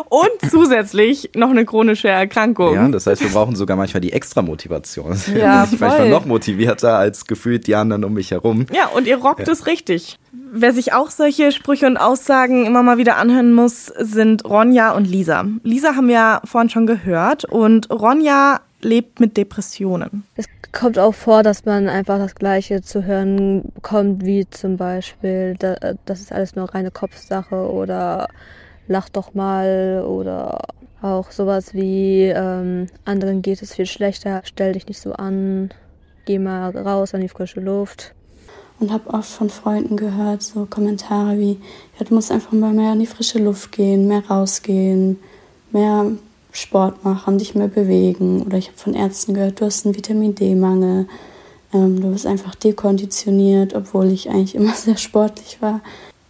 Und 0.09 0.51
zusätzlich 0.51 1.31
noch 1.35 1.51
eine 1.51 1.64
chronische 1.64 2.09
Erkrankung. 2.09 2.75
Ja, 2.75 2.88
das 2.88 3.07
heißt, 3.07 3.23
wir 3.23 3.29
brauchen 3.29 3.55
sogar 3.55 3.77
manchmal 3.77 4.01
die 4.01 4.12
extra 4.12 4.42
Motivation. 4.42 5.16
Ja, 5.37 5.64
ich 5.70 5.79
manchmal 5.79 5.99
voll. 5.99 6.09
noch 6.09 6.25
motivierter 6.25 6.96
als 6.96 7.27
gefühlt 7.27 7.66
die 7.66 7.77
anderen 7.77 8.05
um 8.05 8.14
mich 8.14 8.31
herum. 8.33 8.66
Ja, 8.73 8.87
und 8.88 9.07
ihr 9.07 9.18
rockt 9.18 9.46
es 9.46 9.66
richtig. 9.66 10.18
Wer 10.33 10.73
sich 10.73 10.92
auch 10.92 11.11
solche 11.11 11.53
Sprüche 11.53 11.87
und 11.87 11.96
Aussagen 11.96 12.66
immer 12.66 12.83
mal 12.83 12.99
wieder 12.99 13.18
anhören 13.18 13.53
muss, 13.53 13.87
sind 13.87 14.44
Ronja 14.44 14.92
und 14.92 15.05
Lisa. 15.05 15.44
Lisa 15.62 15.94
haben 15.94 16.09
wir 16.09 16.14
ja 16.14 16.42
vorhin 16.44 16.70
schon 16.70 16.87
gehört 16.87 17.44
und 17.44 17.88
Ronja 17.90 18.61
lebt 18.82 19.20
mit 19.20 19.36
Depressionen. 19.36 20.24
Es 20.36 20.46
kommt 20.72 20.98
auch 20.98 21.14
vor, 21.14 21.42
dass 21.42 21.64
man 21.64 21.88
einfach 21.88 22.18
das 22.18 22.34
Gleiche 22.34 22.82
zu 22.82 23.04
hören 23.04 23.70
bekommt, 23.74 24.24
wie 24.24 24.48
zum 24.48 24.76
Beispiel, 24.76 25.54
da, 25.58 25.76
das 26.04 26.20
ist 26.20 26.32
alles 26.32 26.56
nur 26.56 26.74
reine 26.74 26.90
Kopfsache 26.90 27.70
oder 27.70 28.28
lach 28.88 29.08
doch 29.08 29.34
mal 29.34 30.04
oder 30.06 30.60
auch 31.02 31.30
sowas 31.30 31.74
wie, 31.74 32.24
ähm, 32.24 32.86
anderen 33.04 33.42
geht 33.42 33.62
es 33.62 33.74
viel 33.74 33.86
schlechter, 33.86 34.42
stell 34.44 34.74
dich 34.74 34.86
nicht 34.86 35.00
so 35.00 35.12
an, 35.12 35.70
geh 36.26 36.38
mal 36.38 36.76
raus 36.76 37.14
an 37.14 37.20
die 37.20 37.28
frische 37.28 37.60
Luft. 37.60 38.14
Und 38.78 38.92
habe 38.92 39.10
oft 39.10 39.28
von 39.28 39.50
Freunden 39.50 39.98
gehört, 39.98 40.42
so 40.42 40.64
Kommentare 40.64 41.38
wie, 41.38 41.60
ja, 41.98 42.06
du 42.06 42.14
musst 42.14 42.32
einfach 42.32 42.52
mal 42.52 42.72
mehr 42.72 42.94
in 42.94 43.00
die 43.00 43.06
frische 43.06 43.38
Luft 43.38 43.72
gehen, 43.72 44.08
mehr 44.08 44.26
rausgehen, 44.26 45.18
mehr 45.70 46.12
Sport 46.52 47.04
machen, 47.04 47.38
dich 47.38 47.54
mehr 47.54 47.68
bewegen. 47.68 48.42
Oder 48.42 48.58
ich 48.58 48.68
habe 48.68 48.78
von 48.78 48.94
Ärzten 48.94 49.34
gehört, 49.34 49.60
du 49.60 49.66
hast 49.66 49.84
einen 49.84 49.96
Vitamin 49.96 50.34
D-Mangel, 50.34 51.08
ähm, 51.72 52.00
du 52.00 52.12
bist 52.12 52.26
einfach 52.26 52.54
dekonditioniert, 52.54 53.74
obwohl 53.74 54.10
ich 54.10 54.28
eigentlich 54.28 54.54
immer 54.54 54.72
sehr 54.74 54.96
sportlich 54.96 55.60
war. 55.60 55.80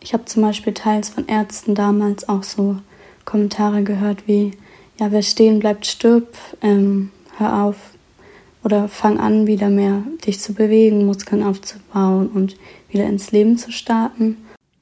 Ich 0.01 0.13
habe 0.15 0.25
zum 0.25 0.43
Beispiel 0.43 0.73
teils 0.73 1.11
von 1.11 1.29
Ärzten 1.29 1.75
damals 1.75 2.29
auch 2.29 2.43
so 2.43 2.77
Kommentare 3.25 3.83
gehört 3.83 4.27
wie, 4.27 4.53
ja, 4.99 5.13
wer 5.13 5.23
stehen 5.23 5.61
bleibt, 5.61 5.87
stirbt, 5.87 6.37
ähm, 6.63 7.11
hör 7.37 7.65
auf, 7.65 7.77
oder 8.63 8.89
fang 8.89 9.19
an, 9.19 9.47
wieder 9.47 9.69
mehr 9.69 10.03
dich 10.27 10.41
zu 10.41 10.53
bewegen, 10.53 11.07
Muskeln 11.07 11.43
aufzubauen 11.43 12.29
und 12.29 12.57
wieder 12.91 13.07
ins 13.07 13.33
Leben 13.33 13.57
zu 13.57 13.73
starten. 13.73 14.37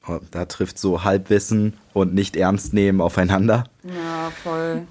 Oh, 0.08 0.18
Da 0.30 0.46
trifft 0.46 0.78
so 0.78 1.04
Halbwissen 1.04 1.74
und 1.92 2.14
nicht 2.14 2.34
ernst 2.36 2.72
nehmen 2.72 3.00
aufeinander. 3.00 3.64
Ja, 3.84 4.30
voll. 4.42 4.82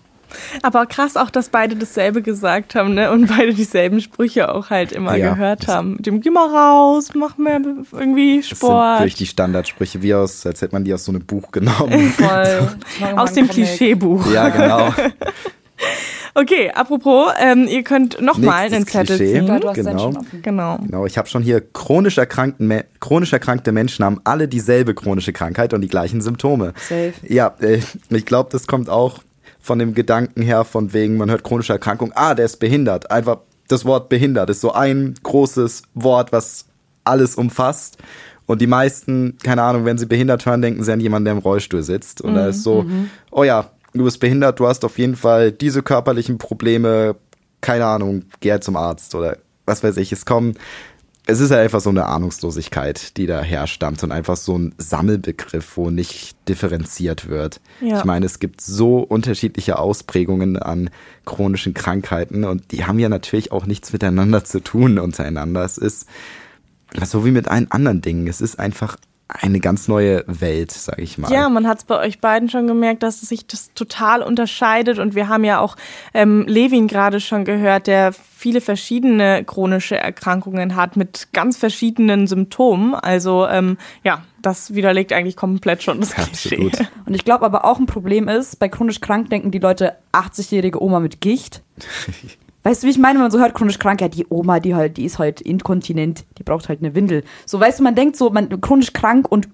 Aber 0.61 0.85
krass 0.85 1.15
auch, 1.17 1.29
dass 1.29 1.49
beide 1.49 1.75
dasselbe 1.75 2.21
gesagt 2.21 2.75
haben, 2.75 2.93
ne? 2.93 3.11
Und 3.11 3.27
beide 3.27 3.53
dieselben 3.53 4.01
Sprüche 4.01 4.53
auch 4.53 4.69
halt 4.69 4.91
immer 4.91 5.15
Ja, 5.15 5.33
gehört 5.33 5.67
haben. 5.67 5.93
Mit 5.93 6.05
dem 6.05 6.21
geh 6.21 6.29
mal 6.29 6.47
raus, 6.47 7.09
mach 7.15 7.37
mehr 7.37 7.59
irgendwie 7.91 8.37
Das 8.37 8.47
sind 8.49 8.57
Sport. 8.57 9.01
durch 9.01 9.15
die 9.15 9.25
Standardsprüche, 9.25 10.01
wie 10.01 10.13
aus, 10.13 10.45
als 10.45 10.61
hätte 10.61 10.73
man 10.75 10.83
die 10.83 10.93
aus 10.93 11.05
so 11.05 11.11
einem 11.11 11.25
Buch 11.25 11.51
genommen. 11.51 12.11
Voll. 12.11 12.67
Aus 13.15 13.33
dem 13.33 13.47
Klischeebuch. 13.47 14.31
ja, 14.31 14.49
genau. 14.49 14.93
Okay, 16.33 16.69
apropos, 16.71 17.31
ähm, 17.39 17.67
ihr 17.67 17.81
könnt 17.83 18.21
nochmal 18.21 18.71
einen 18.71 18.85
Zettel 18.85 19.17
Klischee. 19.17 19.33
ziehen. 19.33 19.47
Ja, 19.47 19.59
du 19.59 19.69
hast 19.69 19.77
deinen 19.77 19.97
Genau. 19.97 20.21
Genau. 20.43 20.77
Genau, 20.83 21.05
ich 21.07 21.17
habe 21.17 21.27
schon 21.27 21.41
hier 21.41 21.61
chronisch, 21.61 22.19
erkrankten, 22.19 22.67
Me- 22.67 22.85
chronisch 22.99 23.33
erkrankte 23.33 23.71
Menschen 23.71 24.05
haben 24.05 24.21
alle 24.23 24.47
dieselbe 24.47 24.93
chronische 24.93 25.33
Krankheit 25.33 25.73
und 25.73 25.81
die 25.81 25.87
gleichen 25.87 26.21
Symptome. 26.21 26.73
Safe. 26.77 27.13
Ja, 27.27 27.55
äh, 27.59 27.79
ich 28.09 28.25
glaube, 28.25 28.49
das 28.51 28.67
kommt 28.67 28.87
auch 28.87 29.19
von 29.67 29.77
dem 29.77 29.93
Gedanken 29.93 30.41
her, 30.41 30.63
von 30.63 30.93
wegen, 30.93 31.17
man 31.17 31.29
hört 31.29 31.43
chronische 31.43 31.73
Erkrankung, 31.73 32.11
ah, 32.15 32.33
der 32.33 32.45
ist 32.45 32.57
behindert. 32.57 33.11
Einfach 33.11 33.39
das 33.67 33.85
Wort 33.85 34.09
behindert 34.09 34.49
ist 34.49 34.61
so 34.61 34.71
ein 34.71 35.13
großes 35.21 35.83
Wort, 35.93 36.31
was 36.31 36.65
alles 37.03 37.35
umfasst. 37.35 37.97
Und 38.45 38.61
die 38.61 38.67
meisten, 38.67 39.37
keine 39.43 39.61
Ahnung, 39.63 39.83
wenn 39.83 39.97
sie 39.97 40.05
behindert 40.05 40.45
hören, 40.45 40.61
denken 40.61 40.83
sie 40.83 40.93
an 40.93 41.01
jemanden, 41.01 41.25
der 41.25 41.33
im 41.33 41.39
Rollstuhl 41.39 41.83
sitzt. 41.83 42.21
Und 42.21 42.35
da 42.35 42.47
ist 42.47 42.63
so, 42.63 42.85
oh 43.29 43.43
ja, 43.43 43.71
du 43.93 44.05
bist 44.05 44.21
behindert, 44.21 44.59
du 44.59 44.67
hast 44.67 44.85
auf 44.85 44.97
jeden 44.97 45.17
Fall 45.17 45.51
diese 45.51 45.83
körperlichen 45.83 46.37
Probleme, 46.37 47.17
keine 47.59 47.85
Ahnung, 47.85 48.23
geh 48.39 48.51
halt 48.51 48.63
zum 48.63 48.77
Arzt 48.77 49.13
oder 49.15 49.37
was 49.65 49.83
weiß 49.83 49.97
ich. 49.97 50.13
Es 50.13 50.25
kommen, 50.25 50.53
es 51.29 51.41
ist 51.41 51.51
ja 51.51 51.59
einfach 51.59 51.81
so 51.81 51.89
eine 51.89 52.05
Ahnungslosigkeit, 52.05 53.17
die 53.17 53.27
da 53.27 53.41
herstammt 53.41 54.01
und 54.01 54.13
einfach 54.13 54.37
so 54.37 54.57
ein 54.57 54.73
Sammelbegriff, 54.77 55.75
wo 55.75 55.89
nicht 55.89 56.37
differenziert 56.47 57.27
wird. 57.27 57.59
Ja. 57.81 57.99
Ich 57.99 58.05
meine, 58.05 58.25
es 58.25 58.39
gibt 58.39 58.61
so 58.61 58.99
unterschiedliche 58.99 59.77
Ausprägungen 59.77 60.57
an 60.57 60.89
chronischen 61.25 61.73
Krankheiten 61.73 62.45
und 62.45 62.71
die 62.71 62.85
haben 62.85 62.97
ja 62.97 63.09
natürlich 63.09 63.51
auch 63.51 63.65
nichts 63.65 63.91
miteinander 63.91 64.45
zu 64.45 64.61
tun 64.61 64.99
untereinander. 64.99 65.65
Es 65.65 65.77
ist 65.77 66.07
so 67.03 67.25
wie 67.25 67.31
mit 67.31 67.49
allen 67.49 67.69
anderen 67.71 68.01
Dingen. 68.01 68.27
Es 68.27 68.39
ist 68.39 68.57
einfach 68.57 68.95
eine 69.29 69.59
ganz 69.59 69.87
neue 69.87 70.23
Welt, 70.27 70.71
sage 70.71 71.01
ich 71.01 71.17
mal. 71.17 71.31
Ja, 71.31 71.49
man 71.49 71.67
hat 71.67 71.79
es 71.79 71.83
bei 71.83 71.99
euch 71.99 72.19
beiden 72.19 72.49
schon 72.49 72.65
gemerkt, 72.65 73.03
dass 73.03 73.19
sich 73.19 73.45
das 73.45 73.73
total 73.73 74.21
unterscheidet. 74.21 74.99
Und 74.99 75.15
wir 75.15 75.27
haben 75.27 75.43
ja 75.43 75.59
auch 75.59 75.75
ähm, 76.13 76.45
Levin 76.47 76.87
gerade 76.87 77.19
schon 77.19 77.43
gehört, 77.43 77.87
der 77.87 78.13
viele 78.13 78.61
verschiedene 78.61 79.43
chronische 79.43 79.97
Erkrankungen 79.97 80.75
hat 80.75 80.95
mit 80.95 81.29
ganz 81.33 81.57
verschiedenen 81.57 82.27
Symptomen. 82.27 82.95
Also 82.95 83.47
ähm, 83.47 83.77
ja, 84.03 84.23
das 84.41 84.75
widerlegt 84.75 85.11
eigentlich 85.11 85.35
komplett 85.35 85.83
schon 85.83 85.99
das 85.99 86.11
Klischee. 86.11 86.55
Absolut. 86.55 86.87
Und 87.05 87.13
ich 87.13 87.25
glaube 87.25 87.45
aber 87.45 87.65
auch 87.65 87.79
ein 87.79 87.85
Problem 87.85 88.29
ist, 88.29 88.59
bei 88.59 88.69
chronisch 88.69 89.01
krank 89.01 89.29
denken 89.29 89.51
die 89.51 89.59
Leute 89.59 89.97
80-jährige 90.13 90.81
Oma 90.81 90.99
mit 91.01 91.19
Gicht. 91.19 91.63
Weißt 92.67 92.83
du, 92.83 92.87
wie 92.87 92.91
ich 92.91 92.97
meine, 92.97 93.13
wenn 93.13 93.21
man 93.21 93.31
so 93.31 93.39
hört, 93.39 93.53
chronisch 93.53 93.79
krank, 93.79 94.01
ja, 94.01 94.09
die 94.09 94.25
Oma, 94.27 94.59
die 94.59 94.75
halt, 94.75 94.97
die 94.97 95.05
ist 95.05 95.19
halt 95.19 95.39
inkontinent, 95.39 96.25
die 96.37 96.43
braucht 96.43 96.67
halt 96.67 96.81
eine 96.81 96.95
Windel. 96.95 97.23
So, 97.45 97.61
weißt 97.61 97.79
du, 97.79 97.83
man 97.83 97.95
denkt 97.95 98.17
so, 98.17 98.29
man 98.29 98.59
chronisch 98.59 98.91
krank 98.91 99.31
und 99.31 99.47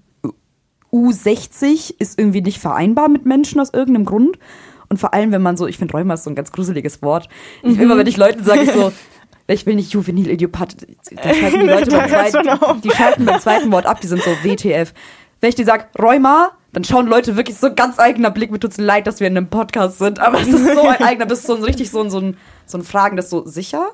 U60 0.92 1.94
ist 1.96 2.18
irgendwie 2.18 2.40
nicht 2.40 2.58
vereinbar 2.58 3.08
mit 3.08 3.24
Menschen 3.24 3.60
aus 3.60 3.72
irgendeinem 3.72 4.04
Grund. 4.04 4.40
Und 4.88 4.98
vor 4.98 5.14
allem, 5.14 5.30
wenn 5.30 5.42
man 5.42 5.56
so, 5.56 5.68
ich 5.68 5.78
finde 5.78 5.96
Rheuma 5.96 6.14
ist 6.14 6.24
so 6.24 6.30
ein 6.30 6.34
ganz 6.34 6.50
gruseliges 6.50 7.02
Wort. 7.02 7.28
Ich, 7.62 7.78
immer 7.78 7.96
wenn 7.96 8.08
ich 8.08 8.16
Leuten 8.16 8.42
sage, 8.42 8.62
ich 8.62 8.72
so, 8.72 8.90
ich 9.46 9.64
will 9.64 9.76
nicht 9.76 9.92
juvenil 9.92 10.28
Idiopath, 10.28 10.74
da 11.12 11.34
schalten 11.34 11.60
die 11.60 11.66
Leute 11.68 11.90
beim 11.92 12.08
zweiten, 12.08 12.80
die 12.80 12.90
schalten 12.90 13.26
beim 13.26 13.38
zweiten 13.38 13.70
Wort 13.70 13.86
ab, 13.86 14.00
die 14.00 14.08
sind 14.08 14.22
so 14.24 14.30
WTF. 14.42 14.92
Wenn 15.40 15.50
ich 15.50 15.54
dir 15.54 15.66
sage, 15.66 15.84
Rheuma, 15.96 16.50
dann 16.72 16.82
schauen 16.82 17.06
Leute 17.06 17.36
wirklich 17.36 17.58
so 17.58 17.72
ganz 17.72 18.00
eigener 18.00 18.32
Blick, 18.32 18.50
mir 18.50 18.58
tut's 18.58 18.78
leid, 18.78 19.06
dass 19.06 19.20
wir 19.20 19.28
in 19.28 19.36
einem 19.36 19.50
Podcast 19.50 20.00
sind, 20.00 20.18
aber 20.18 20.40
es 20.40 20.48
ist 20.48 20.74
so 20.74 20.82
ein 20.82 21.00
eigener, 21.00 21.26
bist 21.26 21.46
so 21.46 21.54
ein 21.54 21.62
richtig 21.62 21.92
so 21.92 22.00
ein, 22.00 22.10
so 22.10 22.18
ein, 22.18 22.36
so 22.66 22.78
ein 22.78 22.84
Fragen, 22.84 23.16
das 23.16 23.30
so 23.30 23.46
sicher? 23.46 23.90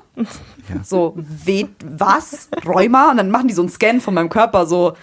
So, 0.83 1.13
we, 1.15 1.67
was? 1.83 2.49
Rheuma? 2.65 3.11
Und 3.11 3.17
dann 3.17 3.31
machen 3.31 3.47
die 3.47 3.53
so 3.53 3.61
einen 3.61 3.69
Scan 3.69 3.99
von 3.99 4.13
meinem 4.13 4.29
Körper, 4.29 4.65
so, 4.65 4.93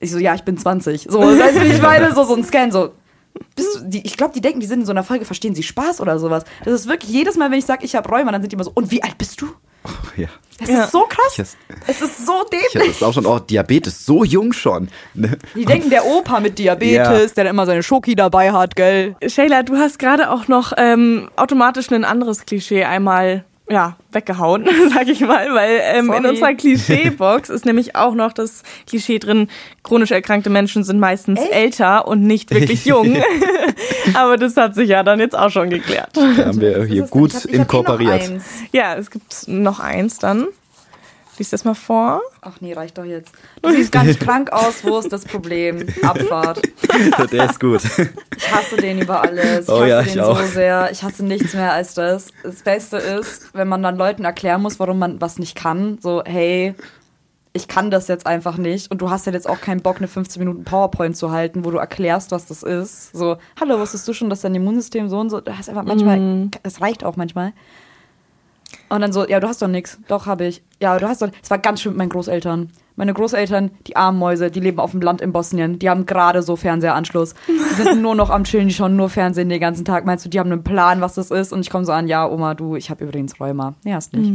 ich 0.00 0.10
so, 0.10 0.18
ja, 0.18 0.34
ich 0.34 0.42
bin 0.42 0.56
20. 0.56 1.06
So, 1.08 1.20
weißt 1.20 1.58
du, 1.58 1.64
ich 1.64 1.82
meine? 1.82 2.14
So, 2.14 2.24
so 2.24 2.34
ein 2.34 2.44
Scan, 2.44 2.70
so, 2.70 2.92
bist 3.54 3.76
du, 3.76 3.84
die, 3.84 4.06
ich 4.06 4.16
glaube, 4.16 4.32
die 4.34 4.40
denken, 4.40 4.60
die 4.60 4.66
sind 4.66 4.80
in 4.80 4.86
so 4.86 4.92
einer 4.92 5.04
Folge, 5.04 5.24
verstehen 5.24 5.54
sie 5.54 5.62
Spaß 5.62 6.00
oder 6.00 6.18
sowas. 6.18 6.44
Das 6.64 6.74
ist 6.74 6.88
wirklich 6.88 7.10
jedes 7.10 7.36
Mal, 7.36 7.50
wenn 7.50 7.58
ich 7.58 7.66
sage, 7.66 7.84
ich 7.84 7.94
habe 7.94 8.08
Rheuma, 8.08 8.32
dann 8.32 8.42
sind 8.42 8.52
die 8.52 8.54
immer 8.54 8.64
so, 8.64 8.72
und 8.74 8.90
wie 8.90 9.02
alt 9.02 9.18
bist 9.18 9.40
du? 9.40 9.48
Oh, 9.88 10.20
ja. 10.20 10.28
Das 10.60 10.68
Ja. 10.70 10.84
ist 10.84 10.92
so 10.92 11.02
krass. 11.08 11.32
Ich 11.34 11.38
has- 11.38 11.56
es 11.86 12.02
ist 12.02 12.26
so 12.26 12.44
dämlich. 12.50 12.98
das 12.98 13.02
auch 13.04 13.12
schon, 13.14 13.26
oh, 13.26 13.38
Diabetes, 13.38 14.04
so 14.04 14.24
jung 14.24 14.52
schon. 14.52 14.88
Ne? 15.14 15.38
Die 15.54 15.64
denken, 15.64 15.88
der 15.88 16.04
Opa 16.04 16.40
mit 16.40 16.58
Diabetes, 16.58 16.96
Ja. 16.96 17.26
der 17.26 17.44
dann 17.44 17.46
immer 17.46 17.64
seine 17.64 17.84
Schoki 17.84 18.16
dabei 18.16 18.50
hat, 18.52 18.74
gell? 18.74 19.14
Shayla, 19.24 19.62
du 19.62 19.76
hast 19.76 20.00
gerade 20.00 20.30
auch 20.30 20.48
noch 20.48 20.72
ähm, 20.76 21.30
automatisch 21.36 21.90
ein 21.92 22.04
anderes 22.04 22.44
Klischee 22.44 22.82
einmal 22.84 23.44
ja, 23.70 23.96
weggehauen, 24.12 24.66
sag 24.94 25.08
ich 25.08 25.20
mal, 25.20 25.52
weil 25.52 25.80
ähm, 25.82 26.12
in 26.12 26.24
unserer 26.24 26.54
Klischeebox 26.54 27.50
ist 27.50 27.66
nämlich 27.66 27.96
auch 27.96 28.14
noch 28.14 28.32
das 28.32 28.62
Klischee 28.86 29.18
drin, 29.18 29.48
chronisch 29.82 30.10
erkrankte 30.10 30.50
Menschen 30.50 30.84
sind 30.84 30.98
meistens 30.98 31.40
älter 31.40 32.08
und 32.08 32.22
nicht 32.22 32.50
wirklich 32.50 32.84
jung. 32.86 33.16
Aber 34.14 34.36
das 34.36 34.56
hat 34.56 34.74
sich 34.74 34.88
ja 34.88 35.02
dann 35.02 35.20
jetzt 35.20 35.36
auch 35.36 35.50
schon 35.50 35.70
geklärt. 35.70 36.10
Da 36.14 36.46
haben 36.46 36.60
wir 36.60 36.84
hier 36.84 37.02
gut 37.02 37.44
eh 37.44 37.56
inkorporiert. 37.56 38.30
eins. 38.30 38.44
Ja, 38.72 38.94
es 38.96 39.10
gibt 39.10 39.46
noch 39.48 39.80
eins 39.80 40.18
dann. 40.18 40.46
Lies 41.38 41.50
das 41.50 41.64
mal 41.64 41.74
vor. 41.74 42.20
Ach 42.40 42.60
nee, 42.60 42.72
reicht 42.72 42.98
doch 42.98 43.04
jetzt. 43.04 43.32
Du 43.62 43.70
siehst 43.70 43.92
gar 43.92 44.04
nicht 44.04 44.20
krank 44.20 44.50
aus, 44.52 44.84
wo 44.84 44.98
ist 44.98 45.12
das 45.12 45.24
Problem? 45.24 45.86
Abfahrt. 46.02 46.60
Der 47.32 47.48
ist 47.50 47.60
gut. 47.60 47.80
Ich 48.36 48.52
hasse 48.52 48.76
den 48.76 48.98
über 49.00 49.22
alles. 49.22 49.68
Ich 49.68 49.68
Oh 49.74 49.80
hasse 49.80 49.88
ja, 49.88 50.02
den 50.02 50.08
ich 50.08 50.14
so 50.14 50.22
auch. 50.22 50.42
sehr. 50.42 50.90
Ich 50.90 51.02
hasse 51.02 51.24
nichts 51.24 51.54
mehr 51.54 51.72
als 51.72 51.94
das. 51.94 52.28
Das 52.42 52.62
Beste 52.62 52.96
ist, 52.96 53.54
wenn 53.54 53.68
man 53.68 53.82
dann 53.82 53.96
Leuten 53.96 54.24
erklären 54.24 54.62
muss, 54.62 54.78
warum 54.80 54.98
man 54.98 55.20
was 55.20 55.38
nicht 55.38 55.54
kann. 55.54 55.98
So, 56.02 56.22
hey, 56.24 56.74
ich 57.52 57.68
kann 57.68 57.90
das 57.90 58.08
jetzt 58.08 58.26
einfach 58.26 58.56
nicht. 58.56 58.90
Und 58.90 59.00
du 59.00 59.10
hast 59.10 59.26
ja 59.26 59.32
jetzt 59.32 59.48
auch 59.48 59.60
keinen 59.60 59.80
Bock, 59.80 59.98
eine 59.98 60.08
15 60.08 60.40
Minuten 60.40 60.64
PowerPoint 60.64 61.16
zu 61.16 61.30
halten, 61.30 61.64
wo 61.64 61.70
du 61.70 61.78
erklärst, 61.78 62.30
was 62.30 62.46
das 62.46 62.62
ist. 62.62 63.16
So, 63.16 63.36
hallo, 63.60 63.78
wusstest 63.78 64.06
du 64.08 64.12
schon, 64.12 64.28
dass 64.30 64.40
dein 64.42 64.54
Immunsystem 64.54 65.08
so 65.08 65.18
und 65.18 65.30
so. 65.30 65.40
Du 65.40 65.56
hast 65.56 65.68
einfach 65.68 65.84
manchmal, 65.84 66.48
es 66.62 66.80
reicht 66.80 67.04
auch 67.04 67.16
manchmal. 67.16 67.52
Und 68.88 69.00
dann 69.00 69.12
so, 69.12 69.26
ja, 69.26 69.40
du 69.40 69.48
hast 69.48 69.60
doch 69.60 69.68
nichts. 69.68 69.98
Doch, 70.08 70.26
habe 70.26 70.46
ich. 70.46 70.62
Ja, 70.80 70.98
du 70.98 71.08
hast 71.08 71.22
doch. 71.22 71.28
Es 71.42 71.50
war 71.50 71.58
ganz 71.58 71.82
schön 71.82 71.92
mit 71.92 71.98
meinen 71.98 72.08
Großeltern. 72.08 72.70
Meine 72.96 73.14
Großeltern, 73.14 73.70
die 73.86 73.94
armen 73.94 74.18
Mäuse, 74.18 74.50
die 74.50 74.58
leben 74.58 74.80
auf 74.80 74.90
dem 74.90 75.00
Land 75.00 75.20
in 75.20 75.30
Bosnien. 75.30 75.78
Die 75.78 75.88
haben 75.88 76.04
gerade 76.04 76.42
so 76.42 76.56
Fernseheranschluss. 76.56 77.34
Die 77.46 77.82
sind 77.82 78.02
nur 78.02 78.16
noch 78.16 78.28
am 78.30 78.42
Chillen, 78.42 78.66
die 78.66 78.74
schauen 78.74 78.96
nur 78.96 79.08
Fernsehen 79.08 79.48
den 79.48 79.60
ganzen 79.60 79.84
Tag. 79.84 80.04
Meinst 80.04 80.24
du, 80.24 80.28
die 80.28 80.40
haben 80.40 80.50
einen 80.50 80.64
Plan, 80.64 81.00
was 81.00 81.14
das 81.14 81.30
ist? 81.30 81.52
Und 81.52 81.60
ich 81.60 81.70
komme 81.70 81.84
so 81.84 81.92
an, 81.92 82.08
ja, 82.08 82.28
Oma, 82.28 82.54
du, 82.54 82.74
ich 82.74 82.90
habe 82.90 83.04
übrigens 83.04 83.38
Rheuma. 83.40 83.74
Nee, 83.84 83.94
hast 83.94 84.14
nicht. 84.14 84.32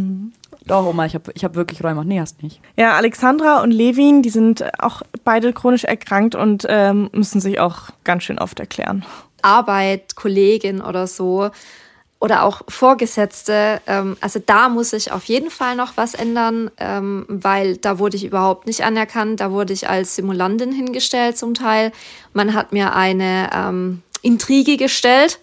Doch, 0.66 0.86
Oma, 0.86 1.06
ich 1.06 1.14
habe 1.14 1.32
ich 1.34 1.44
hab 1.44 1.56
wirklich 1.56 1.84
Rheuma. 1.84 2.06
Nee, 2.06 2.22
hast 2.22 2.42
nicht. 2.42 2.62
Ja, 2.78 2.94
Alexandra 2.94 3.62
und 3.62 3.72
Levin, 3.72 4.22
die 4.22 4.30
sind 4.30 4.64
auch 4.80 5.02
beide 5.26 5.52
chronisch 5.52 5.84
erkrankt 5.84 6.36
und 6.36 6.66
ähm, 6.70 7.10
müssen 7.12 7.42
sich 7.42 7.60
auch 7.60 7.90
ganz 8.06 8.24
schön 8.24 8.40
oft 8.40 8.62
erklären. 8.62 9.04
Arbeit, 9.42 10.16
Kollegin 10.16 10.82
oder 10.82 11.06
so 11.06 11.50
oder 12.24 12.44
auch 12.44 12.62
Vorgesetzte. 12.70 13.82
Ähm, 13.86 14.16
also 14.22 14.40
da 14.44 14.70
muss 14.70 14.94
ich 14.94 15.12
auf 15.12 15.26
jeden 15.26 15.50
Fall 15.50 15.76
noch 15.76 15.98
was 15.98 16.14
ändern, 16.14 16.72
ähm, 16.80 17.26
weil 17.28 17.76
da 17.76 18.00
wurde 18.00 18.16
ich 18.16 18.24
überhaupt 18.24 18.66
nicht 18.66 18.86
anerkannt. 18.86 19.42
Da 19.42 19.52
wurde 19.52 19.74
ich 19.74 19.90
als 19.90 20.16
Simulantin 20.16 20.72
hingestellt 20.72 21.38
zum 21.38 21.54
Teil. 21.54 21.92
Man 22.32 22.54
hat 22.54 22.72
mir 22.72 22.96
eine 22.96 23.50
ähm, 23.54 24.04
Intrige 24.22 24.78
gestellt. 24.78 25.40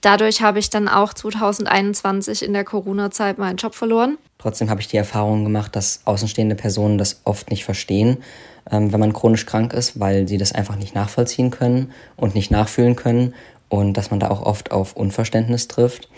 Dadurch 0.00 0.40
habe 0.40 0.58
ich 0.58 0.70
dann 0.70 0.88
auch 0.88 1.12
2021 1.12 2.42
in 2.42 2.54
der 2.54 2.64
Corona-Zeit 2.64 3.36
meinen 3.36 3.58
Job 3.58 3.74
verloren. 3.74 4.16
Trotzdem 4.38 4.70
habe 4.70 4.80
ich 4.80 4.88
die 4.88 4.96
Erfahrung 4.96 5.44
gemacht, 5.44 5.76
dass 5.76 6.00
außenstehende 6.06 6.54
Personen 6.54 6.96
das 6.96 7.20
oft 7.24 7.50
nicht 7.50 7.66
verstehen, 7.66 8.22
ähm, 8.70 8.94
wenn 8.94 9.00
man 9.00 9.12
chronisch 9.12 9.44
krank 9.44 9.74
ist, 9.74 10.00
weil 10.00 10.26
sie 10.26 10.38
das 10.38 10.52
einfach 10.52 10.76
nicht 10.76 10.94
nachvollziehen 10.94 11.50
können 11.50 11.92
und 12.16 12.34
nicht 12.34 12.50
nachfühlen 12.50 12.96
können 12.96 13.34
und 13.68 13.94
dass 13.94 14.10
man 14.10 14.20
da 14.20 14.30
auch 14.30 14.42
oft 14.42 14.70
auf 14.70 14.96
Unverständnis 14.96 15.68
trifft. 15.68 16.08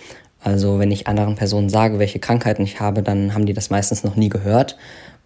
Also 0.40 0.78
wenn 0.78 0.90
ich 0.90 1.08
anderen 1.08 1.34
Personen 1.34 1.68
sage, 1.68 1.98
welche 1.98 2.18
Krankheiten 2.18 2.62
ich 2.62 2.78
habe, 2.80 3.02
dann 3.02 3.34
haben 3.34 3.46
die 3.46 3.54
das 3.54 3.70
meistens 3.70 4.04
noch 4.04 4.16
nie 4.16 4.28
gehört 4.28 4.76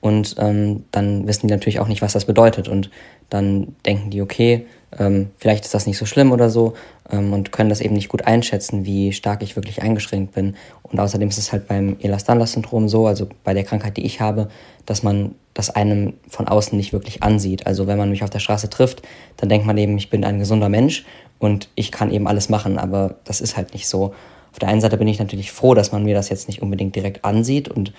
und 0.01 0.37
ähm, 0.39 0.85
dann 0.93 1.27
wissen 1.27 1.47
die 1.47 1.53
natürlich 1.53 1.79
auch 1.79 1.89
nicht, 1.89 2.01
was 2.01 2.15
das 2.15 2.25
bedeutet 2.25 2.69
und 2.69 2.91
dann 3.29 3.77
denken 3.85 4.11
die, 4.11 4.23
okay, 4.23 4.67
ähm, 4.99 5.31
vielleicht 5.37 5.65
ist 5.65 5.75
das 5.75 5.87
nicht 5.87 5.99
so 5.99 6.07
schlimm 6.07 6.33
oder 6.33 6.51
so 6.51 6.75
ähm, 7.11 7.33
und 7.33 7.53
können 7.53 7.69
das 7.69 7.81
eben 7.81 7.95
nicht 7.95 8.09
gut 8.09 8.27
einschätzen, 8.27 8.85
wie 8.87 9.13
stark 9.13 9.43
ich 9.43 9.57
wirklich 9.57 9.83
eingeschränkt 9.83 10.33
bin. 10.33 10.57
Und 10.83 10.99
außerdem 10.99 11.29
ist 11.29 11.39
es 11.39 11.53
halt 11.53 11.69
beim 11.69 11.97
Ehlers-Danlos-Syndrom 12.01 12.89
so, 12.89 13.07
also 13.07 13.29
bei 13.45 13.55
der 13.55 13.65
Krankheit, 13.65 13.97
die 13.99 14.05
ich 14.05 14.21
habe, 14.21 14.49
dass 14.87 15.03
man 15.03 15.35
das 15.55 15.71
einem 15.71 16.15
von 16.29 16.49
außen 16.49 16.77
nicht 16.77 16.93
wirklich 16.93 17.23
ansieht. 17.23 17.67
Also 17.67 17.87
wenn 17.87 17.99
man 17.99 18.11
mich 18.11 18.25
auf 18.25 18.31
der 18.31 18.39
Straße 18.39 18.71
trifft, 18.71 19.03
dann 19.37 19.49
denkt 19.49 19.67
man 19.67 19.77
eben, 19.77 19.99
ich 19.99 20.11
bin 20.11 20.25
ein 20.25 20.39
gesunder 20.39 20.69
Mensch 20.69 21.05
und 21.41 21.69
ich 21.75 21.91
kann 21.91 22.13
eben 22.13 22.29
alles 22.29 22.49
machen, 22.49 22.79
aber 22.79 23.17
das 23.25 23.41
ist 23.41 23.57
halt 23.57 23.73
nicht 23.73 23.89
so. 23.89 24.15
Auf 24.53 24.59
der 24.61 24.69
einen 24.69 24.81
Seite 24.81 24.97
bin 24.97 25.09
ich 25.09 25.19
natürlich 25.19 25.51
froh, 25.51 25.75
dass 25.75 25.91
man 25.91 26.05
mir 26.05 26.15
das 26.15 26.29
jetzt 26.29 26.47
nicht 26.47 26.63
unbedingt 26.63 26.95
direkt 26.95 27.25
ansieht 27.25 27.69
und 27.69 27.93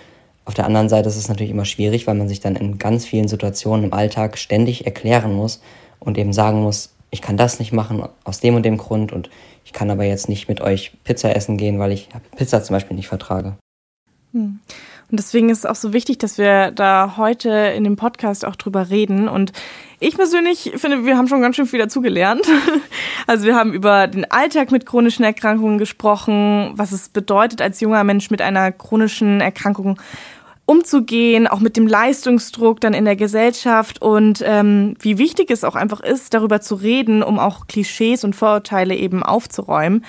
auf 0.45 0.53
der 0.53 0.65
anderen 0.65 0.89
Seite 0.89 1.09
ist 1.09 1.17
es 1.17 1.27
natürlich 1.27 1.51
immer 1.51 1.65
schwierig, 1.65 2.07
weil 2.07 2.15
man 2.15 2.29
sich 2.29 2.39
dann 2.39 2.55
in 2.55 2.77
ganz 2.77 3.05
vielen 3.05 3.27
Situationen 3.27 3.85
im 3.85 3.93
Alltag 3.93 4.37
ständig 4.37 4.85
erklären 4.85 5.33
muss 5.33 5.61
und 5.99 6.17
eben 6.17 6.33
sagen 6.33 6.61
muss, 6.61 6.93
ich 7.09 7.21
kann 7.21 7.37
das 7.37 7.59
nicht 7.59 7.73
machen 7.73 8.03
aus 8.23 8.39
dem 8.39 8.55
und 8.55 8.63
dem 8.63 8.77
Grund 8.77 9.11
und 9.11 9.29
ich 9.65 9.73
kann 9.73 9.91
aber 9.91 10.05
jetzt 10.05 10.29
nicht 10.29 10.47
mit 10.47 10.61
euch 10.61 10.93
Pizza 11.03 11.35
essen 11.35 11.57
gehen, 11.57 11.77
weil 11.77 11.91
ich 11.91 12.09
Pizza 12.35 12.63
zum 12.63 12.75
Beispiel 12.75 12.95
nicht 12.95 13.07
vertrage. 13.07 13.57
Und 15.12 15.20
deswegen 15.20 15.49
ist 15.49 15.59
es 15.59 15.66
auch 15.66 15.76
so 15.76 15.91
wichtig, 15.91 16.20
dass 16.20 16.38
wir 16.38 16.72
da 16.72 17.16
heute 17.18 17.49
in 17.49 17.84
dem 17.84 17.97
Podcast 17.97 18.45
auch 18.45 18.55
drüber 18.55 18.89
reden. 18.89 19.28
Und 19.28 19.51
ich 19.99 20.16
persönlich 20.16 20.72
finde, 20.78 21.05
wir 21.05 21.18
haben 21.18 21.28
schon 21.28 21.41
ganz 21.41 21.57
schön 21.57 21.68
viel 21.68 21.80
dazugelernt. 21.80 22.45
Also 23.28 23.45
wir 23.45 23.55
haben 23.55 23.72
über 23.72 24.07
den 24.07 24.30
Alltag 24.30 24.72
mit 24.72 24.86
chronischen 24.86 25.24
Erkrankungen 25.24 25.78
gesprochen, 25.78 26.72
was 26.76 26.91
es 26.91 27.07
bedeutet, 27.07 27.62
als 27.62 27.80
junger 27.80 28.03
Mensch 28.03 28.32
mit 28.32 28.41
einer 28.41 28.72
chronischen 28.72 29.41
Erkrankung 29.41 29.99
umzugehen, 30.66 31.47
auch 31.47 31.59
mit 31.59 31.78
dem 31.78 31.86
Leistungsdruck 31.86 32.82
dann 32.82 32.93
in 32.93 33.05
der 33.05 33.16
Gesellschaft 33.16 34.01
und 34.01 34.43
ähm, 34.45 34.95
wie 34.99 35.18
wichtig 35.18 35.51
es 35.51 35.64
auch 35.64 35.76
einfach 35.76 36.01
ist, 36.01 36.34
darüber 36.34 36.62
zu 36.62 36.76
reden, 36.76 37.22
um 37.22 37.39
auch 37.39 37.68
Klischees 37.68 38.24
und 38.24 38.36
Vorurteile 38.36 38.95
eben 38.95 39.22
aufzuräumen. 39.22 40.03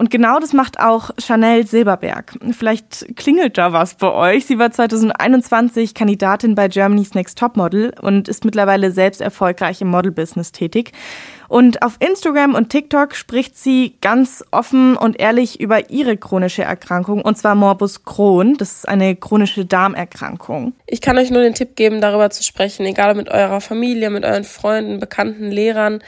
Und 0.00 0.10
genau 0.10 0.38
das 0.38 0.54
macht 0.54 0.80
auch 0.80 1.10
Chanel 1.18 1.66
Silberberg. 1.66 2.32
Vielleicht 2.52 3.16
klingelt 3.16 3.58
da 3.58 3.74
was 3.74 3.96
bei 3.96 4.10
euch. 4.10 4.46
Sie 4.46 4.58
war 4.58 4.70
2021 4.70 5.92
Kandidatin 5.92 6.54
bei 6.54 6.68
Germany's 6.68 7.12
Next 7.12 7.36
Topmodel 7.36 7.92
und 8.00 8.26
ist 8.26 8.46
mittlerweile 8.46 8.92
selbst 8.92 9.20
erfolgreich 9.20 9.82
im 9.82 9.88
Model-Business 9.88 10.52
tätig. 10.52 10.92
Und 11.50 11.82
auf 11.82 11.98
Instagram 11.98 12.54
und 12.54 12.70
TikTok 12.70 13.14
spricht 13.14 13.58
sie 13.58 13.96
ganz 14.00 14.42
offen 14.52 14.96
und 14.96 15.20
ehrlich 15.20 15.60
über 15.60 15.90
ihre 15.90 16.16
chronische 16.16 16.62
Erkrankung, 16.62 17.20
und 17.20 17.36
zwar 17.36 17.54
Morbus 17.54 18.04
Crohn. 18.04 18.56
Das 18.56 18.70
ist 18.70 18.88
eine 18.88 19.16
chronische 19.16 19.66
Darmerkrankung. 19.66 20.72
Ich 20.86 21.02
kann 21.02 21.18
euch 21.18 21.30
nur 21.30 21.42
den 21.42 21.52
Tipp 21.52 21.76
geben, 21.76 22.00
darüber 22.00 22.30
zu 22.30 22.42
sprechen, 22.42 22.86
egal 22.86 23.16
mit 23.16 23.28
eurer 23.28 23.60
Familie, 23.60 24.08
mit 24.08 24.24
euren 24.24 24.44
Freunden, 24.44 24.98
Bekannten, 24.98 25.50
Lehrern. 25.50 26.02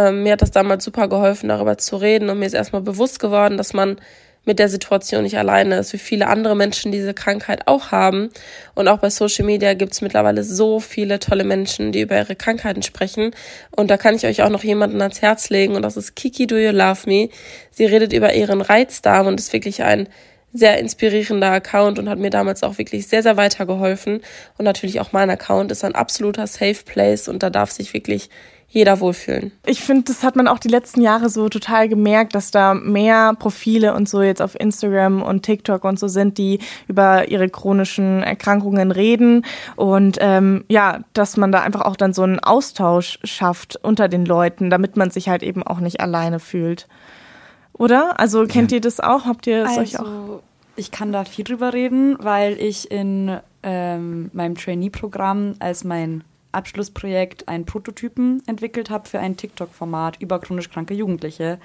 Ähm, 0.00 0.22
mir 0.22 0.32
hat 0.32 0.42
das 0.42 0.50
damals 0.50 0.84
super 0.84 1.08
geholfen, 1.08 1.48
darüber 1.48 1.76
zu 1.78 1.96
reden 1.96 2.30
und 2.30 2.38
mir 2.38 2.46
ist 2.46 2.54
erstmal 2.54 2.82
bewusst 2.82 3.20
geworden, 3.20 3.56
dass 3.56 3.72
man 3.72 4.00
mit 4.46 4.58
der 4.58 4.70
Situation 4.70 5.24
nicht 5.24 5.36
alleine 5.36 5.76
ist, 5.76 5.92
wie 5.92 5.98
viele 5.98 6.26
andere 6.26 6.56
Menschen 6.56 6.92
diese 6.92 7.12
Krankheit 7.12 7.68
auch 7.68 7.92
haben. 7.92 8.30
Und 8.74 8.88
auch 8.88 8.98
bei 8.98 9.10
Social 9.10 9.44
Media 9.44 9.74
gibt 9.74 9.92
es 9.92 10.00
mittlerweile 10.00 10.44
so 10.44 10.80
viele 10.80 11.18
tolle 11.18 11.44
Menschen, 11.44 11.92
die 11.92 12.00
über 12.00 12.16
ihre 12.16 12.36
Krankheiten 12.36 12.82
sprechen. 12.82 13.32
Und 13.70 13.90
da 13.90 13.98
kann 13.98 14.14
ich 14.14 14.24
euch 14.24 14.42
auch 14.42 14.48
noch 14.48 14.64
jemanden 14.64 15.02
ans 15.02 15.20
Herz 15.20 15.50
legen 15.50 15.74
und 15.74 15.82
das 15.82 15.98
ist 15.98 16.16
Kiki 16.16 16.46
Do 16.46 16.56
You 16.56 16.70
Love 16.70 17.00
Me. 17.04 17.28
Sie 17.70 17.84
redet 17.84 18.14
über 18.14 18.34
ihren 18.34 18.62
Reizdarm 18.62 19.26
und 19.26 19.38
ist 19.38 19.52
wirklich 19.52 19.82
ein 19.82 20.08
sehr 20.52 20.78
inspirierender 20.78 21.52
Account 21.52 21.98
und 21.98 22.08
hat 22.08 22.18
mir 22.18 22.30
damals 22.30 22.62
auch 22.62 22.78
wirklich 22.78 23.06
sehr, 23.06 23.22
sehr 23.22 23.36
weitergeholfen. 23.36 24.20
Und 24.56 24.64
natürlich 24.64 25.00
auch 25.00 25.12
mein 25.12 25.30
Account 25.30 25.70
ist 25.70 25.84
ein 25.84 25.94
absoluter 25.94 26.46
Safe 26.46 26.82
Place 26.84 27.28
und 27.28 27.42
da 27.42 27.50
darf 27.50 27.70
sich 27.70 27.92
wirklich 27.92 28.30
jeder 28.72 29.00
wohlfühlen. 29.00 29.50
Ich 29.66 29.80
finde, 29.80 30.04
das 30.04 30.22
hat 30.22 30.36
man 30.36 30.46
auch 30.46 30.60
die 30.60 30.68
letzten 30.68 31.02
Jahre 31.02 31.28
so 31.28 31.48
total 31.48 31.88
gemerkt, 31.88 32.36
dass 32.36 32.52
da 32.52 32.74
mehr 32.74 33.34
Profile 33.34 33.94
und 33.94 34.08
so 34.08 34.22
jetzt 34.22 34.40
auf 34.40 34.58
Instagram 34.58 35.22
und 35.22 35.42
TikTok 35.42 35.84
und 35.84 35.98
so 35.98 36.06
sind, 36.06 36.38
die 36.38 36.60
über 36.86 37.28
ihre 37.28 37.48
chronischen 37.48 38.22
Erkrankungen 38.22 38.92
reden 38.92 39.44
und 39.74 40.18
ähm, 40.20 40.64
ja, 40.68 41.00
dass 41.14 41.36
man 41.36 41.50
da 41.50 41.62
einfach 41.62 41.82
auch 41.82 41.96
dann 41.96 42.12
so 42.12 42.22
einen 42.22 42.38
Austausch 42.38 43.18
schafft 43.24 43.76
unter 43.82 44.08
den 44.08 44.24
Leuten, 44.24 44.70
damit 44.70 44.96
man 44.96 45.10
sich 45.10 45.28
halt 45.28 45.42
eben 45.42 45.64
auch 45.64 45.80
nicht 45.80 46.00
alleine 46.00 46.38
fühlt. 46.38 46.86
Oder? 47.72 48.20
Also 48.20 48.46
kennt 48.46 48.70
ihr 48.70 48.80
das 48.80 49.00
auch? 49.00 49.24
Habt 49.24 49.48
ihr 49.48 49.64
es 49.64 49.78
euch 49.78 49.98
auch? 49.98 50.04
Also, 50.04 50.42
ich 50.76 50.92
kann 50.92 51.12
da 51.12 51.24
viel 51.24 51.44
drüber 51.44 51.72
reden, 51.72 52.16
weil 52.20 52.52
ich 52.60 52.90
in 52.90 53.38
ähm, 53.64 54.30
meinem 54.32 54.54
Trainee-Programm 54.54 55.56
als 55.58 55.82
mein 55.82 56.22
Abschlussprojekt 56.52 57.48
einen 57.48 57.64
Prototypen 57.64 58.42
entwickelt 58.46 58.90
habe 58.90 59.08
für 59.08 59.18
ein 59.18 59.36
TikTok-Format 59.36 60.20
über 60.20 60.38
chronisch 60.40 60.70
kranke 60.70 60.94
Jugendliche. 60.94 61.58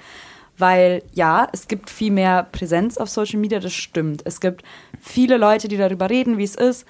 Weil 0.58 1.02
ja, 1.12 1.48
es 1.52 1.68
gibt 1.68 1.90
viel 1.90 2.10
mehr 2.10 2.46
Präsenz 2.50 2.96
auf 2.96 3.10
Social 3.10 3.38
Media, 3.38 3.60
das 3.60 3.74
stimmt. 3.74 4.22
Es 4.24 4.40
gibt 4.40 4.62
viele 5.00 5.36
Leute, 5.36 5.68
die 5.68 5.76
darüber 5.76 6.08
reden, 6.08 6.38
wie 6.38 6.44
es 6.44 6.54
ist. 6.54 6.86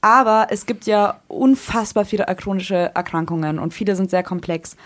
Aber 0.00 0.46
es 0.50 0.66
gibt 0.66 0.86
ja 0.86 1.20
unfassbar 1.26 2.04
viele 2.04 2.24
chronische 2.36 2.92
Erkrankungen 2.94 3.58
und 3.58 3.74
viele 3.74 3.96
sind 3.96 4.10
sehr 4.10 4.22
komplex. 4.22 4.76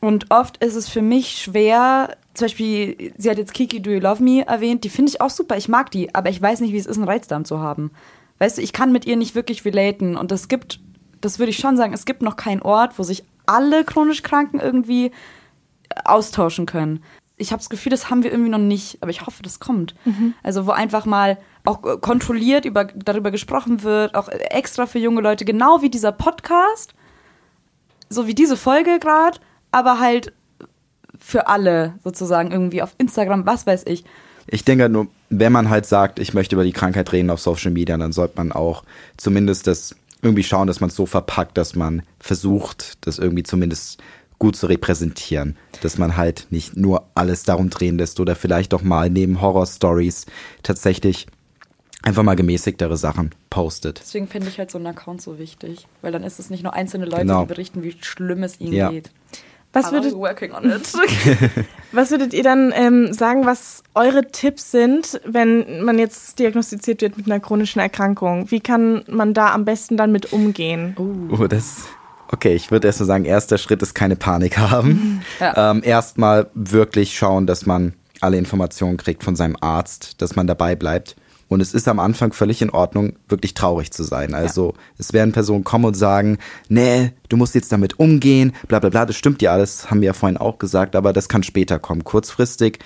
Und 0.00 0.30
oft 0.30 0.56
ist 0.58 0.74
es 0.74 0.88
für 0.88 1.02
mich 1.02 1.42
schwer, 1.42 2.16
zum 2.34 2.46
Beispiel, 2.46 3.12
sie 3.18 3.30
hat 3.30 3.38
jetzt 3.38 3.54
Kiki 3.54 3.80
Do 3.80 3.90
You 3.90 4.00
Love 4.00 4.22
Me 4.22 4.46
erwähnt, 4.46 4.84
die 4.84 4.88
finde 4.88 5.10
ich 5.10 5.20
auch 5.20 5.30
super, 5.30 5.56
ich 5.56 5.68
mag 5.68 5.90
die, 5.90 6.14
aber 6.14 6.28
ich 6.28 6.40
weiß 6.40 6.60
nicht, 6.60 6.72
wie 6.72 6.78
es 6.78 6.86
ist, 6.86 6.96
einen 6.96 7.08
Reizdarm 7.08 7.44
zu 7.44 7.60
haben. 7.60 7.92
Weißt 8.38 8.58
du, 8.58 8.62
ich 8.62 8.72
kann 8.72 8.90
mit 8.90 9.06
ihr 9.06 9.16
nicht 9.16 9.34
wirklich 9.34 9.64
relaten 9.64 10.16
und 10.16 10.32
es 10.32 10.48
gibt, 10.48 10.80
das 11.22 11.38
würde 11.38 11.50
ich 11.50 11.56
schon 11.56 11.76
sagen, 11.76 11.94
es 11.94 12.04
gibt 12.04 12.20
noch 12.20 12.36
keinen 12.36 12.62
Ort, 12.62 12.98
wo 12.98 13.02
sich 13.02 13.24
alle 13.46 13.84
chronisch 13.84 14.22
Kranken 14.22 14.60
irgendwie 14.60 15.10
austauschen 16.04 16.66
können. 16.66 17.02
Ich 17.36 17.50
habe 17.50 17.60
das 17.60 17.70
Gefühl, 17.70 17.90
das 17.90 18.10
haben 18.10 18.22
wir 18.22 18.30
irgendwie 18.30 18.50
noch 18.50 18.58
nicht, 18.58 18.98
aber 19.00 19.10
ich 19.10 19.26
hoffe, 19.26 19.42
das 19.42 19.58
kommt. 19.58 19.94
Mhm. 20.04 20.34
Also 20.42 20.66
wo 20.66 20.70
einfach 20.70 21.06
mal 21.06 21.38
auch 21.64 21.82
äh, 21.84 21.96
kontrolliert 21.98 22.64
über, 22.64 22.84
darüber 22.84 23.30
gesprochen 23.30 23.82
wird, 23.82 24.14
auch 24.14 24.28
extra 24.28 24.86
für 24.86 24.98
junge 24.98 25.22
Leute, 25.22 25.44
genau 25.44 25.82
wie 25.82 25.90
dieser 25.90 26.12
Podcast, 26.12 26.94
so 28.08 28.26
wie 28.26 28.34
diese 28.34 28.56
Folge 28.56 28.98
gerade, 28.98 29.38
aber 29.70 29.98
halt 29.98 30.32
für 31.18 31.46
alle 31.46 31.94
sozusagen 32.04 32.50
irgendwie 32.50 32.82
auf 32.82 32.94
Instagram, 32.98 33.46
was 33.46 33.66
weiß 33.66 33.84
ich. 33.86 34.04
Ich 34.46 34.64
denke 34.64 34.88
nur, 34.88 35.06
wenn 35.30 35.52
man 35.52 35.70
halt 35.70 35.86
sagt, 35.86 36.18
ich 36.18 36.34
möchte 36.34 36.56
über 36.56 36.64
die 36.64 36.72
Krankheit 36.72 37.12
reden 37.12 37.30
auf 37.30 37.40
Social 37.40 37.70
Media, 37.70 37.96
dann 37.96 38.12
sollte 38.12 38.34
man 38.36 38.52
auch 38.52 38.82
zumindest 39.16 39.66
das 39.66 39.94
irgendwie 40.22 40.44
schauen, 40.44 40.68
dass 40.68 40.80
man 40.80 40.88
es 40.88 40.96
so 40.96 41.04
verpackt, 41.04 41.58
dass 41.58 41.74
man 41.74 42.02
versucht, 42.18 43.06
das 43.06 43.18
irgendwie 43.18 43.42
zumindest 43.42 44.00
gut 44.38 44.56
zu 44.56 44.66
repräsentieren. 44.66 45.56
Dass 45.82 45.98
man 45.98 46.16
halt 46.16 46.46
nicht 46.50 46.76
nur 46.76 47.08
alles 47.14 47.42
darum 47.42 47.70
drehen 47.70 47.98
lässt 47.98 48.18
oder 48.20 48.34
vielleicht 48.34 48.72
auch 48.74 48.82
mal 48.82 49.10
neben 49.10 49.40
Horror-Stories 49.40 50.26
tatsächlich 50.62 51.26
einfach 52.02 52.22
mal 52.22 52.34
gemäßigtere 52.34 52.96
Sachen 52.96 53.30
postet. 53.50 54.00
Deswegen 54.00 54.26
finde 54.26 54.48
ich 54.48 54.58
halt 54.58 54.70
so 54.70 54.78
einen 54.78 54.88
Account 54.88 55.22
so 55.22 55.38
wichtig, 55.38 55.86
weil 56.00 56.12
dann 56.12 56.24
ist 56.24 56.40
es 56.40 56.50
nicht 56.50 56.62
nur 56.62 56.74
einzelne 56.74 57.04
Leute, 57.04 57.22
genau. 57.22 57.42
die 57.42 57.46
berichten, 57.48 57.82
wie 57.82 57.94
schlimm 58.00 58.42
es 58.42 58.60
ihnen 58.60 58.72
ja. 58.72 58.90
geht. 58.90 59.10
Was 59.72 59.90
würdet, 59.90 60.14
was 61.92 62.10
würdet 62.10 62.34
ihr 62.34 62.42
dann 62.42 62.72
ähm, 62.74 63.12
sagen, 63.12 63.46
was 63.46 63.82
eure 63.94 64.30
Tipps 64.30 64.70
sind, 64.70 65.20
wenn 65.24 65.84
man 65.84 65.98
jetzt 65.98 66.38
diagnostiziert 66.38 67.00
wird 67.00 67.16
mit 67.16 67.26
einer 67.26 67.40
chronischen 67.40 67.80
Erkrankung? 67.80 68.50
Wie 68.50 68.60
kann 68.60 69.02
man 69.08 69.32
da 69.32 69.52
am 69.52 69.64
besten 69.64 69.96
dann 69.96 70.12
mit 70.12 70.32
umgehen? 70.32 70.94
Uh. 70.98 71.38
Oh, 71.40 71.46
das. 71.46 71.84
Okay, 72.30 72.54
ich 72.54 72.70
würde 72.70 72.86
erst 72.88 73.00
mal 73.00 73.06
sagen, 73.06 73.24
erster 73.24 73.58
Schritt 73.58 73.82
ist 73.82 73.94
keine 73.94 74.16
Panik 74.16 74.58
haben. 74.58 75.22
Ja. 75.40 75.70
Ähm, 75.70 75.82
Erstmal 75.84 76.50
wirklich 76.54 77.16
schauen, 77.16 77.46
dass 77.46 77.66
man 77.66 77.94
alle 78.20 78.38
Informationen 78.38 78.96
kriegt 78.96 79.24
von 79.24 79.34
seinem 79.34 79.56
Arzt, 79.60 80.20
dass 80.22 80.36
man 80.36 80.46
dabei 80.46 80.76
bleibt. 80.76 81.16
Und 81.52 81.60
es 81.60 81.74
ist 81.74 81.88
am 81.88 82.00
Anfang 82.00 82.32
völlig 82.32 82.62
in 82.62 82.70
Ordnung, 82.70 83.14
wirklich 83.28 83.54
traurig 83.54 83.92
zu 83.92 84.02
sein. 84.02 84.34
Also 84.34 84.68
ja. 84.68 84.82
es 84.98 85.12
werden 85.12 85.32
Personen 85.32 85.64
kommen 85.64 85.84
und 85.84 85.94
sagen, 85.94 86.38
nee, 86.68 87.12
du 87.28 87.36
musst 87.36 87.54
jetzt 87.54 87.72
damit 87.72 87.98
umgehen, 87.98 88.52
bla 88.68 88.78
bla 88.78 88.90
bla, 88.90 89.06
das 89.06 89.16
stimmt 89.16 89.42
ja 89.42 89.52
alles, 89.52 89.90
haben 89.90 90.00
wir 90.00 90.06
ja 90.06 90.12
vorhin 90.12 90.36
auch 90.36 90.58
gesagt, 90.58 90.96
aber 90.96 91.12
das 91.12 91.28
kann 91.28 91.42
später 91.42 91.78
kommen. 91.78 92.04
Kurzfristig 92.04 92.78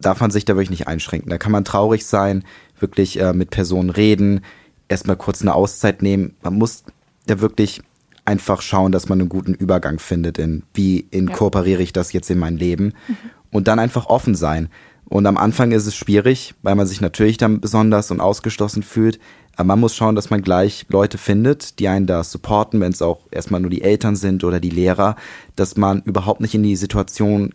darf 0.00 0.20
man 0.20 0.30
sich 0.30 0.44
da 0.44 0.54
wirklich 0.54 0.70
nicht 0.70 0.88
einschränken. 0.88 1.30
Da 1.30 1.38
kann 1.38 1.52
man 1.52 1.64
traurig 1.64 2.06
sein, 2.06 2.44
wirklich 2.78 3.18
äh, 3.20 3.32
mit 3.32 3.50
Personen 3.50 3.90
reden, 3.90 4.42
erstmal 4.88 5.16
kurz 5.16 5.42
eine 5.42 5.54
Auszeit 5.54 6.02
nehmen. 6.02 6.36
Man 6.42 6.54
muss 6.54 6.84
da 7.26 7.40
wirklich 7.40 7.82
einfach 8.24 8.60
schauen, 8.60 8.92
dass 8.92 9.08
man 9.08 9.20
einen 9.20 9.28
guten 9.28 9.54
Übergang 9.54 9.98
findet 9.98 10.38
in 10.38 10.64
wie 10.74 11.00
inkorporiere 11.10 11.82
ich 11.82 11.92
das 11.92 12.12
jetzt 12.12 12.30
in 12.30 12.38
mein 12.38 12.56
Leben 12.56 12.92
mhm. 13.08 13.16
und 13.50 13.68
dann 13.68 13.78
einfach 13.78 14.06
offen 14.06 14.34
sein. 14.34 14.68
Und 15.08 15.26
am 15.26 15.36
Anfang 15.36 15.72
ist 15.72 15.86
es 15.86 15.94
schwierig, 15.94 16.54
weil 16.62 16.74
man 16.74 16.86
sich 16.86 17.00
natürlich 17.00 17.36
dann 17.36 17.60
besonders 17.60 18.10
und 18.10 18.20
ausgeschlossen 18.20 18.82
fühlt. 18.82 19.20
Aber 19.54 19.68
man 19.68 19.80
muss 19.80 19.94
schauen, 19.94 20.16
dass 20.16 20.30
man 20.30 20.42
gleich 20.42 20.84
Leute 20.88 21.16
findet, 21.16 21.78
die 21.78 21.88
einen 21.88 22.06
da 22.06 22.24
supporten, 22.24 22.80
wenn 22.80 22.92
es 22.92 23.02
auch 23.02 23.20
erstmal 23.30 23.60
nur 23.60 23.70
die 23.70 23.82
Eltern 23.82 24.16
sind 24.16 24.44
oder 24.44 24.60
die 24.60 24.70
Lehrer, 24.70 25.16
dass 25.54 25.76
man 25.76 26.02
überhaupt 26.02 26.40
nicht 26.40 26.54
in 26.54 26.62
die 26.62 26.76
Situation 26.76 27.54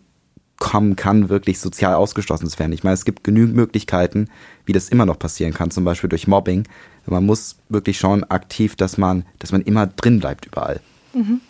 kommen 0.58 0.96
kann, 0.96 1.28
wirklich 1.28 1.58
sozial 1.60 1.94
ausgeschlossen 1.94 2.48
zu 2.48 2.58
werden. 2.58 2.72
Ich 2.72 2.84
meine, 2.84 2.94
es 2.94 3.04
gibt 3.04 3.24
genügend 3.24 3.54
Möglichkeiten, 3.56 4.28
wie 4.64 4.72
das 4.72 4.88
immer 4.88 5.06
noch 5.06 5.18
passieren 5.18 5.52
kann, 5.52 5.70
zum 5.70 5.84
Beispiel 5.84 6.08
durch 6.08 6.28
Mobbing. 6.28 6.68
Man 7.06 7.26
muss 7.26 7.56
wirklich 7.68 7.98
schauen, 7.98 8.24
aktiv, 8.24 8.76
dass 8.76 8.96
man, 8.96 9.24
dass 9.40 9.50
man 9.52 9.62
immer 9.62 9.88
drin 9.88 10.20
bleibt 10.20 10.46
überall. 10.46 10.80
Mhm. 11.14 11.40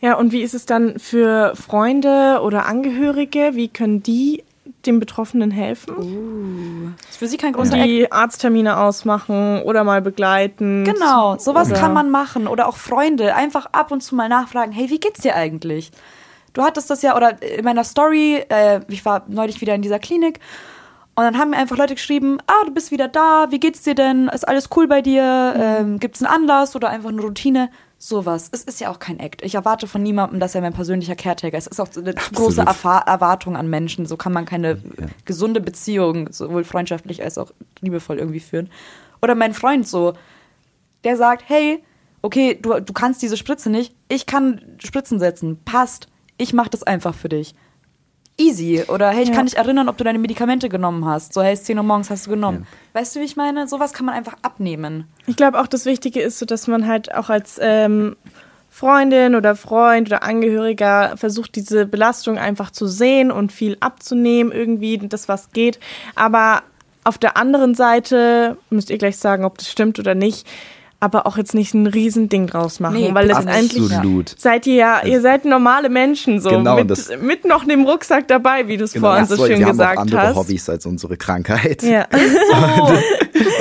Ja, 0.00 0.14
und 0.16 0.32
wie 0.32 0.42
ist 0.42 0.54
es 0.54 0.66
dann 0.66 0.98
für 0.98 1.54
Freunde 1.54 2.40
oder 2.42 2.66
Angehörige? 2.66 3.52
Wie 3.54 3.68
können 3.68 4.02
die 4.02 4.42
dem 4.86 5.00
Betroffenen 5.00 5.50
helfen. 5.50 5.96
Uh. 5.96 6.90
ist 7.08 7.18
für 7.18 7.28
sie 7.28 7.36
kein 7.36 7.52
großer 7.52 7.76
Die 7.76 8.04
Eck. 8.04 8.14
Arzttermine 8.14 8.78
ausmachen 8.78 9.62
oder 9.62 9.84
mal 9.84 10.02
begleiten. 10.02 10.84
Genau, 10.84 11.36
sowas 11.38 11.70
oder 11.70 11.80
kann 11.80 11.92
man 11.92 12.10
machen. 12.10 12.46
Oder 12.46 12.68
auch 12.68 12.76
Freunde 12.76 13.34
einfach 13.34 13.66
ab 13.72 13.92
und 13.92 14.02
zu 14.02 14.14
mal 14.14 14.28
nachfragen, 14.28 14.72
hey, 14.72 14.90
wie 14.90 15.00
geht's 15.00 15.20
dir 15.20 15.34
eigentlich? 15.34 15.90
Du 16.52 16.62
hattest 16.62 16.88
das 16.90 17.02
ja, 17.02 17.16
oder 17.16 17.42
in 17.42 17.64
meiner 17.64 17.84
Story, 17.84 18.42
äh, 18.48 18.80
ich 18.88 19.04
war 19.04 19.24
neulich 19.28 19.60
wieder 19.60 19.74
in 19.74 19.82
dieser 19.82 19.98
Klinik 19.98 20.40
und 21.18 21.24
dann 21.24 21.38
haben 21.38 21.50
mir 21.50 21.56
einfach 21.56 21.78
Leute 21.78 21.94
geschrieben, 21.94 22.38
ah, 22.46 22.64
du 22.66 22.72
bist 22.72 22.90
wieder 22.90 23.08
da, 23.08 23.46
wie 23.48 23.58
geht's 23.58 23.82
dir 23.82 23.94
denn? 23.94 24.28
Ist 24.28 24.46
alles 24.46 24.68
cool 24.76 24.86
bei 24.86 25.00
dir? 25.00 25.54
Ähm, 25.56 25.98
Gibt 25.98 26.16
es 26.16 26.22
einen 26.22 26.30
Anlass 26.30 26.76
oder 26.76 26.90
einfach 26.90 27.08
eine 27.08 27.22
Routine? 27.22 27.70
Sowas. 27.98 28.48
Es 28.52 28.62
ist 28.64 28.80
ja 28.80 28.90
auch 28.90 28.98
kein 28.98 29.18
Act. 29.18 29.42
Ich 29.42 29.54
erwarte 29.54 29.86
von 29.86 30.02
niemandem, 30.02 30.38
dass 30.38 30.54
er 30.54 30.60
mein 30.60 30.74
persönlicher 30.74 31.16
Caretaker 31.16 31.56
ist. 31.56 31.66
Es 31.66 31.78
ist 31.78 31.80
auch 31.80 31.88
eine 31.96 32.10
Absolut. 32.10 32.34
große 32.34 32.60
Erwartung 32.60 33.56
an 33.56 33.70
Menschen. 33.70 34.04
So 34.04 34.16
kann 34.16 34.32
man 34.32 34.44
keine 34.44 34.72
ja. 34.72 35.06
gesunde 35.24 35.60
Beziehung, 35.60 36.30
sowohl 36.30 36.64
freundschaftlich 36.64 37.22
als 37.22 37.38
auch 37.38 37.52
liebevoll 37.80 38.18
irgendwie 38.18 38.40
führen. 38.40 38.68
Oder 39.22 39.34
mein 39.34 39.54
Freund 39.54 39.88
so, 39.88 40.12
der 41.04 41.16
sagt, 41.16 41.44
hey, 41.48 41.82
okay, 42.20 42.58
du, 42.60 42.80
du 42.80 42.92
kannst 42.92 43.22
diese 43.22 43.36
Spritze 43.36 43.70
nicht, 43.70 43.94
ich 44.08 44.26
kann 44.26 44.60
Spritzen 44.78 45.18
setzen, 45.18 45.62
passt. 45.64 46.08
Ich 46.36 46.52
mach 46.52 46.68
das 46.68 46.82
einfach 46.82 47.14
für 47.14 47.30
dich 47.30 47.54
easy. 48.38 48.84
Oder 48.88 49.10
hey, 49.10 49.22
ich 49.22 49.30
ja. 49.30 49.34
kann 49.34 49.46
dich 49.46 49.56
erinnern, 49.56 49.88
ob 49.88 49.96
du 49.96 50.04
deine 50.04 50.18
Medikamente 50.18 50.68
genommen 50.68 51.04
hast. 51.04 51.32
So, 51.32 51.42
hey, 51.42 51.54
es 51.54 51.64
10 51.64 51.78
Uhr 51.78 51.84
morgens 51.84 52.10
hast 52.10 52.26
du 52.26 52.30
genommen. 52.30 52.66
Ja. 52.92 53.00
Weißt 53.00 53.16
du, 53.16 53.20
wie 53.20 53.24
ich 53.24 53.36
meine? 53.36 53.66
Sowas 53.68 53.92
kann 53.92 54.06
man 54.06 54.14
einfach 54.14 54.36
abnehmen. 54.42 55.06
Ich 55.26 55.36
glaube 55.36 55.60
auch, 55.60 55.66
das 55.66 55.84
Wichtige 55.86 56.20
ist 56.20 56.38
so, 56.38 56.46
dass 56.46 56.66
man 56.66 56.86
halt 56.86 57.14
auch 57.14 57.30
als 57.30 57.58
ähm, 57.60 58.16
Freundin 58.70 59.34
oder 59.34 59.56
Freund 59.56 60.08
oder 60.08 60.22
Angehöriger 60.22 61.16
versucht, 61.16 61.56
diese 61.56 61.86
Belastung 61.86 62.38
einfach 62.38 62.70
zu 62.70 62.86
sehen 62.86 63.30
und 63.30 63.52
viel 63.52 63.76
abzunehmen, 63.80 64.52
irgendwie, 64.52 64.98
das 64.98 65.28
was 65.28 65.50
geht. 65.52 65.78
Aber 66.14 66.62
auf 67.04 67.18
der 67.18 67.36
anderen 67.36 67.74
Seite, 67.74 68.58
müsst 68.68 68.90
ihr 68.90 68.98
gleich 68.98 69.16
sagen, 69.16 69.44
ob 69.44 69.58
das 69.58 69.70
stimmt 69.70 69.98
oder 69.98 70.14
nicht, 70.14 70.46
aber 71.06 71.26
auch 71.26 71.38
jetzt 71.38 71.54
nicht 71.54 71.72
ein 71.72 71.86
Riesending 71.86 72.48
draus 72.48 72.80
machen, 72.80 72.96
nee, 72.96 73.14
weil 73.14 73.28
letztendlich 73.28 73.90
absolut. 73.92 74.34
seid 74.36 74.66
ihr 74.66 74.74
ja, 74.74 75.06
ihr 75.06 75.20
seid 75.20 75.44
normale 75.44 75.88
Menschen 75.88 76.40
so 76.40 76.50
genau, 76.50 76.76
mit, 76.76 76.90
das, 76.90 77.10
mit 77.22 77.44
noch 77.46 77.64
dem 77.64 77.84
Rucksack 77.84 78.28
dabei, 78.28 78.68
wie 78.68 78.76
du 78.76 78.84
es 78.84 78.92
genau, 78.92 79.08
vorhin 79.08 79.26
so 79.26 79.36
schön 79.36 79.60
wir 79.60 79.66
gesagt 79.66 79.96
haben 79.96 79.98
auch 79.98 80.02
andere 80.02 80.22
hast. 80.22 80.36
Hobbys 80.36 80.68
als 80.68 80.84
unsere 80.84 81.16
Krankheit. 81.16 81.82
Ja. 81.82 82.02
Ist 82.10 82.36
so. 82.50 82.92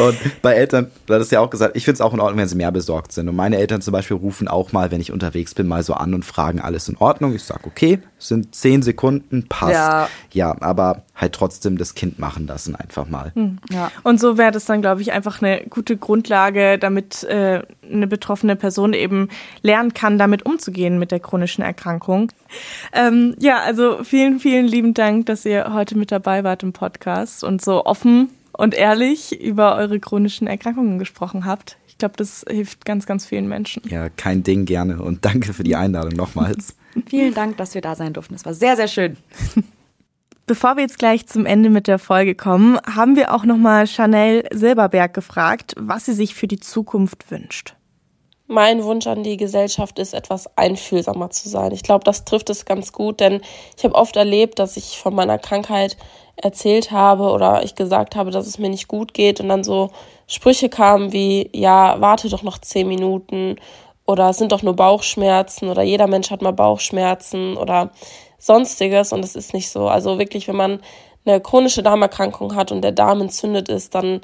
Und 0.08 0.42
bei 0.42 0.54
Eltern, 0.54 0.92
du 1.06 1.14
hattest 1.14 1.32
ja 1.32 1.40
auch 1.40 1.50
gesagt, 1.50 1.76
ich 1.76 1.86
finde 1.86 1.96
es 1.96 2.02
auch 2.02 2.14
in 2.14 2.20
Ordnung, 2.20 2.40
wenn 2.40 2.48
sie 2.48 2.56
mehr 2.56 2.72
besorgt 2.72 3.12
sind. 3.12 3.30
Und 3.30 3.36
meine 3.36 3.58
Eltern 3.58 3.82
zum 3.82 3.92
Beispiel 3.92 4.18
rufen 4.18 4.48
auch 4.48 4.72
mal, 4.72 4.92
wenn 4.92 5.02
ich 5.02 5.12
unterwegs 5.12 5.54
bin, 5.54 5.68
mal 5.68 5.84
so 5.84 5.94
an 5.94 6.14
und 6.14 6.26
fragen, 6.26 6.60
alles 6.60 6.88
in 6.90 6.98
Ordnung. 6.98 7.34
Ich 7.34 7.44
sage, 7.44 7.62
okay, 7.66 8.00
sind 8.18 8.56
zehn 8.56 8.82
Sekunden, 8.82 9.48
passt. 9.48 9.74
Ja, 9.74 10.10
ja 10.32 10.56
aber 10.62 11.04
halt 11.16 11.34
trotzdem 11.34 11.78
das 11.78 11.96
Kind 11.96 12.20
machen 12.20 12.48
lassen, 12.48 12.76
einfach 12.76 13.08
mal. 13.08 13.32
Hm. 13.36 13.60
Ja. 13.72 13.92
Und 14.04 14.20
so 14.20 14.38
wäre 14.38 14.52
das 14.52 14.66
dann, 14.66 14.82
glaube 14.82 15.02
ich, 15.02 15.12
einfach 15.12 15.42
eine 15.42 15.64
gute 15.70 15.98
Grundlage, 15.98 16.78
damit 16.78 17.24
äh, 17.24 17.62
eine 17.90 18.08
betroffene 18.08 18.56
Person 18.56 18.94
eben 18.94 19.30
lernen 19.62 19.94
kann, 19.94 20.18
damit 20.18 20.46
umzugehen 20.46 21.00
mit 21.00 21.12
der 21.12 21.20
chronischen 21.20 21.64
Erkrankung. 21.64 22.32
Ähm, 22.94 23.36
ja, 23.40 23.60
also 23.60 24.04
vielen, 24.04 24.40
vielen 24.40 24.68
lieben 24.68 24.94
Dank, 24.94 25.26
dass 25.28 25.46
ihr 25.46 25.74
heute 25.74 25.98
mit 25.98 26.12
dabei 26.12 26.44
wart 26.44 26.64
im 26.64 26.74
Podcast 26.74 27.44
und 27.44 27.64
so 27.64 27.86
offen 27.86 28.30
und 28.58 28.74
ehrlich 28.74 29.40
über 29.40 29.76
eure 29.76 30.00
chronischen 30.00 30.48
Erkrankungen 30.48 31.00
gesprochen 31.00 31.46
habt. 31.46 31.78
Ich 31.88 31.98
glaube, 31.98 32.16
das 32.18 32.46
hilft 32.48 32.86
ganz, 32.86 33.06
ganz 33.06 33.26
vielen 33.26 33.48
Menschen. 33.48 33.82
Ja, 33.90 34.10
kein 34.10 34.44
Ding, 34.44 34.66
gerne. 34.66 35.02
Und 35.02 35.24
danke 35.26 35.54
für 35.54 35.64
die 35.64 35.76
Einladung 35.76 36.14
nochmals. 36.14 36.76
Vielen 37.08 37.34
Dank, 37.34 37.58
dass 37.58 37.74
wir 37.74 37.82
da 37.82 37.96
sein 37.96 38.14
durften. 38.14 38.36
Es 38.36 38.46
war 38.46 38.54
sehr, 38.54 38.76
sehr 38.76 38.88
schön. 38.88 39.18
Bevor 40.48 40.76
wir 40.76 40.84
jetzt 40.84 41.00
gleich 41.00 41.26
zum 41.26 41.46
Ende 41.46 41.70
mit 41.70 41.88
der 41.88 41.98
Folge 41.98 42.36
kommen, 42.36 42.78
haben 42.86 43.16
wir 43.16 43.34
auch 43.34 43.46
nochmal 43.46 43.88
Chanel 43.88 44.44
Silberberg 44.54 45.14
gefragt, 45.14 45.74
was 45.78 46.06
sie 46.06 46.14
sich 46.14 46.36
für 46.36 46.48
die 46.48 46.60
Zukunft 46.60 47.32
wünscht. 47.32 47.76
Mein 48.48 48.84
Wunsch 48.84 49.08
an 49.08 49.24
die 49.24 49.38
Gesellschaft 49.38 49.98
ist, 49.98 50.14
etwas 50.14 50.46
einfühlsamer 50.56 51.32
zu 51.32 51.50
sein. 51.50 51.72
Ich 51.72 51.82
glaube, 51.82 52.04
das 52.04 52.26
trifft 52.26 52.52
es 52.52 52.66
ganz 52.66 52.92
gut, 52.92 53.20
denn 53.20 53.42
ich 53.76 53.84
habe 53.84 53.96
oft 53.96 54.16
erlebt, 54.16 54.60
dass 54.60 54.78
ich 54.78 55.00
von 55.00 55.16
meiner 55.16 55.40
Krankheit 55.40 55.98
erzählt 56.38 56.92
habe 56.92 57.32
oder 57.32 57.64
ich 57.64 57.76
gesagt 57.76 58.16
habe, 58.16 58.32
dass 58.32 58.48
es 58.48 58.58
mir 58.58 58.70
nicht 58.70 58.88
gut 58.88 59.14
geht 59.14 59.40
und 59.40 59.50
dann 59.50 59.64
so 59.64 59.92
Sprüche 60.28 60.70
kamen 60.70 61.14
wie, 61.14 61.50
ja, 61.54 61.96
warte 62.00 62.30
doch 62.30 62.44
noch 62.44 62.58
zehn 62.58 62.88
Minuten 62.88 63.56
oder 64.06 64.30
es 64.30 64.38
sind 64.38 64.52
doch 64.52 64.62
nur 64.62 64.76
Bauchschmerzen 64.76 65.70
oder 65.70 65.82
jeder 65.82 66.08
Mensch 66.08 66.32
hat 66.32 66.42
mal 66.42 66.52
Bauchschmerzen 66.52 67.58
oder 67.58 67.92
sonstiges 68.38 69.14
und 69.14 69.24
es 69.24 69.36
ist 69.36 69.54
nicht 69.54 69.70
so. 69.70 69.88
Also 69.88 70.20
wirklich, 70.20 70.48
wenn 70.48 70.56
man 70.56 70.80
eine 71.26 71.42
chronische 71.42 71.84
Darmerkrankung 71.84 72.56
hat 72.56 72.72
und 72.72 72.82
der 72.82 72.92
Darm 72.92 73.22
entzündet 73.22 73.70
ist, 73.70 73.96
dann 73.96 74.22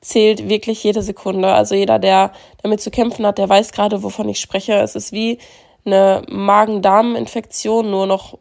zählt 0.00 0.48
wirklich 0.48 0.84
jede 0.84 1.02
Sekunde. 1.02 1.52
Also 1.52 1.74
jeder, 1.74 1.98
der 1.98 2.32
damit 2.62 2.80
zu 2.80 2.90
kämpfen 2.90 3.26
hat, 3.26 3.38
der 3.38 3.48
weiß 3.48 3.72
gerade, 3.72 4.02
wovon 4.02 4.28
ich 4.28 4.38
spreche. 4.38 4.74
Es 4.74 4.94
ist 4.94 5.12
wie 5.12 5.38
eine 5.84 6.22
Magen-Darm-Infektion, 6.28 7.90
nur 7.90 8.06
noch 8.06 8.38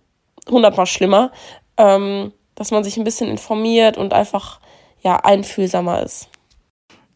hundertmal 0.50 0.86
schlimmer, 0.86 1.32
ähm, 1.78 2.34
dass 2.56 2.72
man 2.72 2.84
sich 2.84 2.98
ein 2.98 3.04
bisschen 3.04 3.30
informiert 3.30 3.98
und 3.98 4.14
einfach 4.14 4.60
ja 5.02 5.18
einfühlsamer 5.18 6.02
ist. 6.02 6.30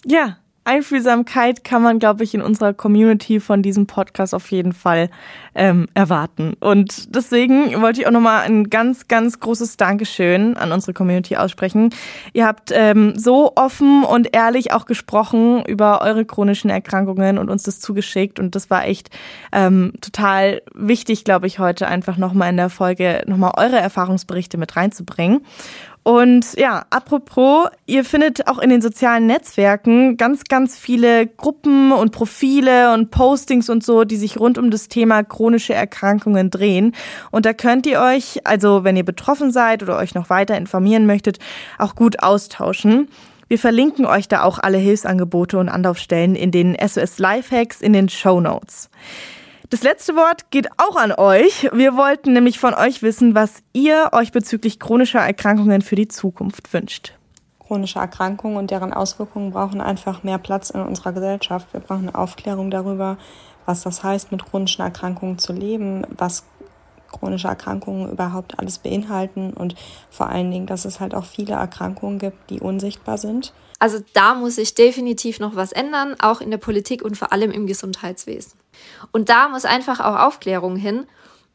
Ja, 0.06 0.38
Einfühlsamkeit 0.68 1.64
kann 1.64 1.82
man, 1.82 1.98
glaube 2.00 2.24
ich, 2.24 2.34
in 2.34 2.42
unserer 2.42 2.74
Community 2.74 3.40
von 3.40 3.62
diesem 3.62 3.88
Podcast 3.88 4.36
auf 4.36 4.52
jeden 4.52 4.74
Fall 4.74 5.10
ähm, 5.56 5.88
erwarten. 5.94 6.56
Und 6.60 7.16
deswegen 7.16 7.82
wollte 7.82 8.02
ich 8.02 8.08
auch 8.08 8.12
nochmal 8.12 8.44
ein 8.44 8.70
ganz, 8.70 9.08
ganz 9.08 9.40
großes 9.40 9.78
Dankeschön 9.78 10.58
an 10.58 10.72
unsere 10.72 10.94
Community 10.94 11.38
aussprechen. 11.38 11.92
Ihr 12.34 12.46
habt 12.46 12.72
ähm, 12.74 13.18
so 13.18 13.54
offen 13.56 14.04
und 14.04 14.36
ehrlich 14.36 14.74
auch 14.74 14.86
gesprochen 14.86 15.64
über 15.66 16.02
eure 16.02 16.26
chronischen 16.26 16.70
Erkrankungen 16.70 17.38
und 17.38 17.50
uns 17.50 17.64
das 17.64 17.80
zugeschickt. 17.80 18.40
Und 18.40 18.54
das 18.56 18.70
war 18.70 18.86
echt 18.86 19.10
ähm, 19.52 19.94
total 20.02 20.62
wichtig, 20.74 21.24
glaube 21.24 21.48
ich, 21.48 21.60
heute 21.60 21.88
einfach 21.88 22.18
nochmal 22.18 22.50
in 22.50 22.58
der 22.58 22.70
Folge 22.70 23.24
nochmal 23.26 23.54
eure 23.58 23.78
Erfahrungsberichte 23.78 24.58
mit 24.58 24.76
reinzubringen. 24.76 25.46
Und 26.08 26.58
ja, 26.58 26.86
apropos, 26.90 27.68
ihr 27.86 28.06
findet 28.06 28.48
auch 28.48 28.60
in 28.60 28.70
den 28.70 28.82
sozialen 28.82 29.28
Netzwerken 29.28 30.16
ganz, 30.16 30.46
ganz 30.46 30.80
viele 30.80 31.28
Gruppen 31.28 31.92
und 31.92 32.14
Profile 32.14 32.94
und 32.94 33.12
Postings 33.12 33.70
und 33.70 33.84
so, 33.84 34.06
die 34.06 34.16
sich 34.16 34.40
rund 34.40 34.58
um 34.58 34.72
das 34.72 34.88
Thema 34.88 35.26
chronische 35.26 35.74
Erkrankungen 35.74 36.50
drehen. 36.50 36.96
Und 37.30 37.46
da 37.46 37.52
könnt 37.52 37.86
ihr 37.88 38.00
euch, 38.00 38.40
also 38.48 38.86
wenn 38.86 38.96
ihr 38.96 39.04
betroffen 39.04 39.52
seid 39.52 39.84
oder 39.84 39.98
euch 39.98 40.16
noch 40.16 40.30
weiter 40.30 40.56
informieren 40.56 41.08
möchtet, 41.08 41.40
auch 41.78 41.94
gut 41.94 42.24
austauschen. 42.24 43.10
Wir 43.50 43.60
verlinken 43.60 44.06
euch 44.06 44.30
da 44.30 44.44
auch 44.44 44.60
alle 44.60 44.78
Hilfsangebote 44.78 45.58
und 45.58 45.68
Anlaufstellen 45.68 46.36
in 46.36 46.52
den 46.52 46.78
SOS 46.80 47.20
Lifehacks 47.20 47.82
in 47.82 47.92
den 47.92 48.08
Show 48.08 48.40
Notes. 48.40 48.90
Das 49.70 49.84
letzte 49.84 50.16
Wort 50.16 50.50
geht 50.50 50.70
auch 50.78 50.96
an 50.96 51.12
euch. 51.12 51.70
Wir 51.74 51.98
wollten 51.98 52.32
nämlich 52.32 52.58
von 52.58 52.74
euch 52.74 53.02
wissen, 53.02 53.36
was 53.36 53.64
ihr 53.74 54.12
euch 54.14 54.32
bezüglich 54.32 54.80
chronischer 54.80 55.20
Erkrankungen 55.20 55.82
für 55.82 55.98
die 55.98 56.08
Zukunft 56.08 56.72
wünscht. 56.74 57.14
Chronische 57.60 58.00
Erkrankungen 58.00 58.56
und 58.56 58.72
deren 58.72 58.94
Auswirkungen 58.94 59.52
brauchen 59.52 59.82
einfach 59.82 60.24
mehr 60.24 60.38
Platz 60.38 60.70
in 60.70 60.80
unserer 60.80 61.12
Gesellschaft. 61.12 61.68
Wir 61.74 61.82
brauchen 61.82 62.16
Aufklärung 62.16 62.72
darüber, 62.72 63.18
was 63.66 63.82
das 63.82 64.04
heißt, 64.04 64.32
mit 64.32 64.46
chronischen 64.46 64.86
Erkrankungen 64.86 65.38
zu 65.38 65.52
leben, 65.52 66.04
was 66.12 66.46
chronische 67.12 67.50
Erkrankungen 67.50 68.10
überhaupt 68.10 68.58
alles 68.60 68.80
beinhalten 68.80 69.52
und 69.52 69.76
vor 70.10 70.30
allen 70.30 70.50
Dingen, 70.50 70.68
dass 70.68 70.86
es 70.86 71.02
halt 71.02 71.14
auch 71.14 71.26
viele 71.26 71.56
Erkrankungen 71.56 72.20
gibt, 72.20 72.50
die 72.50 72.62
unsichtbar 72.62 73.18
sind. 73.18 73.52
Also 73.80 74.00
da 74.14 74.34
muss 74.34 74.56
sich 74.56 74.74
definitiv 74.74 75.40
noch 75.40 75.56
was 75.56 75.72
ändern, 75.72 76.16
auch 76.20 76.42
in 76.42 76.50
der 76.50 76.58
Politik 76.58 77.04
und 77.04 77.16
vor 77.16 77.32
allem 77.32 77.52
im 77.52 77.68
Gesundheitswesen. 77.68 78.54
Und 79.12 79.30
da 79.30 79.50
muss 79.50 79.66
einfach 79.66 80.00
auch 80.00 80.28
Aufklärung 80.28 80.76
hin. 80.76 81.06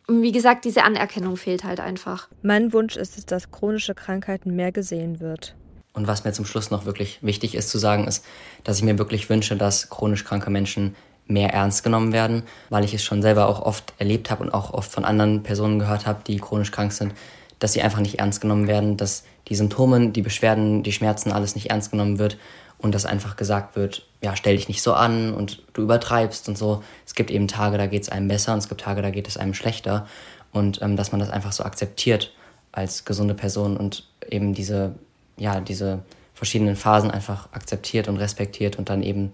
Und 0.06 0.22
wie 0.22 0.32
gesagt, 0.32 0.64
diese 0.64 0.84
Anerkennung 0.84 1.36
fehlt 1.36 1.64
halt 1.64 1.80
einfach. 1.80 2.28
Mein 2.42 2.72
Wunsch 2.72 2.96
ist 2.96 3.18
es, 3.18 3.26
dass 3.26 3.50
chronische 3.50 3.94
Krankheiten 3.94 4.54
mehr 4.54 4.72
gesehen 4.72 5.20
wird. 5.20 5.56
Und 5.94 6.06
was 6.06 6.24
mir 6.24 6.32
zum 6.32 6.46
Schluss 6.46 6.70
noch 6.70 6.86
wirklich 6.86 7.18
wichtig 7.22 7.54
ist 7.54 7.70
zu 7.70 7.78
sagen, 7.78 8.06
ist, 8.06 8.24
dass 8.64 8.78
ich 8.78 8.82
mir 8.82 8.98
wirklich 8.98 9.28
wünsche, 9.28 9.56
dass 9.56 9.90
chronisch 9.90 10.24
kranke 10.24 10.50
Menschen 10.50 10.94
mehr 11.26 11.52
ernst 11.52 11.84
genommen 11.84 12.12
werden, 12.12 12.44
weil 12.70 12.84
ich 12.84 12.94
es 12.94 13.04
schon 13.04 13.22
selber 13.22 13.48
auch 13.48 13.60
oft 13.60 13.92
erlebt 13.98 14.30
habe 14.30 14.42
und 14.42 14.50
auch 14.50 14.72
oft 14.72 14.90
von 14.90 15.04
anderen 15.04 15.42
Personen 15.42 15.78
gehört 15.78 16.06
habe, 16.06 16.22
die 16.26 16.38
chronisch 16.38 16.72
krank 16.72 16.92
sind, 16.92 17.14
dass 17.62 17.74
sie 17.74 17.82
einfach 17.82 18.00
nicht 18.00 18.18
ernst 18.18 18.40
genommen 18.40 18.66
werden, 18.66 18.96
dass 18.96 19.22
die 19.46 19.54
Symptome, 19.54 20.08
die 20.08 20.22
Beschwerden, 20.22 20.82
die 20.82 20.90
Schmerzen, 20.90 21.30
alles 21.30 21.54
nicht 21.54 21.70
ernst 21.70 21.92
genommen 21.92 22.18
wird 22.18 22.36
und 22.78 22.92
dass 22.92 23.06
einfach 23.06 23.36
gesagt 23.36 23.76
wird, 23.76 24.04
ja, 24.20 24.34
stell 24.34 24.56
dich 24.56 24.66
nicht 24.66 24.82
so 24.82 24.94
an 24.94 25.32
und 25.32 25.62
du 25.72 25.82
übertreibst 25.82 26.48
und 26.48 26.58
so. 26.58 26.82
Es 27.06 27.14
gibt 27.14 27.30
eben 27.30 27.46
Tage, 27.46 27.78
da 27.78 27.86
geht 27.86 28.02
es 28.02 28.08
einem 28.08 28.26
besser 28.26 28.52
und 28.52 28.58
es 28.58 28.68
gibt 28.68 28.80
Tage, 28.80 29.00
da 29.00 29.10
geht 29.10 29.28
es 29.28 29.36
einem 29.36 29.54
schlechter. 29.54 30.08
Und 30.50 30.82
ähm, 30.82 30.96
dass 30.96 31.12
man 31.12 31.20
das 31.20 31.30
einfach 31.30 31.52
so 31.52 31.62
akzeptiert 31.62 32.32
als 32.72 33.04
gesunde 33.04 33.34
Person 33.34 33.76
und 33.76 34.08
eben 34.28 34.54
diese, 34.54 34.96
ja, 35.36 35.60
diese 35.60 36.00
verschiedenen 36.34 36.74
Phasen 36.74 37.12
einfach 37.12 37.48
akzeptiert 37.52 38.08
und 38.08 38.16
respektiert 38.16 38.76
und 38.76 38.88
dann 38.88 39.04
eben, 39.04 39.30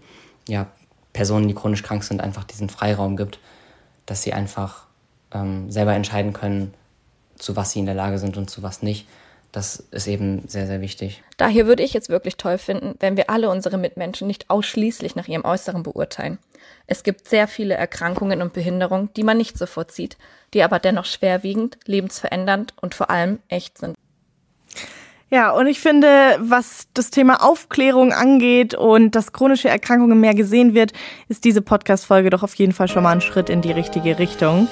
ja, 0.47 0.67
Personen, 1.15 1.49
die 1.49 1.55
chronisch 1.55 1.83
krank 1.83 2.05
sind, 2.05 2.21
einfach 2.21 2.45
diesen 2.45 2.69
Freiraum 2.69 3.17
gibt, 3.17 3.39
dass 4.05 4.23
sie 4.23 4.35
einfach 4.35 4.85
ähm, 5.33 5.71
selber 5.71 5.95
entscheiden 5.95 6.35
können, 6.35 6.75
zu 7.39 7.57
was 7.57 7.73
sie 7.73 7.81
in 7.81 7.87
der 7.87 7.95
Lage 7.95 8.19
sind 8.19 8.37
und 8.37 8.51
zu 8.51 8.63
was 8.63 8.83
nicht. 8.83 9.07
Das 9.53 9.83
ist 9.91 10.07
eben 10.07 10.47
sehr, 10.47 10.67
sehr 10.67 10.81
wichtig. 10.81 11.23
Daher 11.39 11.67
würde 11.67 11.83
ich 11.83 11.95
es 11.95 12.11
wirklich 12.11 12.37
toll 12.37 12.59
finden, 12.59 12.95
wenn 13.01 13.17
wir 13.17 13.31
alle 13.31 13.49
unsere 13.49 13.79
Mitmenschen 13.79 14.27
nicht 14.27 14.51
ausschließlich 14.51 15.17
nach 15.17 15.27
ihrem 15.27 15.45
Äußeren 15.45 15.83
beurteilen. 15.83 16.39
Es 16.87 17.03
gibt 17.03 17.29
sehr 17.29 17.49
viele 17.49 17.75
Erkrankungen 17.75 18.43
und 18.43 18.53
Behinderungen, 18.53 19.11
die 19.17 19.23
man 19.23 19.39
nicht 19.39 19.57
sofort 19.57 19.91
sieht, 19.91 20.19
die 20.53 20.63
aber 20.63 20.79
dennoch 20.79 21.07
schwerwiegend, 21.07 21.79
lebensverändernd 21.87 22.75
und 22.81 22.95
vor 22.95 23.11
allem 23.11 23.39
echt 23.49 23.79
sind. 23.79 23.95
Ja, 25.31 25.51
und 25.51 25.67
ich 25.67 25.81
finde, 25.81 26.39
was 26.41 26.89
das 26.95 27.11
Thema 27.11 27.43
Aufklärung 27.43 28.13
angeht 28.13 28.75
und 28.75 29.15
dass 29.15 29.33
chronische 29.33 29.69
Erkrankungen 29.69 30.21
mehr 30.21 30.35
gesehen 30.35 30.73
wird, 30.73 30.93
ist 31.29 31.45
diese 31.45 31.61
Podcast-Folge 31.61 32.31
doch 32.31 32.43
auf 32.43 32.55
jeden 32.55 32.73
Fall 32.73 32.89
schon 32.89 33.03
mal 33.03 33.13
ein 33.13 33.21
Schritt 33.21 33.51
in 33.51 33.61
die 33.61 33.73
richtige 33.73 34.19
Richtung. 34.19 34.69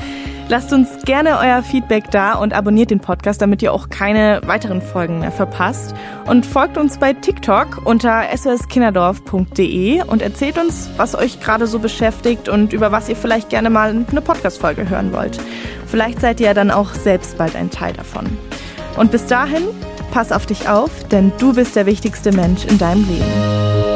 Lasst 0.49 0.73
uns 0.73 0.89
gerne 1.05 1.39
euer 1.41 1.61
Feedback 1.63 2.11
da 2.13 2.35
und 2.35 2.53
abonniert 2.53 2.93
den 2.93 3.01
Podcast, 3.01 3.43
damit 3.43 3.63
ihr 3.63 3.73
auch 3.73 3.89
keine 3.89 4.41
weiteren 4.47 4.81
Folgen 4.81 5.19
mehr 5.19 5.33
verpasst. 5.33 5.93
Und 6.27 6.47
folgt 6.47 6.79
uns 6.79 6.99
bei 6.99 7.15
TikTok 7.15 7.85
unter 7.85 8.25
soskinderdorf.de 8.37 10.05
und 10.05 10.23
erzählt 10.23 10.57
uns, 10.59 10.89
was 10.97 11.17
euch 11.17 11.41
gerade 11.41 11.67
so 11.67 11.81
beschäftigt 11.81 12.49
und 12.49 12.73
über 12.73 12.93
was 12.93 13.09
ihr 13.09 13.17
vielleicht 13.17 13.49
gerne 13.49 13.71
mal 13.71 13.91
eine 14.09 14.21
Podcast-Folge 14.21 14.89
hören 14.89 15.13
wollt. 15.13 15.41
Vielleicht 15.89 16.21
seid 16.21 16.39
ihr 16.39 16.47
ja 16.47 16.55
dann 16.55 16.71
auch 16.71 16.95
selbst 16.95 17.37
bald 17.39 17.57
ein 17.57 17.71
Teil 17.71 17.95
davon. 17.95 18.27
Und 18.97 19.11
bis 19.11 19.27
dahin, 19.27 19.65
pass 20.13 20.31
auf 20.31 20.47
dich 20.47 20.69
auf, 20.69 21.09
denn 21.09 21.33
du 21.39 21.55
bist 21.55 21.75
der 21.75 21.87
wichtigste 21.87 22.31
Mensch 22.31 22.65
in 22.67 22.79
deinem 22.79 23.05
Leben. 23.09 23.96